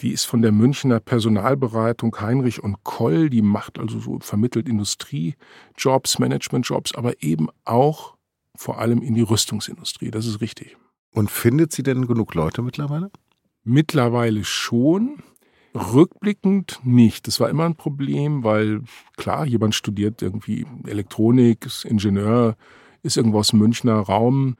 Die 0.00 0.10
ist 0.10 0.24
von 0.24 0.42
der 0.42 0.52
Münchner 0.52 1.00
Personalberatung 1.00 2.16
Heinrich 2.20 2.62
und 2.62 2.82
Koll. 2.84 3.30
Die 3.30 3.42
macht 3.42 3.78
also 3.78 3.98
so 3.98 4.18
vermittelt 4.20 4.68
Industriejobs, 4.68 6.18
Managementjobs, 6.18 6.94
aber 6.94 7.22
eben 7.22 7.48
auch 7.64 8.16
vor 8.56 8.78
allem 8.78 9.02
in 9.02 9.14
die 9.14 9.22
Rüstungsindustrie. 9.22 10.10
Das 10.10 10.26
ist 10.26 10.40
richtig. 10.40 10.76
Und 11.12 11.30
findet 11.30 11.72
sie 11.72 11.82
denn 11.82 12.06
genug 12.06 12.34
Leute 12.34 12.62
mittlerweile? 12.62 13.10
Mittlerweile 13.62 14.44
schon. 14.44 15.22
Rückblickend 15.74 16.80
nicht. 16.84 17.26
Das 17.26 17.40
war 17.40 17.48
immer 17.50 17.64
ein 17.64 17.74
Problem, 17.74 18.44
weil 18.44 18.82
klar, 19.16 19.44
jemand 19.44 19.74
studiert 19.74 20.22
irgendwie 20.22 20.66
Elektronik, 20.86 21.66
ist 21.66 21.84
Ingenieur, 21.84 22.56
ist 23.02 23.16
irgendwo 23.16 23.40
aus 23.40 23.48
dem 23.48 23.58
Münchner 23.58 23.94
Raum, 23.94 24.56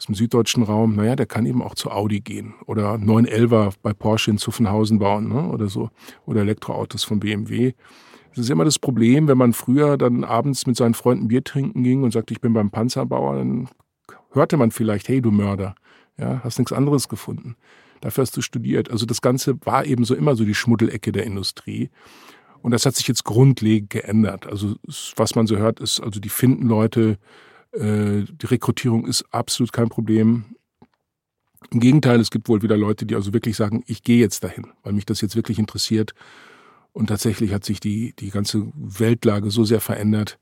aus 0.00 0.06
dem 0.06 0.14
süddeutschen 0.14 0.62
Raum, 0.62 0.96
naja, 0.96 1.14
der 1.14 1.26
kann 1.26 1.44
eben 1.44 1.62
auch 1.62 1.74
zu 1.74 1.90
Audi 1.90 2.20
gehen 2.20 2.54
oder 2.64 2.94
911er 2.94 3.74
bei 3.82 3.92
Porsche 3.92 4.30
in 4.30 4.38
Zuffenhausen 4.38 4.98
bauen 4.98 5.28
ne? 5.28 5.50
oder 5.50 5.68
so 5.68 5.90
oder 6.24 6.40
Elektroautos 6.40 7.04
von 7.04 7.20
BMW. 7.20 7.74
Das 8.30 8.38
ist 8.38 8.50
immer 8.50 8.64
das 8.64 8.78
Problem, 8.78 9.28
wenn 9.28 9.36
man 9.36 9.52
früher 9.52 9.98
dann 9.98 10.24
abends 10.24 10.66
mit 10.66 10.78
seinen 10.78 10.94
Freunden 10.94 11.28
Bier 11.28 11.44
trinken 11.44 11.82
ging 11.82 12.02
und 12.02 12.12
sagte, 12.12 12.32
ich 12.32 12.40
bin 12.40 12.54
beim 12.54 12.70
Panzerbauer, 12.70 13.36
dann 13.36 13.68
hörte 14.30 14.56
man 14.56 14.70
vielleicht, 14.70 15.06
hey 15.08 15.20
du 15.20 15.30
Mörder, 15.30 15.74
ja, 16.16 16.40
hast 16.42 16.58
nichts 16.58 16.72
anderes 16.72 17.10
gefunden. 17.10 17.56
Dafür 18.00 18.22
hast 18.22 18.34
du 18.34 18.40
studiert. 18.40 18.90
Also 18.90 19.04
das 19.04 19.20
Ganze 19.20 19.58
war 19.66 19.84
eben 19.84 20.04
so 20.04 20.14
immer 20.14 20.34
so 20.34 20.46
die 20.46 20.54
Schmuddelecke 20.54 21.12
der 21.12 21.24
Industrie. 21.24 21.90
Und 22.62 22.70
das 22.70 22.86
hat 22.86 22.94
sich 22.94 23.06
jetzt 23.06 23.24
grundlegend 23.24 23.90
geändert. 23.90 24.46
Also 24.46 24.76
was 25.16 25.34
man 25.34 25.46
so 25.46 25.58
hört, 25.58 25.78
ist, 25.78 26.00
also 26.00 26.20
die 26.20 26.30
finden 26.30 26.68
Leute, 26.68 27.18
äh, 27.72 28.24
die 28.24 28.46
Rekrutierung 28.46 29.06
ist 29.06 29.24
absolut 29.30 29.72
kein 29.72 29.88
Problem. 29.88 30.56
Im 31.70 31.80
Gegenteil, 31.80 32.20
es 32.20 32.30
gibt 32.30 32.48
wohl 32.48 32.62
wieder 32.62 32.76
Leute, 32.76 33.06
die 33.06 33.14
also 33.14 33.32
wirklich 33.32 33.56
sagen, 33.56 33.82
ich 33.86 34.02
gehe 34.02 34.18
jetzt 34.18 34.42
dahin, 34.42 34.66
weil 34.82 34.92
mich 34.92 35.06
das 35.06 35.20
jetzt 35.20 35.36
wirklich 35.36 35.58
interessiert. 35.58 36.14
Und 36.92 37.08
tatsächlich 37.08 37.52
hat 37.52 37.64
sich 37.64 37.80
die, 37.80 38.14
die 38.18 38.30
ganze 38.30 38.66
Weltlage 38.74 39.50
so 39.50 39.64
sehr 39.64 39.80
verändert, 39.80 40.38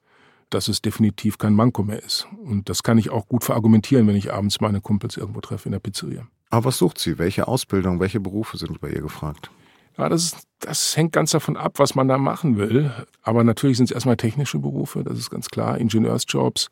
dass 0.51 0.69
es 0.69 0.81
definitiv 0.81 1.37
kein 1.37 1.53
Manko 1.53 1.83
mehr 1.83 2.03
ist. 2.03 2.27
Und 2.43 2.69
das 2.71 2.83
kann 2.83 2.97
ich 2.97 3.11
auch 3.11 3.27
gut 3.29 3.45
verargumentieren, 3.45 4.07
wenn 4.07 4.17
ich 4.17 4.33
abends 4.33 4.61
meine 4.61 4.81
Kumpels 4.81 5.17
irgendwo 5.17 5.41
treffe 5.41 5.67
in 5.67 5.73
der 5.73 5.81
Pizzeria. 5.81 6.27
Aber 6.51 6.67
was 6.67 6.79
sucht 6.79 6.99
sie? 6.99 7.19
Welche 7.19 7.47
Ausbildung, 7.47 8.01
welche 8.01 8.21
Berufe 8.21 8.57
sind 8.57 8.81
bei 8.81 8.89
ihr 8.89 9.03
gefragt? 9.03 9.51
Ja, 9.99 10.09
das, 10.09 10.47
das 10.61 10.97
hängt 10.97 11.13
ganz 11.13 11.33
davon 11.33 11.57
ab, 11.57 11.75
was 11.79 11.95
man 11.95 12.09
da 12.09 12.17
machen 12.17 12.57
will. 12.57 12.93
Aber 13.23 13.45
natürlich 13.45 13.77
sind 13.77 13.91
es 13.91 13.95
erstmal 13.95 14.17
technische 14.17 14.59
Berufe, 14.59 15.03
das 15.05 15.19
ist 15.19 15.29
ganz 15.29 15.49
klar, 15.49 15.77
Ingenieursjobs. 15.77 16.71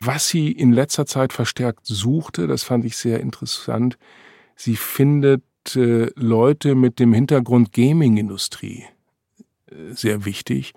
Was 0.00 0.28
sie 0.28 0.52
in 0.52 0.72
letzter 0.72 1.06
Zeit 1.06 1.32
verstärkt 1.32 1.86
suchte, 1.86 2.46
das 2.46 2.62
fand 2.62 2.84
ich 2.84 2.96
sehr 2.96 3.20
interessant. 3.20 3.98
Sie 4.54 4.76
findet 4.76 5.42
äh, 5.74 6.10
Leute 6.14 6.74
mit 6.74 6.98
dem 6.98 7.12
Hintergrund 7.12 7.72
Gaming-Industrie 7.72 8.84
äh, 9.70 9.92
sehr 9.92 10.24
wichtig, 10.24 10.74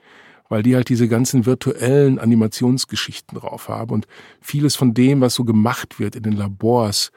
weil 0.49 0.63
die 0.63 0.75
halt 0.75 0.89
diese 0.89 1.07
ganzen 1.07 1.45
virtuellen 1.45 2.19
Animationsgeschichten 2.19 3.37
drauf 3.37 3.69
haben 3.69 3.91
und 3.91 4.07
vieles 4.41 4.75
von 4.75 4.93
dem, 4.93 5.21
was 5.21 5.35
so 5.35 5.45
gemacht 5.45 5.99
wird 5.99 6.15
in 6.15 6.23
den 6.23 6.33
Labors, 6.33 7.11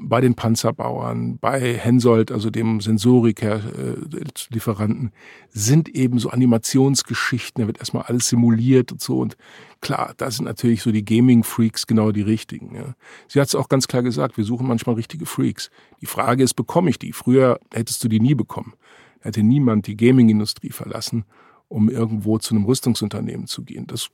bei 0.00 0.20
den 0.20 0.34
Panzerbauern, 0.34 1.38
bei 1.38 1.74
Hensoldt, 1.74 2.32
also 2.32 2.50
dem 2.50 2.80
Sensorik-Lieferanten, 2.80 5.12
sind 5.48 5.88
eben 5.88 6.18
so 6.18 6.30
Animationsgeschichten. 6.30 7.62
Da 7.62 7.66
wird 7.66 7.78
erstmal 7.78 8.04
alles 8.04 8.28
simuliert 8.28 8.92
und 8.92 9.00
so. 9.00 9.18
Und 9.18 9.36
klar, 9.80 10.14
da 10.16 10.30
sind 10.30 10.44
natürlich 10.44 10.82
so 10.82 10.92
die 10.92 11.04
Gaming-Freaks 11.04 11.86
genau 11.86 12.12
die 12.12 12.22
richtigen. 12.22 12.74
Ja. 12.74 12.94
Sie 13.26 13.40
hat 13.40 13.48
es 13.48 13.54
auch 13.54 13.68
ganz 13.68 13.88
klar 13.88 14.02
gesagt, 14.02 14.36
wir 14.36 14.44
suchen 14.44 14.66
manchmal 14.66 14.96
richtige 14.96 15.26
Freaks. 15.26 15.70
Die 16.00 16.06
Frage 16.06 16.42
ist, 16.42 16.54
bekomme 16.54 16.90
ich 16.90 16.98
die? 16.98 17.12
Früher 17.12 17.58
hättest 17.72 18.02
du 18.04 18.08
die 18.08 18.20
nie 18.20 18.34
bekommen. 18.34 18.74
Hätte 19.20 19.42
niemand 19.42 19.86
die 19.86 19.96
Gaming-Industrie 19.96 20.70
verlassen, 20.70 21.24
um 21.68 21.88
irgendwo 21.88 22.38
zu 22.38 22.54
einem 22.54 22.64
Rüstungsunternehmen 22.64 23.46
zu 23.46 23.64
gehen. 23.64 23.86
Das 23.86 24.10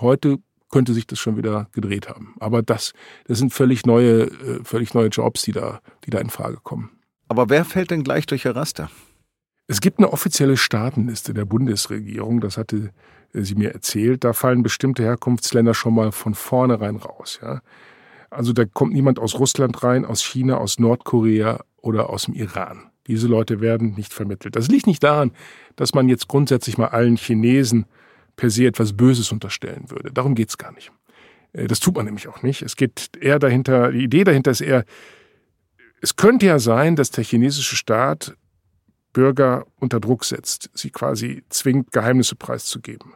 heute 0.00 0.38
könnte 0.70 0.94
sich 0.94 1.06
das 1.06 1.18
schon 1.18 1.36
wieder 1.36 1.68
gedreht 1.72 2.08
haben. 2.08 2.34
Aber 2.40 2.62
das, 2.62 2.92
das 3.26 3.38
sind 3.38 3.52
völlig 3.52 3.86
neue, 3.86 4.22
äh, 4.24 4.64
völlig 4.64 4.94
neue 4.94 5.08
Jobs, 5.08 5.42
die 5.42 5.52
da, 5.52 5.80
die 6.04 6.10
da 6.10 6.18
in 6.18 6.30
Frage 6.30 6.58
kommen. 6.62 6.90
Aber 7.28 7.48
wer 7.48 7.64
fällt 7.64 7.90
denn 7.90 8.04
gleich 8.04 8.26
durch 8.26 8.44
ihr 8.44 8.54
Raster? 8.56 8.90
Es 9.68 9.80
gibt 9.80 9.98
eine 9.98 10.12
offizielle 10.12 10.56
Staatenliste 10.56 11.34
der 11.34 11.44
Bundesregierung, 11.44 12.40
das 12.40 12.56
hatte 12.56 12.92
äh, 13.32 13.42
sie 13.42 13.54
mir 13.54 13.72
erzählt. 13.74 14.24
Da 14.24 14.32
fallen 14.32 14.62
bestimmte 14.62 15.02
Herkunftsländer 15.02 15.74
schon 15.74 15.94
mal 15.94 16.12
von 16.12 16.34
vornherein 16.34 16.96
raus. 16.96 17.40
Ja? 17.42 17.62
Also 18.30 18.52
da 18.52 18.64
kommt 18.64 18.92
niemand 18.92 19.18
aus 19.18 19.38
Russland 19.38 19.82
rein, 19.82 20.04
aus 20.04 20.22
China, 20.22 20.58
aus 20.58 20.78
Nordkorea 20.78 21.64
oder 21.80 22.10
aus 22.10 22.24
dem 22.24 22.34
Iran. 22.34 22.90
Diese 23.06 23.28
Leute 23.28 23.60
werden 23.60 23.94
nicht 23.94 24.12
vermittelt. 24.12 24.56
Das 24.56 24.68
liegt 24.68 24.86
nicht 24.86 25.02
daran, 25.02 25.30
dass 25.76 25.94
man 25.94 26.08
jetzt 26.08 26.26
grundsätzlich 26.26 26.76
mal 26.76 26.88
allen 26.88 27.16
Chinesen 27.16 27.86
per 28.36 28.50
se 28.50 28.66
etwas 28.66 28.92
Böses 28.92 29.32
unterstellen 29.32 29.90
würde. 29.90 30.12
Darum 30.12 30.34
geht's 30.34 30.58
gar 30.58 30.72
nicht. 30.72 30.92
Äh, 31.52 31.66
das 31.66 31.80
tut 31.80 31.96
man 31.96 32.04
nämlich 32.04 32.28
auch 32.28 32.42
nicht. 32.42 32.62
Es 32.62 32.76
geht 32.76 33.10
eher 33.18 33.38
dahinter, 33.38 33.92
die 33.92 34.04
Idee 34.04 34.24
dahinter 34.24 34.50
ist 34.50 34.60
eher, 34.60 34.84
es 36.00 36.16
könnte 36.16 36.46
ja 36.46 36.58
sein, 36.58 36.94
dass 36.96 37.10
der 37.10 37.24
chinesische 37.24 37.76
Staat 37.76 38.36
Bürger 39.12 39.64
unter 39.76 39.98
Druck 39.98 40.26
setzt, 40.26 40.70
sie 40.74 40.90
quasi 40.90 41.42
zwingt, 41.48 41.90
Geheimnisse 41.90 42.36
preiszugeben. 42.36 43.14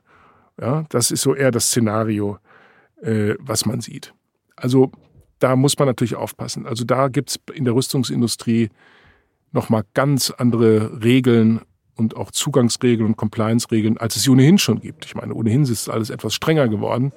Ja, 0.58 0.84
das 0.88 1.10
ist 1.10 1.20
so 1.20 1.34
eher 1.34 1.50
das 1.50 1.66
Szenario, 1.66 2.38
äh, 3.02 3.34
was 3.38 3.66
man 3.66 3.82
sieht. 3.82 4.14
Also 4.56 4.90
da 5.38 5.56
muss 5.56 5.78
man 5.78 5.88
natürlich 5.88 6.16
aufpassen. 6.16 6.66
Also 6.66 6.84
da 6.84 7.08
gibt's 7.08 7.38
in 7.52 7.64
der 7.64 7.74
Rüstungsindustrie 7.74 8.70
nochmal 9.52 9.84
ganz 9.92 10.30
andere 10.30 11.02
Regeln 11.02 11.60
und 12.00 12.16
auch 12.16 12.32
Zugangsregeln 12.32 13.06
und 13.06 13.16
Compliance-Regeln, 13.16 13.98
als 13.98 14.16
es 14.16 14.24
sie 14.24 14.30
ohnehin 14.30 14.58
schon 14.58 14.80
gibt. 14.80 15.04
Ich 15.04 15.14
meine, 15.14 15.34
ohnehin 15.34 15.62
ist 15.62 15.88
alles 15.88 16.10
etwas 16.10 16.34
strenger 16.34 16.66
geworden 16.66 17.12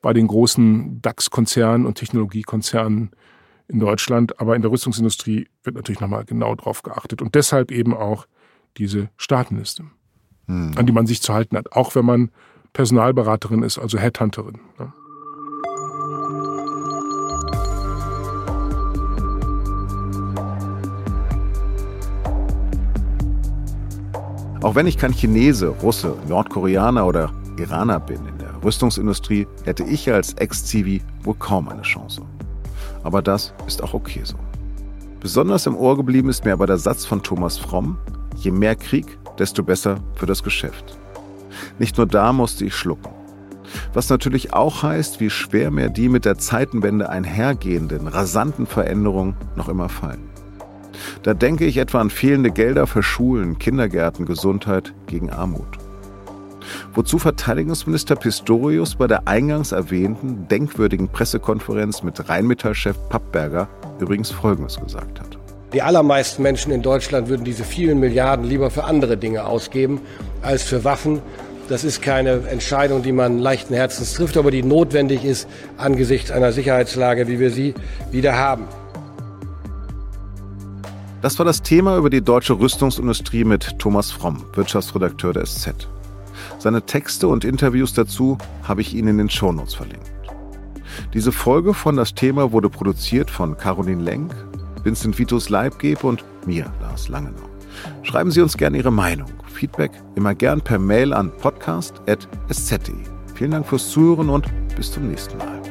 bei 0.00 0.12
den 0.12 0.28
großen 0.28 1.02
DAX-Konzernen 1.02 1.86
und 1.86 1.96
Technologiekonzernen 1.98 3.10
in 3.68 3.80
Deutschland. 3.80 4.40
Aber 4.40 4.56
in 4.56 4.62
der 4.62 4.70
Rüstungsindustrie 4.70 5.48
wird 5.64 5.76
natürlich 5.76 6.00
nochmal 6.00 6.24
genau 6.24 6.54
drauf 6.54 6.82
geachtet. 6.82 7.20
Und 7.20 7.34
deshalb 7.34 7.70
eben 7.70 7.94
auch 7.94 8.26
diese 8.78 9.10
Staatenliste, 9.16 9.84
hm. 10.46 10.72
an 10.76 10.86
die 10.86 10.92
man 10.92 11.06
sich 11.06 11.20
zu 11.20 11.34
halten 11.34 11.56
hat, 11.56 11.72
auch 11.72 11.94
wenn 11.94 12.06
man 12.06 12.30
Personalberaterin 12.72 13.62
ist, 13.62 13.78
also 13.78 13.98
Headhunterin. 13.98 14.60
Ne? 14.78 14.92
Auch 24.62 24.76
wenn 24.76 24.86
ich 24.86 24.96
kein 24.96 25.12
Chinese, 25.12 25.68
Russe, 25.68 26.14
Nordkoreaner 26.28 27.04
oder 27.04 27.32
Iraner 27.58 27.98
bin 27.98 28.24
in 28.26 28.38
der 28.38 28.62
Rüstungsindustrie, 28.62 29.48
hätte 29.64 29.82
ich 29.82 30.10
als 30.10 30.34
Ex-Zivi 30.34 31.02
wohl 31.24 31.34
kaum 31.34 31.68
eine 31.68 31.82
Chance. 31.82 32.22
Aber 33.02 33.22
das 33.22 33.52
ist 33.66 33.82
auch 33.82 33.92
okay 33.92 34.20
so. 34.22 34.36
Besonders 35.18 35.66
im 35.66 35.76
Ohr 35.76 35.96
geblieben 35.96 36.28
ist 36.28 36.44
mir 36.44 36.52
aber 36.52 36.68
der 36.68 36.78
Satz 36.78 37.04
von 37.04 37.24
Thomas 37.24 37.58
Fromm, 37.58 37.98
je 38.36 38.52
mehr 38.52 38.76
Krieg, 38.76 39.18
desto 39.36 39.64
besser 39.64 39.96
für 40.14 40.26
das 40.26 40.44
Geschäft. 40.44 40.96
Nicht 41.80 41.96
nur 41.96 42.06
da 42.06 42.32
musste 42.32 42.64
ich 42.64 42.74
schlucken. 42.74 43.10
Was 43.94 44.10
natürlich 44.10 44.52
auch 44.52 44.84
heißt, 44.84 45.18
wie 45.18 45.30
schwer 45.30 45.72
mir 45.72 45.88
die 45.88 46.08
mit 46.08 46.24
der 46.24 46.38
Zeitenwende 46.38 47.08
einhergehenden, 47.08 48.06
rasanten 48.06 48.66
Veränderungen 48.66 49.34
noch 49.56 49.68
immer 49.68 49.88
fallen. 49.88 50.31
Da 51.22 51.34
denke 51.34 51.64
ich 51.64 51.76
etwa 51.76 52.00
an 52.00 52.10
fehlende 52.10 52.50
Gelder 52.50 52.86
für 52.86 53.02
Schulen, 53.02 53.58
Kindergärten, 53.58 54.26
Gesundheit 54.26 54.92
gegen 55.06 55.30
Armut. 55.30 55.78
Wozu 56.94 57.18
Verteidigungsminister 57.18 58.16
Pistorius 58.16 58.94
bei 58.94 59.06
der 59.06 59.26
eingangs 59.26 59.72
erwähnten 59.72 60.46
denkwürdigen 60.48 61.08
Pressekonferenz 61.08 62.02
mit 62.02 62.28
Rheinmetall-Chef 62.28 62.96
Pappberger 63.08 63.68
übrigens 63.98 64.30
Folgendes 64.30 64.78
gesagt 64.78 65.20
hat. 65.20 65.38
Die 65.72 65.82
allermeisten 65.82 66.42
Menschen 66.42 66.70
in 66.70 66.82
Deutschland 66.82 67.28
würden 67.28 67.44
diese 67.44 67.64
vielen 67.64 67.98
Milliarden 67.98 68.44
lieber 68.44 68.70
für 68.70 68.84
andere 68.84 69.16
Dinge 69.16 69.46
ausgeben 69.46 70.00
als 70.42 70.62
für 70.62 70.84
Waffen. 70.84 71.22
Das 71.68 71.84
ist 71.84 72.02
keine 72.02 72.46
Entscheidung, 72.48 73.02
die 73.02 73.12
man 73.12 73.38
leichten 73.38 73.72
Herzens 73.72 74.12
trifft, 74.14 74.36
aber 74.36 74.50
die 74.50 74.62
notwendig 74.62 75.24
ist 75.24 75.48
angesichts 75.78 76.30
einer 76.30 76.52
Sicherheitslage, 76.52 77.28
wie 77.28 77.38
wir 77.38 77.50
sie 77.50 77.72
wieder 78.10 78.36
haben. 78.36 78.64
Das 81.22 81.38
war 81.38 81.46
das 81.46 81.62
Thema 81.62 81.96
über 81.96 82.10
die 82.10 82.20
deutsche 82.20 82.58
Rüstungsindustrie 82.58 83.44
mit 83.44 83.78
Thomas 83.78 84.10
Fromm, 84.10 84.44
Wirtschaftsredakteur 84.54 85.32
der 85.32 85.46
SZ. 85.46 85.88
Seine 86.58 86.82
Texte 86.82 87.28
und 87.28 87.44
Interviews 87.44 87.94
dazu 87.94 88.38
habe 88.64 88.80
ich 88.80 88.92
Ihnen 88.92 89.08
in 89.08 89.18
den 89.18 89.30
Shownotes 89.30 89.74
verlinkt. 89.74 90.10
Diese 91.14 91.30
Folge 91.30 91.74
von 91.74 91.96
Das 91.96 92.14
Thema 92.14 92.50
wurde 92.50 92.68
produziert 92.68 93.30
von 93.30 93.56
Caroline 93.56 94.02
Lenk, 94.02 94.34
Vincent 94.82 95.16
Vitus 95.16 95.48
Leibgeb 95.48 96.02
und 96.02 96.24
mir, 96.44 96.72
Lars 96.80 97.08
Langenau. 97.08 97.48
Schreiben 98.02 98.32
Sie 98.32 98.40
uns 98.40 98.56
gerne 98.56 98.78
Ihre 98.78 98.90
Meinung. 98.92 99.28
Feedback 99.46 99.92
immer 100.16 100.34
gern 100.34 100.60
per 100.60 100.80
Mail 100.80 101.12
an 101.12 101.30
podcast.sz.de. 101.30 102.94
Vielen 103.36 103.50
Dank 103.52 103.66
fürs 103.68 103.88
Zuhören 103.90 104.28
und 104.28 104.46
bis 104.74 104.90
zum 104.90 105.08
nächsten 105.08 105.38
Mal. 105.38 105.61